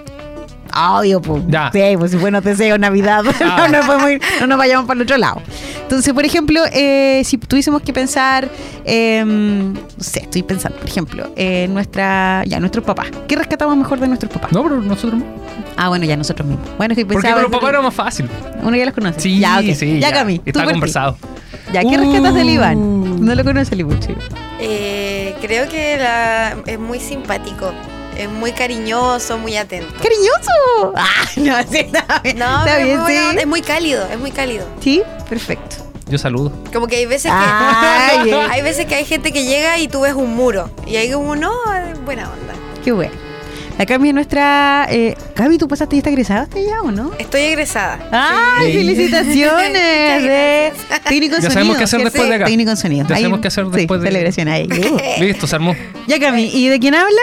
Obvio, 0.76 1.22
pues. 1.22 1.44
Ya. 1.48 1.70
Sí, 1.74 1.82
pues 1.98 2.12
si 2.12 2.18
buenos 2.18 2.44
deseos, 2.44 2.80
Navidad. 2.80 3.24
Ah. 3.42 3.68
no, 3.70 3.78
nos 3.78 3.86
podemos 3.86 4.10
ir- 4.12 4.22
no 4.40 4.48
nos 4.48 4.58
vayamos 4.58 4.86
para 4.88 4.98
el 4.98 5.04
otro 5.04 5.18
lado. 5.18 5.42
Entonces, 5.82 6.14
por 6.14 6.24
ejemplo, 6.26 6.62
eh, 6.72 7.22
si 7.26 7.38
tuviésemos 7.38 7.82
que 7.82 7.92
pensar, 7.92 8.48
eh, 8.86 9.24
no 9.26 9.74
sé, 10.00 10.22
estoy 10.22 10.44
pensando, 10.44 10.78
por 10.78 10.88
ejemplo, 10.88 11.32
en 11.36 11.74
nuestra, 11.74 12.44
ya, 12.46 12.60
nuestros 12.60 12.86
papás. 12.86 13.08
¿Qué 13.28 13.36
rescatamos 13.36 13.76
mejor 13.76 14.00
de 14.00 14.08
nuestros 14.08 14.32
papás? 14.32 14.52
No, 14.54 14.64
pero 14.64 14.82
nosotros 14.82 15.20
no. 15.20 15.26
Ah, 15.76 15.90
bueno, 15.90 16.06
ya 16.06 16.16
nosotros 16.16 16.48
mismos. 16.48 16.68
Bueno, 16.78 16.94
es 16.94 16.98
que 16.98 17.06
Porque 17.06 17.22
pensaba. 17.24 17.42
con 17.42 17.52
los 17.52 17.60
papás 17.60 17.70
era 17.74 17.82
más 17.82 17.94
fácil. 17.94 18.30
Uno 18.64 18.78
ya 18.78 18.86
los 18.86 18.94
conoce. 18.94 19.20
Sí, 19.20 19.40
ya, 19.40 19.58
ok. 19.60 19.74
sí. 19.76 20.00
Ya, 20.00 20.12
Cami. 20.14 20.40
tú 20.40 20.44
Está 20.48 20.64
conversado. 20.66 21.18
Ya, 21.74 21.82
¿qué 21.82 21.88
Uh. 21.98 21.98
rescatas 22.02 22.36
del 22.36 22.50
Iván? 22.50 23.26
No 23.26 23.36
lo 23.36 23.44
conoce 23.44 23.74
el 23.74 23.82
Ibuchi. 23.82 24.14
Eh, 24.60 25.36
creo 25.42 25.68
que 25.70 25.98
la- 25.98 26.56
es 26.66 26.80
muy 26.80 27.00
simpático. 27.00 27.72
Es 28.22 28.30
muy 28.30 28.52
cariñoso, 28.52 29.38
muy 29.40 29.58
atento. 29.58 29.92
¡Cariñoso! 30.02 30.94
Ah, 30.96 31.08
no, 31.38 31.58
sí, 31.72 31.80
está 31.80 32.20
bien. 32.24 32.38
No, 32.38 32.46
está 32.60 32.64
pero 32.66 32.78
es 32.80 32.86
bien, 32.86 33.00
muy 33.02 33.14
sí. 33.14 33.38
es 33.40 33.48
muy 33.48 33.62
cálido, 33.62 34.08
es 34.12 34.20
muy 34.20 34.32
cálido. 34.32 34.68
Sí, 34.80 35.02
perfecto. 35.30 35.78
Yo 36.08 36.18
saludo. 36.18 36.52
Como 36.74 36.88
que 36.88 36.98
hay 36.98 37.06
veces 37.06 37.32
que 37.32 37.38
Ay, 37.40 38.30
eh. 38.34 38.48
hay 38.52 38.62
veces 38.62 38.86
que 38.86 38.96
hay 38.96 39.06
gente 39.06 39.32
que 39.32 39.46
llega 39.46 39.80
y 39.80 39.88
tú 39.88 40.02
ves 40.02 40.14
un 40.14 40.36
muro 40.36 40.70
y 40.86 40.98
hay 40.98 41.10
como 41.12 41.36
no, 41.36 41.52
buena 42.06 42.30
onda. 42.30 42.54
Qué 42.84 42.92
bueno. 42.92 43.14
La 43.80 43.86
Cami 43.88 44.10
es 44.10 44.14
nuestra. 44.14 44.86
Eh, 44.92 45.16
Cami, 45.34 45.58
¿tú 45.58 45.68
pasaste 45.68 45.96
y 45.96 46.00
estás 46.00 46.12
egresada 46.12 46.42
hasta 46.42 46.60
ya 46.60 46.82
o 46.84 46.92
no? 46.92 47.12
Estoy 47.18 47.42
egresada. 47.42 47.98
¡Ay, 48.12 48.72
Sí. 48.74 48.78
felicitaciones! 48.78 49.74
de 50.24 50.74
técnico 51.08 51.36
en 51.38 51.42
Ya 51.42 51.50
sonido. 51.50 51.52
sabemos 51.54 51.78
qué 51.78 51.84
hacer 51.86 52.02
después 52.04 52.30
de 52.30 52.36
acá. 52.36 52.46
Técnico 52.46 52.70
en 52.72 52.78
sonido. 52.78 53.08
Ya 53.08 53.16
sabemos 53.16 53.40
qué 53.40 53.48
hacer 53.48 53.66
sí, 53.66 53.72
después 53.72 54.02
de- 54.02 54.08
celebración 54.08 54.48
ahí. 54.50 54.68
Uh. 54.68 55.22
Listo, 55.24 55.48
se 55.48 55.56
armó. 55.56 55.76
Ya, 56.08 56.20
Cami, 56.20 56.44
¿y 56.54 56.68
de 56.68 56.80
quién 56.80 56.94
habla? 56.94 57.22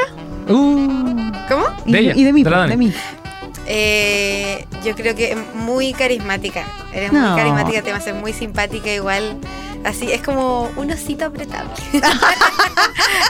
Uh, 0.49 1.33
¿Cómo? 1.49 1.67
Y 1.87 1.93
De 1.93 1.99
ella, 2.01 2.13
y 2.17 2.25
de 2.25 2.33
mí, 2.33 2.43
de 2.43 2.51
pues, 2.51 2.69
de 2.71 2.77
mí. 2.77 2.93
Eh, 3.67 4.65
yo 4.85 4.95
creo 4.95 5.15
que 5.15 5.37
muy 5.55 5.93
carismática. 5.93 6.65
Eres 6.93 7.13
No. 7.13 7.21
muy 7.33 7.37
carismática, 7.39 7.83
te 7.83 7.91
va 7.91 7.99
a 7.99 8.01
ser 8.01 8.15
muy 8.15 8.33
simpática 8.33 8.91
igual. 8.93 9.37
Así, 9.85 10.11
es 10.11 10.23
como 10.23 10.71
un 10.77 10.91
osito 10.91 11.27
apretable. 11.27 11.71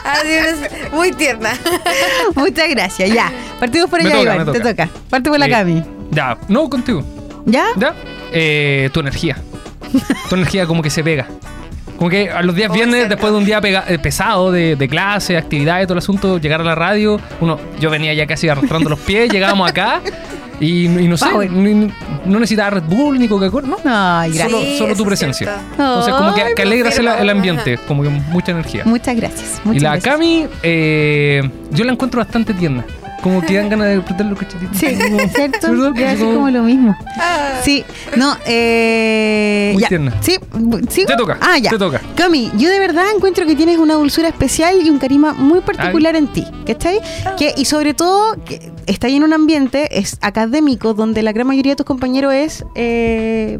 Así, 0.05 0.89
muy 0.93 1.13
tierna. 1.13 1.51
Muchas 2.35 2.69
gracias. 2.71 3.11
Ya. 3.13 3.31
Partimos 3.61 3.91
por 3.91 4.01
allá, 4.01 4.11
toca, 4.11 4.23
Iván. 4.23 4.39
Te 4.53 4.61
toca. 4.61 4.71
toca. 4.87 4.89
Parte 5.11 5.31
por 5.31 5.39
la 5.39 5.47
Eh, 5.47 5.51
Cami. 5.51 5.83
ya, 6.11 6.39
no 6.49 6.69
contigo. 6.71 7.03
¿Ya? 7.45 7.67
¿Ya? 7.77 7.95
Eh, 8.33 8.91
tu 8.93 9.01
energía. 9.01 9.37
Tu 10.29 10.35
energía 10.35 10.67
como 10.67 10.83
que 10.83 10.91
se 10.91 11.03
pega. 11.05 11.27
Como 11.99 12.09
que 12.11 12.31
a 12.31 12.43
los 12.43 12.55
días 12.55 12.73
viernes, 12.73 13.09
después 13.09 13.33
de 13.33 13.39
un 13.39 13.45
día 13.45 13.61
pega- 13.61 13.85
eh, 13.89 13.99
pesado 13.99 14.53
de, 14.53 14.77
de 14.77 14.89
clase, 14.89 15.37
actividades, 15.37 15.87
todo 15.87 15.95
el 15.95 15.99
asunto, 15.99 16.39
llegar 16.39 16.61
a 16.61 16.65
la 16.65 16.75
radio, 16.77 17.21
uno, 17.41 17.59
yo 17.81 17.91
venía 17.91 18.15
ya 18.15 18.25
casi 18.27 18.49
arrastrando 18.49 18.89
los 18.89 19.01
pies, 19.01 19.29
llegábamos 19.31 19.69
acá 19.69 20.01
y, 20.61 20.85
y 20.87 21.09
no 21.09 21.17
sé, 21.17 21.27
Power. 21.29 21.51
ni- 21.51 21.75
ni- 21.75 21.93
no 22.25 22.39
necesitaba 22.39 22.71
Red 22.71 22.83
Bull 22.85 23.19
ni 23.19 23.27
Coca-Cola, 23.27 23.67
no. 23.67 23.77
Ay, 23.85 24.31
gracias. 24.33 24.51
Solo, 24.53 24.63
Sí, 24.65 24.79
solo 24.79 24.95
tu 24.95 25.03
es 25.03 25.09
presencia. 25.09 25.47
cierto. 25.47 25.63
Entonces, 25.73 26.15
como 26.15 26.35
que, 26.35 26.43
Ay, 26.43 26.53
que 26.55 26.63
alegra 26.63 26.89
el, 26.91 26.95
confirmo. 26.97 27.19
el 27.23 27.31
ambiente, 27.31 27.79
como 27.89 28.03
que 28.05 28.09
mucha 28.11 28.53
energía. 28.53 28.83
Muchas 28.85 29.17
gracias. 29.17 29.61
Muchas 29.65 29.81
y 29.81 29.85
la 29.85 29.91
gracias. 29.93 30.15
Cami, 30.15 30.47
eh, 30.63 31.51
yo 31.73 31.85
la 31.85 31.93
encuentro 31.93 32.21
bastante 32.21 32.55
tierna. 32.55 32.85
Como 33.23 33.43
que 33.43 33.55
dan 33.57 33.69
ganas 33.69 33.89
de 33.89 33.95
apretar 33.97 34.27
los 34.27 34.39
cachetitos. 34.39 34.77
Sí, 34.77 34.87
¿cierto? 35.35 35.75
Yo 35.75 36.07
así 36.07 36.19
Como- 36.21 36.35
como 36.35 36.51
lo 36.51 36.63
mismo. 36.63 36.97
Ah. 37.19 37.61
Sí, 37.63 37.85
no, 38.17 38.37
eh. 38.47 39.71
Muy 39.73 39.83
ya. 39.83 39.89
tierna. 39.89 40.15
Sí, 40.21 40.37
sí. 40.89 41.05
Te 41.05 41.17
toca, 41.17 41.37
Ah, 41.41 41.59
ya. 41.59 41.71
te 41.71 41.79
toca. 41.79 42.01
Cami, 42.15 42.51
yo 42.57 42.71
de 42.71 42.79
verdad 42.79 43.05
encuentro 43.15 43.45
que 43.47 43.57
tienes 43.57 43.79
una 43.79 43.95
dulzura 43.95 44.29
especial 44.29 44.77
y 44.85 44.89
un 44.91 44.99
carisma 44.99 45.33
muy 45.33 45.61
particular 45.61 46.15
en 46.17 46.29
ti, 46.29 46.47
¿cachai? 46.67 47.01
Que, 47.37 47.53
y 47.57 47.65
sobre 47.65 47.95
todo, 47.95 48.37
que 48.45 48.71
está 48.87 49.09
ahí 49.09 49.17
en 49.17 49.25
un 49.25 49.33
ambiente 49.33 49.99
es 49.99 50.19
académico 50.21 50.95
donde 50.95 51.23
la 51.23 51.33
gran 51.33 51.47
mayoría 51.49 51.73
de 51.73 51.77
tus 51.77 51.87
compañeros 51.87 52.33
es 52.33 52.65
eh, 52.75 53.59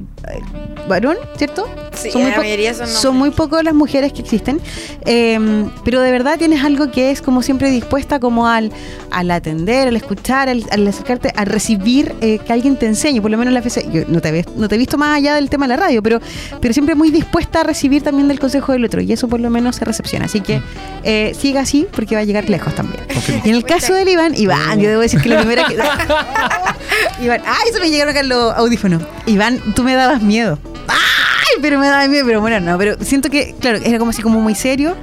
varón, 0.89 1.17
¿cierto? 1.37 1.69
Sí, 2.03 2.11
muy 2.19 2.31
la 2.31 2.35
po- 2.37 2.41
mayoría 2.43 2.75
son 2.75 2.87
son 2.89 3.17
muy 3.17 3.31
pocas 3.31 3.65
las 3.65 3.75
mujeres 3.75 4.13
que 4.13 4.21
existen, 4.23 4.61
eh, 5.05 5.39
pero 5.85 6.01
de 6.01 6.11
verdad 6.13 6.39
tienes 6.39 6.63
algo 6.65 6.91
que 6.91 7.11
es 7.11 7.23
como 7.23 7.43
siempre 7.43 7.71
dispuesta 7.71 8.21
como 8.21 8.47
al, 8.49 8.73
al 9.11 9.31
atender, 9.31 9.89
al 9.89 9.97
escuchar, 9.97 10.49
al, 10.49 10.65
al 10.71 10.87
acercarte, 10.87 11.33
a 11.37 11.45
recibir 11.45 12.15
eh, 12.21 12.39
que 12.39 12.53
alguien 12.53 12.77
te 12.77 12.87
enseñe, 12.87 13.21
por 13.21 13.31
lo 13.31 13.39
menos 13.39 13.53
la 13.55 13.61
veces, 13.61 13.85
yo 13.93 14.03
no 14.09 14.21
te, 14.21 14.29
he- 14.41 14.45
no 14.57 14.69
te 14.69 14.75
he 14.75 14.79
visto 14.79 14.97
más 14.99 15.17
allá 15.17 15.35
del 15.35 15.51
tema 15.51 15.67
de 15.67 15.71
la 15.75 15.77
radio, 15.77 16.03
pero, 16.03 16.21
pero 16.61 16.73
siempre 16.75 16.95
muy 16.95 17.11
dispuesta 17.11 17.61
a 17.61 17.65
recibir 17.65 18.03
también 18.03 18.29
del 18.29 18.39
consejo 18.39 18.73
del 18.73 18.85
otro 18.85 19.01
y 19.01 19.13
eso 19.13 19.29
por 19.29 19.41
lo 19.41 19.51
menos 19.51 19.77
se 19.77 19.85
recepciona, 19.85 20.27
así 20.27 20.41
que 20.41 20.63
eh, 21.05 21.35
siga 21.39 21.61
así 21.63 21.87
porque 21.93 22.15
va 22.15 22.21
a 22.21 22.25
llegar 22.25 22.49
lejos 22.49 22.75
también. 22.75 23.03
Y 23.45 23.49
en 23.49 23.55
el 23.55 23.65
caso 23.65 23.95
del 23.95 24.09
Iván, 24.09 24.35
Iván, 24.37 24.81
yo 24.81 24.89
debo 24.89 25.03
decir 25.03 25.21
que 25.21 25.29
la 25.29 25.39
primera 25.41 25.67
que... 25.67 25.75
Iván, 27.23 27.43
ay, 27.47 27.73
se 27.73 27.81
me 27.81 27.91
llegaron 27.91 28.13
acá 28.15 28.23
los 28.23 28.55
audífonos. 28.55 29.03
Iván, 29.27 29.61
tú 29.75 29.83
me 29.85 29.95
dabas 29.95 30.23
miedo. 30.23 30.59
Ay, 30.87 30.97
pero 31.61 31.79
me 31.79 31.87
daba 31.89 32.07
miedo, 32.09 32.25
pero 32.27 32.41
bueno, 32.41 32.61
no, 32.61 32.79
pero 32.79 32.97
siento 33.01 33.31
que, 33.31 33.55
claro, 33.61 33.79
era 33.85 33.99
como 33.99 34.11
así 34.11 34.23
como 34.23 34.41
muy 34.41 34.55
serio. 34.55 34.97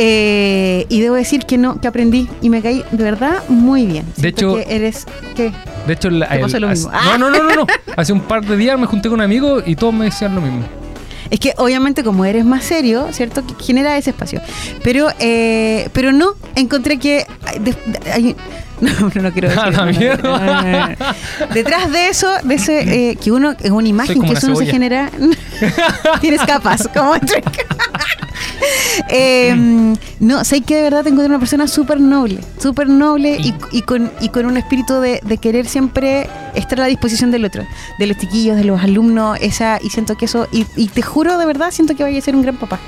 Eh, 0.00 0.86
y 0.88 1.00
debo 1.00 1.16
decir 1.16 1.44
que 1.44 1.58
no, 1.58 1.80
que 1.80 1.88
aprendí 1.88 2.28
y 2.40 2.50
me 2.50 2.62
caí 2.62 2.84
de 2.92 3.02
verdad 3.02 3.42
muy 3.48 3.84
bien. 3.84 4.06
De 4.16 4.30
Siento 4.30 4.56
hecho- 4.60 4.68
que 4.68 4.76
eres 4.76 5.06
¿qué? 5.34 5.52
De 5.88 5.92
hecho, 5.94 6.08
la- 6.08 6.26
el- 6.26 6.40
lo 6.40 6.46
hace- 6.46 6.60
mismo. 6.60 6.90
Ah. 6.92 7.16
no, 7.18 7.30
no, 7.30 7.30
no, 7.30 7.42
no, 7.42 7.54
no. 7.56 7.66
Hace 7.96 8.12
un 8.12 8.20
par 8.20 8.44
de 8.44 8.56
días 8.56 8.78
me 8.78 8.86
junté 8.86 9.08
con 9.08 9.18
un 9.18 9.24
amigo 9.24 9.60
y 9.66 9.74
todos 9.74 9.92
me 9.92 10.04
decían 10.04 10.36
lo 10.36 10.40
mismo. 10.40 10.60
Es 11.30 11.40
que 11.40 11.52
obviamente 11.56 12.04
como 12.04 12.24
eres 12.24 12.44
más 12.44 12.62
serio, 12.64 13.08
¿cierto? 13.10 13.44
Que 13.44 13.54
genera 13.62 13.98
ese 13.98 14.10
espacio. 14.10 14.40
Pero 14.84 15.08
eh, 15.18 15.88
pero 15.92 16.12
no, 16.12 16.34
encontré 16.54 16.98
que 17.00 17.26
hay- 18.12 18.36
no, 18.80 19.22
no, 19.22 19.32
quiero 19.32 19.48
decir. 19.48 19.58
A 19.58 19.70
la 19.70 19.86
no, 19.86 20.96
no. 20.98 21.54
Detrás 21.54 21.90
de 21.90 22.08
eso, 22.08 22.28
de 22.44 22.54
ese 22.54 23.10
eh, 23.10 23.16
que 23.16 23.32
uno 23.32 23.54
es 23.60 23.70
una 23.70 23.88
imagen 23.88 24.22
que 24.22 24.32
eso 24.32 24.48
no 24.48 24.56
se 24.56 24.66
genera. 24.66 25.10
Tienes 26.20 26.40
capas, 26.42 26.88
como 26.94 27.14
Eh, 29.08 29.54
no, 30.20 30.44
sé 30.44 30.60
que 30.60 30.76
de 30.76 30.82
verdad 30.82 31.02
te 31.02 31.08
encuentro 31.10 31.34
una 31.34 31.38
persona 31.38 31.66
súper 31.66 32.00
noble, 32.00 32.40
súper 32.60 32.88
noble 32.88 33.36
y, 33.38 33.54
y 33.72 33.82
con, 33.82 34.12
y 34.20 34.28
con 34.28 34.46
un 34.46 34.56
espíritu 34.56 35.00
de, 35.00 35.20
de 35.24 35.38
querer 35.38 35.66
siempre 35.66 36.28
estar 36.54 36.78
a 36.78 36.82
la 36.82 36.88
disposición 36.88 37.30
del 37.30 37.44
otro, 37.44 37.64
de 37.98 38.06
los 38.06 38.16
chiquillos, 38.18 38.56
de 38.56 38.64
los 38.64 38.80
alumnos, 38.82 39.38
esa, 39.40 39.78
y 39.82 39.90
siento 39.90 40.16
que 40.16 40.26
eso, 40.26 40.48
y, 40.52 40.66
y 40.76 40.88
te 40.88 41.02
juro 41.02 41.38
de 41.38 41.46
verdad, 41.46 41.70
siento 41.70 41.94
que 41.96 42.02
vaya 42.02 42.18
a 42.18 42.22
ser 42.22 42.36
un 42.36 42.42
gran 42.42 42.56
papá. 42.56 42.78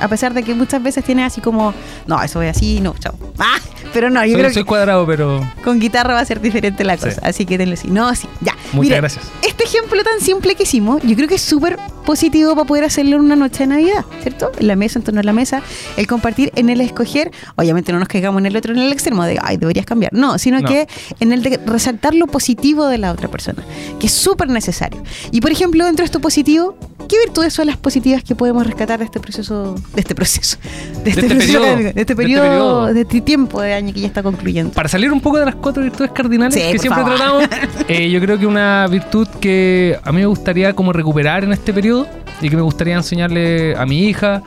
A 0.00 0.08
pesar 0.08 0.32
de 0.32 0.42
que 0.42 0.54
muchas 0.54 0.82
veces 0.82 1.04
tiene 1.04 1.24
así 1.24 1.40
como, 1.40 1.74
no, 2.06 2.22
eso 2.22 2.40
es 2.40 2.56
así, 2.56 2.80
no, 2.80 2.94
chao. 2.98 3.14
Ah, 3.38 3.58
pero 3.92 4.10
no, 4.10 4.24
yo 4.24 4.32
Soy, 4.32 4.40
creo 4.40 4.52
soy 4.52 4.62
que 4.62 4.66
cuadrado, 4.66 5.06
pero 5.06 5.40
con 5.64 5.78
guitarra 5.80 6.14
va 6.14 6.20
a 6.20 6.24
ser 6.24 6.40
diferente 6.40 6.84
la 6.84 6.96
Sí. 6.96 7.04
cosa. 7.04 7.20
Así 7.24 7.46
que 7.46 7.58
tenlo 7.58 7.74
así. 7.74 7.88
No, 7.88 8.14
sí, 8.14 8.26
ya. 8.40 8.54
muchas 8.72 8.80
Mira, 8.80 8.96
gracias. 8.98 9.24
este 9.42 9.64
ejemplo 9.64 10.02
tan 10.04 10.20
simple 10.20 10.54
que 10.54 10.62
hicimos, 10.64 11.02
yo 11.02 11.16
creo 11.16 11.28
que 11.28 11.34
es 11.36 11.42
súper 11.42 11.76
positivo 12.06 12.54
para 12.54 12.66
poder 12.66 12.84
hacerlo 12.84 13.16
en 13.16 13.22
una 13.22 13.36
noche 13.36 13.60
de 13.60 13.66
Navidad, 13.68 14.04
¿cierto? 14.22 14.50
En 14.58 14.66
la 14.66 14.76
mesa, 14.76 14.98
en 14.98 15.04
torno 15.04 15.20
a 15.20 15.22
la 15.22 15.32
mesa, 15.32 15.62
el 15.96 16.06
compartir, 16.06 16.50
en 16.56 16.70
el 16.70 16.80
escoger, 16.80 17.30
obviamente 17.56 17.92
no 17.92 17.98
nos 17.98 18.08
caigamos 18.08 18.40
en 18.40 18.46
el 18.46 18.56
otro, 18.56 18.72
en 18.72 18.78
el 18.80 18.92
extremo 18.92 19.24
de, 19.24 19.38
ay, 19.42 19.56
deberías 19.58 19.86
cambiar, 19.86 20.12
no, 20.12 20.38
sino 20.38 20.60
No. 20.60 20.68
que 20.68 20.88
en 21.20 21.32
el 21.32 21.42
de 21.42 21.60
resaltar 21.66 22.14
lo 22.14 22.26
positivo 22.26 22.86
de 22.86 22.98
la 22.98 23.12
otra 23.12 23.28
persona, 23.28 23.62
que 23.98 24.06
es 24.06 24.12
súper 24.12 24.48
necesario. 24.48 25.02
Y 25.30 25.40
por 25.40 25.50
ejemplo, 25.52 25.84
dentro 25.84 26.02
de 26.02 26.06
esto 26.06 26.20
positivo, 26.20 26.76
¿qué 27.08 27.16
virtudes 27.24 27.52
son 27.52 27.66
las 27.66 27.76
positivas 27.76 28.22
que 28.24 28.34
podemos 28.34 28.66
rescatar 28.66 28.98
de 29.00 29.04
este 29.04 29.20
proceso, 29.20 29.74
de 29.94 30.00
este 30.00 30.14
proceso, 30.14 30.56
de 31.04 31.10
este, 31.10 31.20
este 31.26 31.34
proceso 31.34 31.60
periodo, 31.60 31.76
de 31.76 31.82
este 31.88 31.92
de 31.94 32.00
este 32.00 32.16
periodo, 32.16 32.42
periodo. 32.44 32.94
de 32.94 33.00
este 33.02 33.20
tiempo 33.20 33.60
de 33.60 33.74
año 33.80 33.92
que 33.92 34.00
ya 34.00 34.06
está 34.06 34.22
concluyendo. 34.22 34.72
Para 34.72 34.88
salir 34.88 35.12
un 35.12 35.20
poco 35.20 35.38
de 35.38 35.46
las 35.46 35.54
cuatro 35.56 35.82
virtudes 35.82 36.10
cardinales 36.12 36.54
Sí, 36.54 36.60
que 36.72 36.78
siempre 36.78 37.02
favor. 37.02 37.16
tratamos, 37.16 37.48
eh, 37.88 38.10
yo 38.10 38.20
creo 38.20 38.38
que 38.38 38.46
una 38.46 38.86
virtud 38.88 39.26
que 39.40 39.98
a 40.02 40.12
mí 40.12 40.18
me 40.20 40.26
gustaría 40.26 40.72
como 40.74 40.92
recuperar 40.92 41.44
en 41.44 41.52
este 41.52 41.72
periodo 41.72 42.06
y 42.40 42.48
que 42.48 42.56
me 42.56 42.62
gustaría 42.62 42.94
enseñarle 42.94 43.76
a 43.76 43.84
mi 43.86 44.04
hija, 44.04 44.42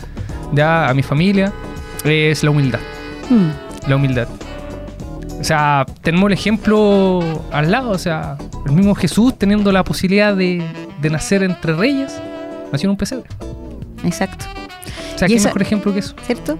ya 0.54 0.90
a 0.90 0.94
mi 0.94 1.04
familia, 1.04 1.52
es 2.04 2.44
la 2.44 2.50
humildad. 2.52 2.80
Mm. 3.30 3.90
La 3.90 3.96
humildad. 3.96 4.28
O 5.40 5.44
sea, 5.44 5.86
tenemos 6.02 6.28
el 6.28 6.34
ejemplo 6.34 7.22
al 7.52 7.70
lado, 7.70 7.92
o 7.92 7.98
sea, 7.98 8.38
el 8.66 8.72
mismo 8.72 8.96
Jesús 8.96 9.38
teniendo 9.38 9.72
la 9.72 9.84
posibilidad 9.84 10.36
de, 10.36 10.64
de 11.02 11.10
nacer 11.10 11.44
entre 11.44 11.74
reyes, 11.74 12.18
nació 12.72 12.88
en 12.88 12.92
un 12.92 12.98
pesebre. 12.98 13.28
Exacto. 14.06 14.46
O 15.14 15.18
sea, 15.18 15.28
Y 15.28 15.32
qué 15.32 15.38
esa- 15.38 15.49
mejor 15.49 15.61
ejemplo 15.61 15.93
que 15.93 15.99
eso. 15.99 16.16
¿cierto? 16.26 16.57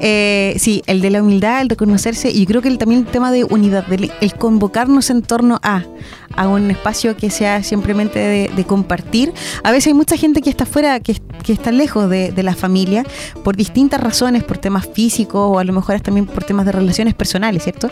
Eh, 0.00 0.54
sí, 0.58 0.82
el 0.86 1.00
de 1.00 1.10
la 1.10 1.22
humildad, 1.22 1.60
el 1.62 1.68
reconocerse, 1.68 2.30
y 2.30 2.40
yo 2.40 2.46
creo 2.46 2.62
que 2.62 2.68
el, 2.68 2.78
también 2.78 3.02
el 3.02 3.06
tema 3.06 3.30
de 3.30 3.44
unidad, 3.44 3.86
del- 3.86 4.10
el 4.20 4.34
convocarnos 4.34 5.10
en 5.10 5.22
torno 5.22 5.60
a, 5.62 5.84
a 6.36 6.48
un 6.48 6.70
espacio 6.70 7.16
que 7.16 7.30
sea 7.30 7.62
simplemente 7.62 8.18
de, 8.18 8.50
de 8.54 8.64
compartir. 8.64 9.32
A 9.64 9.70
veces 9.70 9.88
hay 9.88 9.94
mucha 9.94 10.16
gente 10.16 10.40
que 10.42 10.50
está 10.50 10.66
fuera, 10.66 11.00
que, 11.00 11.16
que 11.42 11.52
está 11.52 11.72
lejos 11.72 12.08
de, 12.10 12.32
de 12.32 12.42
la 12.42 12.54
familia, 12.54 13.04
por 13.44 13.56
distintas 13.56 14.00
razones, 14.00 14.44
por 14.44 14.58
temas 14.58 14.88
físicos 14.92 15.40
o 15.54 15.58
a 15.58 15.64
lo 15.64 15.72
mejor 15.72 16.00
también 16.00 16.26
por 16.26 16.44
temas 16.44 16.66
de 16.66 16.72
relaciones 16.72 17.14
personales, 17.14 17.62
¿cierto? 17.64 17.90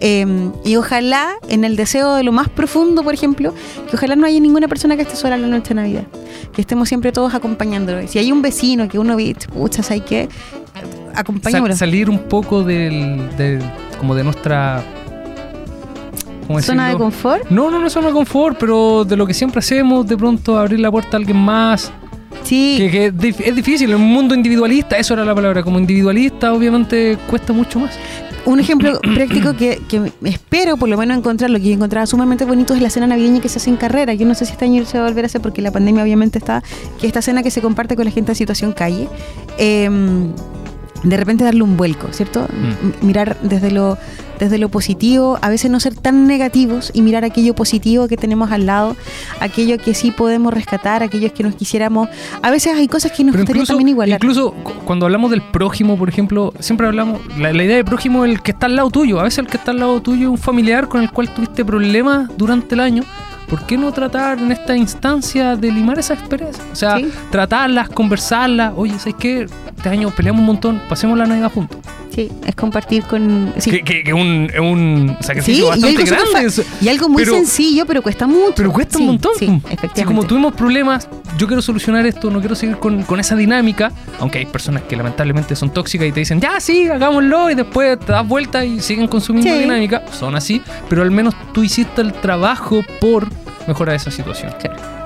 Eh, 0.00 0.26
y 0.64 0.76
ojalá, 0.76 1.34
en 1.48 1.64
el 1.64 1.76
deseo 1.76 2.14
de 2.14 2.22
lo 2.22 2.32
más 2.32 2.48
profundo, 2.48 3.02
por 3.02 3.14
ejemplo, 3.14 3.54
que 3.90 3.96
ojalá 3.96 4.16
no 4.16 4.26
haya 4.26 4.40
ninguna 4.40 4.68
persona 4.68 4.96
que 4.96 5.02
esté 5.02 5.16
sola 5.16 5.34
en 5.36 5.42
la 5.42 5.48
noche 5.48 5.70
de 5.70 5.74
Navidad. 5.76 6.04
Que 6.52 6.60
estemos 6.60 6.88
siempre 6.88 7.12
todos 7.12 7.34
acompañándolo. 7.34 8.06
Si 8.08 8.18
hay 8.18 8.30
un 8.32 8.42
vecino 8.42 8.88
que 8.88 8.98
uno 8.98 9.16
ve, 9.16 9.34
pucha, 9.52 9.82
¿sabes 9.82 10.02
qué? 10.02 10.28
Acompañémoslo. 11.14 11.74
Sal- 11.74 11.88
salir 11.88 12.08
un 12.10 12.18
poco 12.20 12.62
del, 12.62 13.28
del- 13.36 13.62
como 13.98 14.14
de 14.14 14.24
nuestra 14.24 14.82
¿cómo 14.94 15.01
Zona 16.60 16.88
de 16.88 16.96
confort. 16.96 17.48
No, 17.50 17.70
no, 17.70 17.78
no 17.78 17.86
es 17.86 17.92
zona 17.92 18.08
de 18.08 18.12
confort, 18.12 18.56
pero 18.58 19.04
de 19.04 19.16
lo 19.16 19.26
que 19.26 19.34
siempre 19.34 19.60
hacemos, 19.60 20.06
de 20.06 20.16
pronto 20.16 20.58
abrir 20.58 20.80
la 20.80 20.90
puerta 20.90 21.16
a 21.16 21.18
alguien 21.18 21.36
más. 21.38 21.90
Sí. 22.42 22.74
Que, 22.78 22.90
que 22.90 23.06
es 23.06 23.14
dif- 23.14 23.40
es 23.44 23.54
difícil, 23.54 23.90
en 23.90 23.96
un 23.96 24.08
mundo 24.12 24.34
individualista, 24.34 24.96
eso 24.96 25.14
era 25.14 25.24
la 25.24 25.34
palabra, 25.34 25.62
como 25.62 25.78
individualista 25.78 26.52
obviamente 26.52 27.16
cuesta 27.28 27.52
mucho 27.52 27.78
más. 27.80 27.96
Un 28.44 28.58
ejemplo 28.58 28.98
práctico 29.14 29.54
que, 29.54 29.80
que 29.88 30.12
espero 30.24 30.76
por 30.76 30.88
lo 30.88 30.96
menos 30.98 31.16
encontrar, 31.18 31.50
lo 31.50 31.58
que 31.58 31.66
yo 31.66 31.72
encontraba 31.74 32.06
sumamente 32.06 32.44
bonito 32.44 32.74
es 32.74 32.82
la 32.82 32.90
cena 32.90 33.06
navideña 33.06 33.40
que 33.40 33.48
se 33.48 33.58
hace 33.58 33.70
en 33.70 33.76
carrera. 33.76 34.14
Yo 34.14 34.26
no 34.26 34.34
sé 34.34 34.46
si 34.46 34.52
este 34.52 34.64
año 34.64 34.84
se 34.84 34.98
va 34.98 35.04
a 35.04 35.08
volver 35.08 35.24
a 35.24 35.26
hacer 35.26 35.40
porque 35.40 35.62
la 35.62 35.70
pandemia 35.70 36.02
obviamente 36.02 36.38
está, 36.38 36.62
que 37.00 37.06
esta 37.06 37.22
cena 37.22 37.44
que 37.44 37.52
se 37.52 37.60
comparte 37.62 37.94
con 37.94 38.04
la 38.06 38.10
gente 38.10 38.32
en 38.32 38.36
situación 38.36 38.72
calle, 38.72 39.08
eh, 39.58 39.88
de 41.02 41.16
repente 41.16 41.44
darle 41.44 41.62
un 41.62 41.76
vuelco, 41.76 42.08
¿cierto? 42.12 42.46
Mm. 43.02 43.06
Mirar 43.06 43.36
desde 43.42 43.70
lo, 43.70 43.98
desde 44.38 44.58
lo 44.58 44.68
positivo, 44.68 45.38
a 45.42 45.48
veces 45.48 45.70
no 45.70 45.80
ser 45.80 45.94
tan 45.94 46.26
negativos 46.26 46.90
y 46.94 47.02
mirar 47.02 47.24
aquello 47.24 47.54
positivo 47.54 48.06
que 48.08 48.16
tenemos 48.16 48.52
al 48.52 48.66
lado, 48.66 48.96
aquello 49.40 49.78
que 49.78 49.94
sí 49.94 50.10
podemos 50.12 50.52
rescatar, 50.54 51.02
aquellos 51.02 51.32
que 51.32 51.42
nos 51.42 51.54
quisiéramos. 51.54 52.08
A 52.42 52.50
veces 52.50 52.74
hay 52.76 52.86
cosas 52.88 53.12
que 53.12 53.24
nos 53.24 53.32
Pero 53.32 53.42
gustaría 53.42 53.60
incluso, 53.62 53.72
también 53.72 53.88
igualar. 53.88 54.16
incluso 54.18 54.52
cu- 54.52 54.72
cuando 54.84 55.06
hablamos 55.06 55.30
del 55.30 55.42
prójimo, 55.42 55.96
por 55.96 56.08
ejemplo, 56.08 56.52
siempre 56.60 56.86
hablamos, 56.86 57.20
la, 57.38 57.52
la 57.52 57.64
idea 57.64 57.76
de 57.76 57.84
prójimo 57.84 58.24
es 58.24 58.30
el 58.32 58.42
que 58.42 58.52
está 58.52 58.66
al 58.66 58.76
lado 58.76 58.90
tuyo. 58.90 59.18
A 59.20 59.24
veces 59.24 59.38
el 59.40 59.46
que 59.48 59.56
está 59.56 59.72
al 59.72 59.80
lado 59.80 60.00
tuyo 60.02 60.22
es 60.28 60.30
un 60.30 60.38
familiar 60.38 60.88
con 60.88 61.02
el 61.02 61.10
cual 61.10 61.32
tuviste 61.34 61.64
problemas 61.64 62.28
durante 62.36 62.74
el 62.74 62.80
año. 62.80 63.02
¿Por 63.52 63.66
qué 63.66 63.76
no 63.76 63.92
tratar 63.92 64.38
en 64.38 64.50
esta 64.50 64.74
instancia 64.74 65.56
de 65.56 65.70
limar 65.70 65.98
esa 65.98 66.14
experiencia? 66.14 66.64
O 66.72 66.74
sea, 66.74 66.96
Sí. 66.96 67.12
tratarlas, 67.30 67.90
conversarlas. 67.90 68.72
Oye, 68.74 68.98
¿sabes 68.98 69.16
qué? 69.18 69.42
Este 69.76 69.88
año 69.90 70.08
peleamos 70.10 70.40
un 70.40 70.46
montón, 70.46 70.80
pasemos 70.88 71.18
la 71.18 71.26
Navidad 71.26 71.52
juntos. 71.52 71.76
Sí, 72.14 72.30
es 72.46 72.54
compartir 72.54 73.04
con... 73.04 73.52
sí. 73.58 73.70
Que, 73.70 73.82
que- 73.82 74.04
que 74.04 74.12
un, 74.14 74.50
es 74.52 74.60
un 74.60 75.16
Sí, 75.20 75.24
sacrificio 75.26 75.64
y 75.64 75.68
bastante 75.68 75.88
algo, 76.02 76.06
súper 76.06 76.32
grande. 76.32 76.64
y 76.82 76.88
algo 76.88 77.08
muy 77.10 77.24
Pero- 77.24 77.34
sencillo, 77.36 77.86
pero 77.86 78.02
cuesta 78.02 78.26
mucho. 78.26 78.52
Pero 78.56 78.72
cuesta 78.72 78.96
Sí, 78.98 79.02
un 79.02 79.06
montón. 79.08 79.32
Sí, 79.38 79.46
Si 79.46 79.52
efectivamente. 79.54 80.04
como 80.04 80.24
tuvimos 80.24 80.54
problemas, 80.54 81.08
yo 81.38 81.46
quiero 81.46 81.60
solucionar 81.62 82.06
esto, 82.06 82.30
no 82.30 82.40
quiero 82.40 82.54
seguir 82.54 82.76
con, 82.78 83.02
con 83.02 83.18
esa 83.20 83.34
dinámica, 83.36 83.92
aunque 84.20 84.38
hay 84.38 84.46
personas 84.46 84.82
que 84.84 84.94
lamentablemente 84.96 85.56
son 85.56 85.70
tóxicas 85.72 86.06
y 86.08 86.12
te 86.12 86.20
dicen, 86.20 86.38
ya 86.40 86.58
sí, 86.60 86.86
hagámoslo, 86.88 87.50
y 87.50 87.54
después 87.54 87.98
te 87.98 88.12
das 88.12 88.26
vuelta 88.28 88.62
y 88.64 88.80
siguen 88.80 89.08
consumiendo 89.08 89.52
Sí. 89.54 89.60
dinámica, 89.60 90.02
son 90.12 90.36
así, 90.36 90.60
pero 90.90 91.02
al 91.02 91.10
menos 91.10 91.34
tú 91.52 91.62
hiciste 91.62 92.02
el 92.02 92.12
trabajo 92.12 92.82
por 93.00 93.28
mejorar 93.66 93.94
esa 93.96 94.10
situación. 94.10 94.52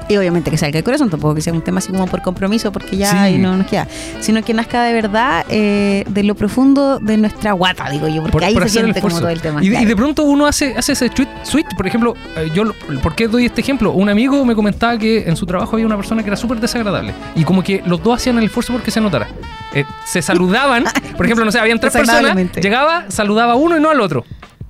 Y 0.09 0.17
obviamente 0.17 0.53
que 0.53 0.57
salga 0.57 0.75
del 0.75 0.85
corazón, 0.85 1.11
tampoco 1.11 1.35
que 1.35 1.41
sea 1.41 1.53
un 1.53 1.63
tema 1.63 1.79
así 1.79 1.91
como 1.91 2.07
por 2.07 2.23
compromiso, 2.23 2.71
porque 2.71 2.97
ya 2.97 3.11
Sí. 3.11 3.17
ahí 3.17 3.39
no 3.39 3.57
nos 3.57 3.67
queda. 3.67 3.89
Sino 4.21 4.41
que 4.45 4.55
nazca 4.55 4.85
de 4.85 4.93
verdad 4.93 5.45
eh, 5.49 6.05
de 6.09 6.23
lo 6.23 6.37
profundo 6.37 7.01
de 7.01 7.17
nuestra 7.17 7.53
guata, 7.53 7.91
digo 7.91 8.07
yo, 8.07 8.23
porque 8.23 8.31
Por, 8.33 8.45
ahí 8.45 8.55
por 8.55 8.63
se 8.71 8.79
el 8.79 8.85
siente 8.85 9.01
como 9.01 9.19
todo 9.19 9.29
el 9.31 9.41
tema. 9.41 9.61
y, 9.65 9.69
de, 9.69 9.75
y 9.75 9.79
claro. 9.79 9.89
de 9.89 9.97
pronto 9.97 10.23
uno 10.23 10.47
hace, 10.47 10.77
hace 10.77 10.93
ese 10.93 11.11
switch. 11.43 11.67
por 11.77 11.87
ejemplo, 11.89 12.15
eh, 12.37 12.51
yo, 12.55 12.73
¿por 13.03 13.17
qué 13.17 13.27
doy 13.27 13.47
este 13.47 13.63
ejemplo? 13.63 13.91
Un 13.91 14.09
amigo 14.09 14.45
me 14.45 14.55
comentaba 14.55 14.97
que 14.97 15.29
en 15.29 15.37
su 15.37 15.45
trabajo 15.45 15.75
había 15.75 15.87
una 15.87 15.97
persona 15.97 16.23
que 16.23 16.29
era 16.29 16.37
súper 16.37 16.61
desagradable 16.61 17.13
y 17.35 17.43
como 17.43 17.65
que 17.65 17.83
los 17.85 18.01
dos 18.01 18.17
hacían 18.21 18.39
el 18.39 18.45
esfuerzo 18.45 18.73
porque 18.75 18.93
se 18.93 19.01
notara. 19.01 19.27
Eh, 19.75 19.85
se 20.05 20.23
saludaban, 20.23 20.85
por 21.17 21.27
ejemplo, 21.27 21.45
no 21.45 21.51
sé, 21.51 21.59
habían 21.59 21.81
tres 21.81 21.93
personas, 21.93 22.37
llegaba, 22.63 23.07
saludaba 23.09 23.55
a 23.55 23.57
uno 23.57 23.77
y 23.77 23.81
no 23.81 23.91
al 23.91 24.01
otro. 24.01 24.25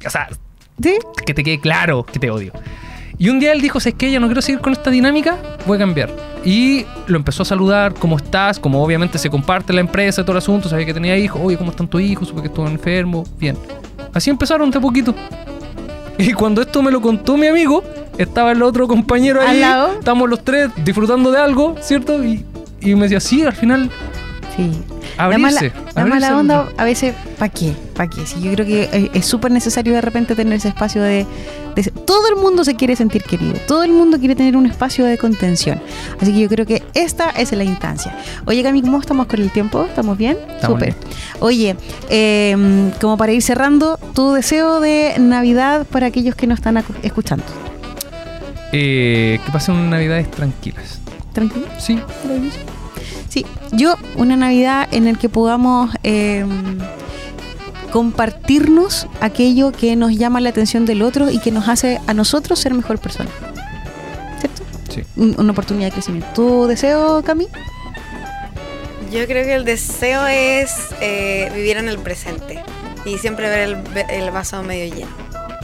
O 0.06 0.08
sea, 0.10 0.28
¿Sí? 0.82 0.96
que 1.26 1.34
te 1.34 1.44
quede 1.44 1.60
claro 1.60 2.04
que 2.04 2.18
te 2.18 2.30
odio. 2.30 2.52
Y 3.18 3.30
un 3.30 3.40
día 3.40 3.52
él 3.52 3.60
dijo, 3.62 3.78
es 3.78 3.94
que 3.94 4.10
ya 4.10 4.20
no 4.20 4.26
quiero 4.26 4.42
seguir 4.42 4.60
con 4.60 4.72
esta 4.72 4.90
dinámica, 4.90 5.36
voy 5.66 5.76
a 5.76 5.80
cambiar. 5.80 6.10
Y 6.44 6.84
lo 7.06 7.16
empezó 7.16 7.42
a 7.42 7.46
saludar, 7.46 7.94
¿cómo 7.94 8.16
estás? 8.18 8.58
Como 8.58 8.82
obviamente 8.84 9.18
se 9.18 9.30
comparte 9.30 9.72
la 9.72 9.80
empresa, 9.80 10.22
todo 10.22 10.32
el 10.32 10.38
asunto, 10.38 10.68
sabía 10.68 10.84
que 10.86 10.94
tenía 10.94 11.16
hijos, 11.16 11.40
oye, 11.42 11.56
¿cómo 11.56 11.70
están 11.70 11.88
tus 11.88 12.02
hijos? 12.02 12.28
Supe 12.28 12.42
que 12.42 12.48
estuvo 12.48 12.66
enfermo, 12.66 13.24
bien. 13.38 13.56
Así 14.12 14.28
empezaron 14.30 14.70
de 14.70 14.80
poquito. 14.80 15.14
Y 16.18 16.32
cuando 16.32 16.62
esto 16.62 16.82
me 16.82 16.90
lo 16.90 17.02
contó 17.02 17.36
mi 17.36 17.46
amigo, 17.46 17.84
estaba 18.16 18.52
el 18.52 18.62
otro 18.62 18.88
compañero 18.88 19.42
¿Al 19.42 19.48
ahí, 19.48 19.60
lado? 19.60 19.92
estábamos 19.98 20.30
los 20.30 20.42
tres 20.42 20.70
disfrutando 20.82 21.30
de 21.30 21.38
algo, 21.38 21.76
¿cierto? 21.82 22.24
Y, 22.24 22.42
y 22.80 22.94
me 22.94 23.02
decía, 23.02 23.20
sí, 23.20 23.42
al 23.44 23.52
final, 23.52 23.90
Sí. 24.56 24.70
La 25.16 25.24
abrirse. 25.24 25.70
mala, 25.70 25.90
la 25.94 26.06
mala 26.06 26.28
al 26.28 26.34
onda, 26.34 26.68
a 26.76 26.84
veces, 26.84 27.14
¿para 27.38 27.50
qué? 27.52 27.72
¿Para 27.94 28.08
qué? 28.10 28.26
Sí, 28.26 28.40
yo 28.42 28.52
creo 28.52 28.66
que 28.66 28.82
es- 28.92 29.10
es 29.14 29.26
súper 29.26 29.50
necesario 29.50 29.94
de 29.94 30.00
repente 30.00 30.34
tener 30.34 30.54
ese 30.54 30.68
espacio 30.68 31.02
de, 31.02 31.26
de- 31.74 31.90
Todo 32.06 32.28
el 32.28 32.36
mundo 32.36 32.64
se 32.64 32.74
quiere 32.74 32.96
sentir 32.96 33.22
querido, 33.22 33.54
todo 33.66 33.82
el 33.82 33.92
mundo 33.92 34.18
quiere 34.18 34.34
tener 34.34 34.56
un 34.56 34.66
espacio 34.66 35.04
de 35.04 35.16
contención. 35.18 35.80
Así 36.20 36.32
que 36.32 36.40
yo 36.40 36.48
creo 36.48 36.66
que 36.66 36.82
esta 36.94 37.30
es 37.30 37.50
la 37.52 37.64
instancia. 37.64 38.16
Oye, 38.46 38.62
Cami, 38.62 38.82
¿cómo 38.82 38.98
estamos 39.00 39.26
con 39.26 39.40
el 39.40 39.50
tiempo? 39.50 39.84
¿Estamos 39.84 40.16
bien? 40.18 40.36
Súper. 40.64 40.94
Oye, 41.40 41.76
eh, 42.10 42.90
como 43.00 43.16
para 43.16 43.32
ir 43.32 43.42
cerrando, 43.42 43.98
tu 44.14 44.32
deseo 44.32 44.80
de 44.80 45.14
Navidad 45.18 45.86
para 45.90 46.06
aquellos 46.06 46.34
que 46.34 46.46
nos 46.46 46.58
están 46.58 46.82
escuchando. 47.02 47.44
Eh, 48.72 49.40
que 49.44 49.52
pasen 49.52 49.74
unas 49.76 49.90
navidades 49.90 50.30
tranquilas. 50.30 51.00
¿Tranquilo? 51.32 51.66
Sí, 51.78 51.98
Sí, 53.28 53.44
yo 53.72 53.96
una 54.16 54.36
Navidad 54.36 54.88
en 54.92 55.06
el 55.06 55.18
que 55.18 55.28
podamos 55.28 55.90
eh, 56.04 56.44
compartirnos 57.92 59.06
aquello 59.20 59.72
que 59.72 59.96
nos 59.96 60.12
llama 60.16 60.40
la 60.40 60.50
atención 60.50 60.86
del 60.86 61.02
otro 61.02 61.30
y 61.30 61.38
que 61.38 61.50
nos 61.50 61.68
hace 61.68 62.00
a 62.06 62.14
nosotros 62.14 62.58
ser 62.58 62.74
mejor 62.74 62.98
persona. 62.98 63.30
¿Cierto? 64.40 64.62
sí. 64.92 65.02
Un- 65.16 65.34
Una 65.38 65.52
oportunidad 65.52 65.86
de 65.88 65.92
crecimiento. 65.92 66.28
¿Tu 66.34 66.66
deseo, 66.66 67.22
Cami? 67.22 67.46
Yo 69.12 69.24
creo 69.26 69.44
que 69.44 69.54
el 69.54 69.64
deseo 69.64 70.26
es 70.26 70.72
eh, 71.00 71.50
vivir 71.54 71.76
en 71.76 71.88
el 71.88 71.98
presente 71.98 72.62
y 73.04 73.18
siempre 73.18 73.48
ver 73.48 73.60
el, 73.68 73.78
el 74.10 74.30
vaso 74.30 74.62
medio 74.62 74.94
lleno. 74.94 75.10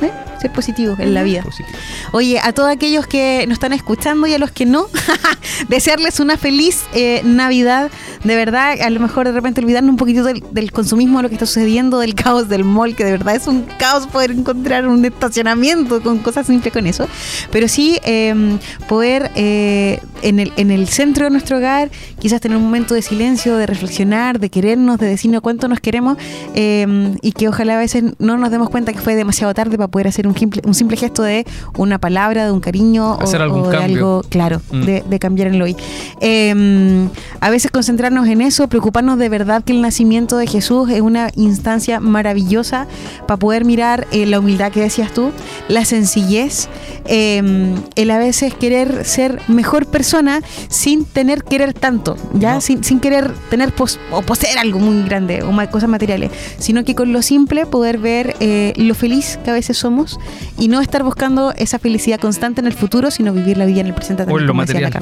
¿Eh? 0.00 0.10
Ser 0.42 0.52
positivos 0.52 0.98
en 0.98 1.14
la 1.14 1.22
vida. 1.22 1.42
Positivo. 1.42 1.78
Oye, 2.12 2.40
a 2.42 2.52
todos 2.52 2.70
aquellos 2.70 3.06
que 3.06 3.44
nos 3.46 3.56
están 3.56 3.72
escuchando 3.72 4.26
y 4.26 4.34
a 4.34 4.38
los 4.38 4.50
que 4.50 4.66
no, 4.66 4.86
desearles 5.68 6.20
una 6.20 6.36
feliz 6.36 6.82
eh, 6.94 7.22
Navidad. 7.24 7.90
De 8.24 8.36
verdad, 8.36 8.80
a 8.80 8.90
lo 8.90 9.00
mejor 9.00 9.26
de 9.26 9.32
repente 9.32 9.60
olvidarnos 9.60 9.90
un 9.90 9.96
poquito 9.96 10.24
del, 10.24 10.42
del 10.50 10.72
consumismo, 10.72 11.18
de 11.18 11.22
lo 11.24 11.28
que 11.28 11.36
está 11.36 11.46
sucediendo, 11.46 11.98
del 12.00 12.14
caos 12.14 12.48
del 12.48 12.64
mall, 12.64 12.96
que 12.96 13.04
de 13.04 13.12
verdad 13.12 13.36
es 13.36 13.46
un 13.46 13.62
caos 13.78 14.06
poder 14.06 14.32
encontrar 14.32 14.86
un 14.88 15.04
estacionamiento 15.04 16.02
con 16.02 16.18
cosas 16.18 16.46
simples 16.46 16.72
con 16.72 16.86
eso. 16.86 17.06
Pero 17.50 17.68
sí 17.68 17.98
eh, 18.04 18.58
poder 18.88 19.30
eh, 19.34 20.00
en, 20.22 20.40
el, 20.40 20.52
en 20.56 20.70
el 20.70 20.88
centro 20.88 21.24
de 21.24 21.30
nuestro 21.30 21.58
hogar, 21.58 21.90
quizás 22.18 22.40
tener 22.40 22.56
un 22.56 22.64
momento 22.64 22.94
de 22.94 23.02
silencio, 23.02 23.56
de 23.56 23.66
reflexionar, 23.66 24.38
de 24.38 24.50
querernos, 24.50 24.98
de 24.98 25.06
decirnos 25.06 25.40
cuánto 25.40 25.68
nos 25.68 25.80
queremos 25.80 26.16
eh, 26.54 27.14
y 27.22 27.32
que 27.32 27.48
ojalá 27.48 27.76
a 27.76 27.78
veces 27.78 28.04
no 28.18 28.36
nos 28.36 28.50
demos 28.50 28.70
cuenta 28.70 28.92
que 28.92 29.00
fue 29.00 29.14
demasiado 29.14 29.54
tarde 29.54 29.76
para 29.76 29.88
poder 29.88 30.08
hacer 30.08 30.26
un 30.26 30.31
simple, 30.36 30.62
un 30.64 30.74
simple 30.74 30.96
gesto 30.96 31.22
de 31.22 31.46
una 31.76 31.98
palabra, 31.98 32.44
de 32.44 32.52
un 32.52 32.60
cariño 32.60 33.12
o, 33.14 33.22
Hacer 33.22 33.42
algún 33.42 33.62
o 33.62 33.68
de 33.68 33.76
cambio. 33.78 33.96
algo, 33.96 34.22
claro, 34.28 34.60
Mm. 34.70 34.80
de, 34.84 35.04
de 35.08 35.18
cambiar 35.18 35.48
en 35.48 35.58
lo 35.58 35.64
hoy. 35.64 35.76
Eh, 36.20 37.08
a 37.40 37.50
veces 37.50 37.70
concentrarnos 37.70 38.26
en 38.28 38.40
eso, 38.40 38.68
preocuparnos 38.68 39.18
de 39.18 39.28
verdad 39.28 39.62
que 39.64 39.72
el 39.72 39.80
nacimiento 39.82 40.36
de 40.36 40.46
Jesús 40.46 40.88
es 40.90 41.00
una 41.00 41.30
instancia 41.36 42.00
maravillosa 42.00 42.86
para 43.26 43.38
poder 43.38 43.64
mirar 43.64 44.06
eh, 44.12 44.26
la 44.26 44.38
humildad 44.38 44.72
que 44.72 44.80
decías 44.80 45.12
tú, 45.12 45.30
la 45.68 45.84
sencillez, 45.84 46.68
eh, 47.06 47.74
el 47.96 48.10
a 48.10 48.18
veces 48.18 48.54
querer 48.54 49.04
ser 49.04 49.40
mejor 49.48 49.86
persona 49.86 50.40
sin 50.68 51.04
tener 51.04 51.44
querer 51.44 51.74
tanto, 51.74 52.16
ya 52.34 52.54
No. 52.54 52.60
sin, 52.60 52.84
sin 52.84 53.00
querer 53.00 53.32
tener 53.50 53.72
pos- 53.74 53.98
o 54.10 54.22
poseer 54.22 54.58
algo 54.58 54.78
muy 54.78 55.02
grande 55.02 55.42
o 55.42 55.52
cosas 55.70 55.88
materiales, 55.88 56.30
sino 56.58 56.84
que 56.84 56.94
con 56.94 57.12
lo 57.12 57.22
simple 57.22 57.66
poder 57.66 57.98
ver 57.98 58.36
eh, 58.40 58.72
lo 58.76 58.94
feliz 58.94 59.38
que 59.44 59.50
a 59.50 59.54
veces 59.54 59.78
somos 59.78 60.18
y 60.58 60.68
no 60.68 60.80
estar 60.80 61.02
buscando 61.02 61.52
esa 61.56 61.78
felicidad 61.78 62.20
constante 62.20 62.60
en 62.60 62.66
el 62.66 62.72
futuro, 62.74 63.10
sino 63.10 63.32
vivir 63.32 63.56
la 63.58 63.66
vida 63.66 63.80
en 63.80 63.86
el 63.88 63.94
presente 63.94 64.22
también, 64.24 64.40
en 64.40 64.46
lo 64.46 64.54
material. 64.54 64.92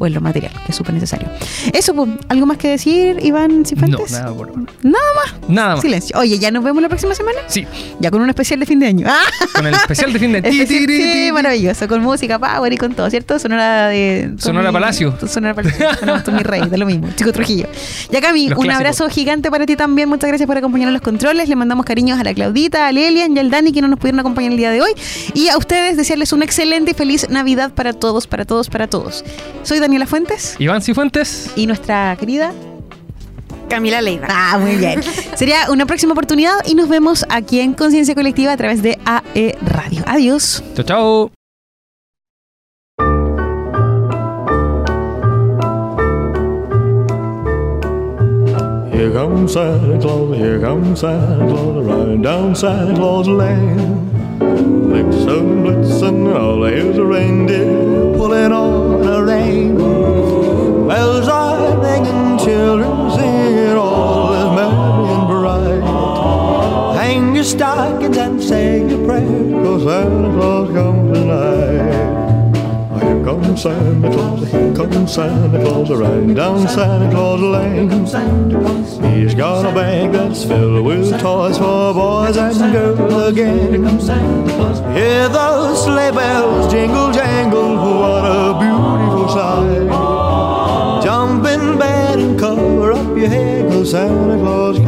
O 0.00 0.06
en 0.06 0.14
lo 0.14 0.20
material, 0.20 0.52
que 0.64 0.70
es 0.70 0.76
súper 0.76 0.94
necesario. 0.94 1.28
Eso, 1.72 1.92
pues, 1.94 2.08
¿algo 2.28 2.46
más 2.46 2.56
que 2.58 2.68
decir, 2.68 3.18
Iván 3.22 3.60
No, 3.62 3.64
Cifuentes? 3.66 4.12
nada 4.12 4.32
por. 4.32 4.52
Nada 4.56 5.04
más. 5.16 5.48
Nada 5.48 5.68
más. 5.74 5.80
Silencio. 5.80 6.16
Oye, 6.18 6.38
¿ya 6.38 6.50
nos 6.52 6.62
vemos 6.62 6.80
la 6.80 6.88
próxima 6.88 7.14
semana? 7.14 7.38
Sí, 7.48 7.66
Ya 7.98 8.10
con 8.12 8.22
un 8.22 8.28
especial 8.28 8.60
de 8.60 8.66
fin 8.66 8.78
de 8.78 8.86
año. 8.86 9.06
¡Ah! 9.08 9.18
con 9.54 9.66
el 9.66 9.74
especial 9.74 10.12
de 10.12 10.18
fin 10.20 10.32
de 10.32 10.42
ti, 10.42 10.66
sí, 10.66 11.30
maravilloso, 11.32 11.88
con 11.88 12.00
música, 12.02 12.38
power 12.38 12.72
y 12.72 12.76
con 12.76 12.94
todo, 12.94 13.10
¿cierto? 13.10 13.38
Sonora 13.40 13.88
de... 13.88 14.34
Sonora 14.38 14.68
Tommy- 14.68 14.72
Palacio. 14.74 15.14
Sonora 15.26 15.54
Palacio. 15.54 15.94
Sonora 15.98 16.22
Tommy 16.22 16.42
Rey, 16.44 16.68
de 16.68 16.78
lo 16.78 16.86
mismo. 16.86 17.08
Chico 17.16 17.32
Trujillo. 17.32 17.66
Ya, 18.12 18.20
Cami, 18.20 18.52
un 18.52 18.70
abrazo 18.70 19.08
gigante 19.08 19.50
para 19.50 19.66
ti 19.66 19.74
también. 19.74 20.08
Muchas 20.08 20.28
gracias 20.28 20.46
por 20.46 20.56
acompañarnos 20.56 20.92
los 20.92 21.02
controles. 21.02 21.48
Le 21.48 21.56
mandamos 21.56 21.84
cariños 21.84 22.20
a 22.20 22.24
la 22.24 22.32
Claudita, 22.34 22.86
a 22.86 22.92
Lelian 22.92 23.36
y 23.36 23.40
al 23.40 23.50
Dani 23.50 23.72
que 23.72 23.80
no 23.82 23.88
nos 23.88 23.98
pudieron 23.98 24.20
acompañar 24.20 24.52
el 24.52 24.58
día 24.58 24.67
de 24.70 24.82
hoy. 24.82 24.92
Y 25.34 25.48
a 25.48 25.56
ustedes 25.58 25.96
desearles 25.96 26.32
una 26.32 26.44
excelente 26.44 26.92
y 26.92 26.94
feliz 26.94 27.28
Navidad 27.28 27.72
para 27.74 27.92
todos, 27.92 28.26
para 28.26 28.44
todos, 28.44 28.68
para 28.68 28.88
todos. 28.88 29.24
Soy 29.62 29.78
Daniela 29.80 30.06
Fuentes 30.06 30.56
Iván 30.58 30.82
Cifuentes. 30.82 31.50
y 31.56 31.66
nuestra 31.66 32.16
querida... 32.18 32.52
Camila 33.68 34.00
Leiva. 34.00 34.26
Ah, 34.30 34.56
muy 34.58 34.76
bien. 34.76 35.02
Sería 35.34 35.70
una 35.70 35.84
próxima 35.84 36.12
oportunidad 36.12 36.54
y 36.64 36.74
nos 36.74 36.88
vemos 36.88 37.26
aquí 37.28 37.60
en 37.60 37.74
Conciencia 37.74 38.14
Colectiva 38.14 38.52
a 38.52 38.56
través 38.56 38.80
de 38.80 38.98
AE 39.04 39.58
Radio. 39.60 40.02
Adiós. 40.06 40.62
Chao, 40.74 40.84
chao. 40.86 41.30
Here 48.92 49.12
comes 49.12 49.52
Santa 49.52 49.98
Claus, 50.00 50.36
here 50.36 50.60
comes 50.60 51.00
Santa 51.00 51.46
Claus, 51.46 51.86
riding 51.86 52.22
down 52.22 52.54
Santa 52.56 52.94
Claus 52.94 53.28
Lane. 53.28 54.17
Blitzen, 54.38 55.62
blitzen, 55.64 56.34
all 56.34 56.62
here's 56.64 56.96
a 56.96 57.04
reindeer 57.04 58.14
pulling 58.16 58.52
on 58.52 59.06
a 59.06 59.22
rein. 59.24 59.76
Bells 60.86 61.28
are 61.28 61.76
ringing, 61.82 62.38
children 62.38 63.10
singing, 63.10 63.76
all 63.76 64.32
is 64.32 64.50
merry 64.54 65.08
and 65.14 65.26
bright. 65.26 66.96
Hang 66.96 67.34
your 67.34 67.44
stockings 67.44 68.16
and 68.16 68.42
say 68.42 68.88
your 68.88 69.04
prayer, 69.06 69.62
cause 69.62 69.82
Santa 69.82 70.30
Claus 70.36 70.70
comes 70.72 71.18
tonight. 71.18 71.77
Comes 73.28 73.62
Santa 73.62 74.10
Claus, 74.10 74.50
here 74.50 74.74
comes 74.74 75.12
Santa 75.12 75.62
Claus, 75.62 75.90
riding 75.90 76.32
down 76.32 76.66
Santa 76.66 77.10
Claus 77.10 77.40
Lane. 77.42 77.90
He's 79.12 79.34
got 79.34 79.66
a 79.66 79.74
bag 79.74 80.12
that's 80.12 80.44
filled 80.44 80.86
with 80.86 81.10
toys 81.20 81.58
for 81.58 81.92
boys 81.92 82.38
and 82.38 82.72
girls 82.72 83.28
again. 83.28 83.84
Hear 84.94 85.28
those 85.28 85.84
sleigh 85.84 86.10
bells 86.10 86.72
jingle 86.72 87.12
jangle, 87.12 87.76
what 87.76 88.24
a 88.24 88.58
beautiful 88.60 89.28
sight. 89.28 91.04
Jump 91.04 91.44
in 91.44 91.78
bed 91.78 92.18
and 92.20 92.38
cover 92.40 92.92
up 92.92 93.14
your 93.14 93.28
head, 93.28 93.70
cause 93.70 93.90
Santa 93.90 94.38
Claus 94.38 94.78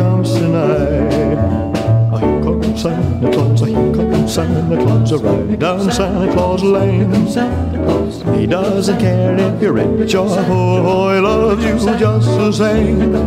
Santa 4.40 4.76
Claus, 4.82 5.22
right 5.22 5.58
down 5.58 5.92
Santa 5.92 6.32
Claus 6.32 6.62
Lane. 6.62 7.12
He 8.38 8.46
doesn't 8.46 8.98
care 8.98 9.38
if 9.38 9.60
you're 9.60 9.74
rich 9.74 10.14
or 10.14 10.28
poor, 10.44 11.14
he 11.14 11.20
loves 11.20 11.62
you 11.62 11.76
just 11.98 12.26
the 12.26 12.50
same. 12.50 13.26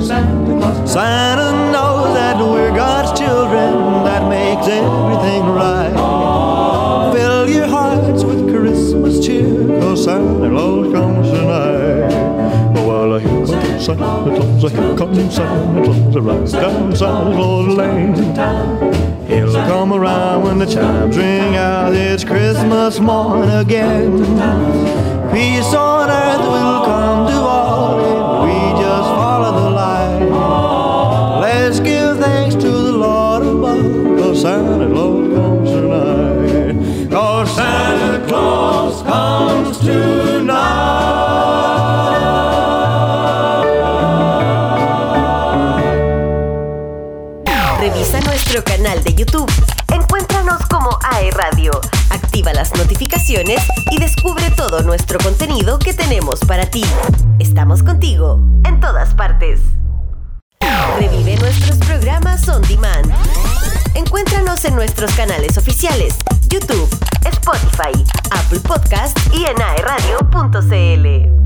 Santa 0.88 1.72
knows 1.72 2.16
that 2.16 2.40
we're 2.40 2.76
God's 2.76 3.20
children, 3.20 4.04
that 4.06 4.28
makes 4.28 4.68
everything 4.68 5.44
right. 5.54 7.14
Fill 7.14 7.48
your 7.48 7.68
hearts 7.68 8.24
with 8.24 8.50
Christmas 8.50 9.24
cheer, 9.24 9.68
cause 9.82 10.06
Santa 10.06 10.50
Claus 10.50 10.94
comes 10.94 11.30
tonight. 11.30 12.74
Well, 12.74 13.20
here 13.20 13.30
comes 13.30 13.86
Santa 13.86 13.98
Claus, 14.36 14.72
here 14.72 14.98
comes 14.98 15.36
Santa 15.36 15.84
Claus, 15.84 16.16
right 16.16 16.52
down 16.52 16.96
Santa 16.96 17.36
Claus 17.36 17.68
Lane. 17.78 19.13
He'll 19.28 19.54
come 19.54 19.94
around 19.94 20.44
when 20.44 20.60
the 20.60 20.66
chimes 20.66 21.18
ring 21.18 21.56
out, 21.56 21.94
it's 21.94 22.24
Christmas 22.24 23.00
morn 23.00 23.50
again. 23.50 24.20
Peace 25.32 25.74
on 25.74 26.10
earth 26.10 26.42
will 26.42 26.86
come 26.86 27.28
to 27.28 27.38
all 27.40 27.73
Encuéntranos 49.94 50.66
como 50.70 51.00
AE 51.02 51.32
Radio. 51.32 51.72
Activa 52.10 52.52
las 52.54 52.76
notificaciones 52.76 53.62
y 53.92 53.98
descubre 53.98 54.52
todo 54.52 54.82
nuestro 54.82 55.18
contenido 55.20 55.80
que 55.80 55.94
tenemos 55.94 56.42
para 56.42 56.70
ti. 56.70 56.84
Estamos 57.40 57.84
contigo 57.84 58.40
en 58.66 58.82
todas 58.82 59.14
partes. 59.14 59.62
Revive 61.00 61.38
nuestros 61.38 61.78
programas 61.78 62.48
on 62.50 62.62
demand. 62.64 63.14
Encuéntranos 63.96 64.66
en 64.66 64.76
nuestros 64.76 65.14
canales 65.14 65.58
oficiales, 65.58 66.16
YouTube, 66.50 66.90
Spotify, 67.26 68.04
Apple 68.32 68.60
Podcast 68.60 69.18
y 69.34 69.46
en 69.46 69.62
aeradio.cl. 69.62 71.43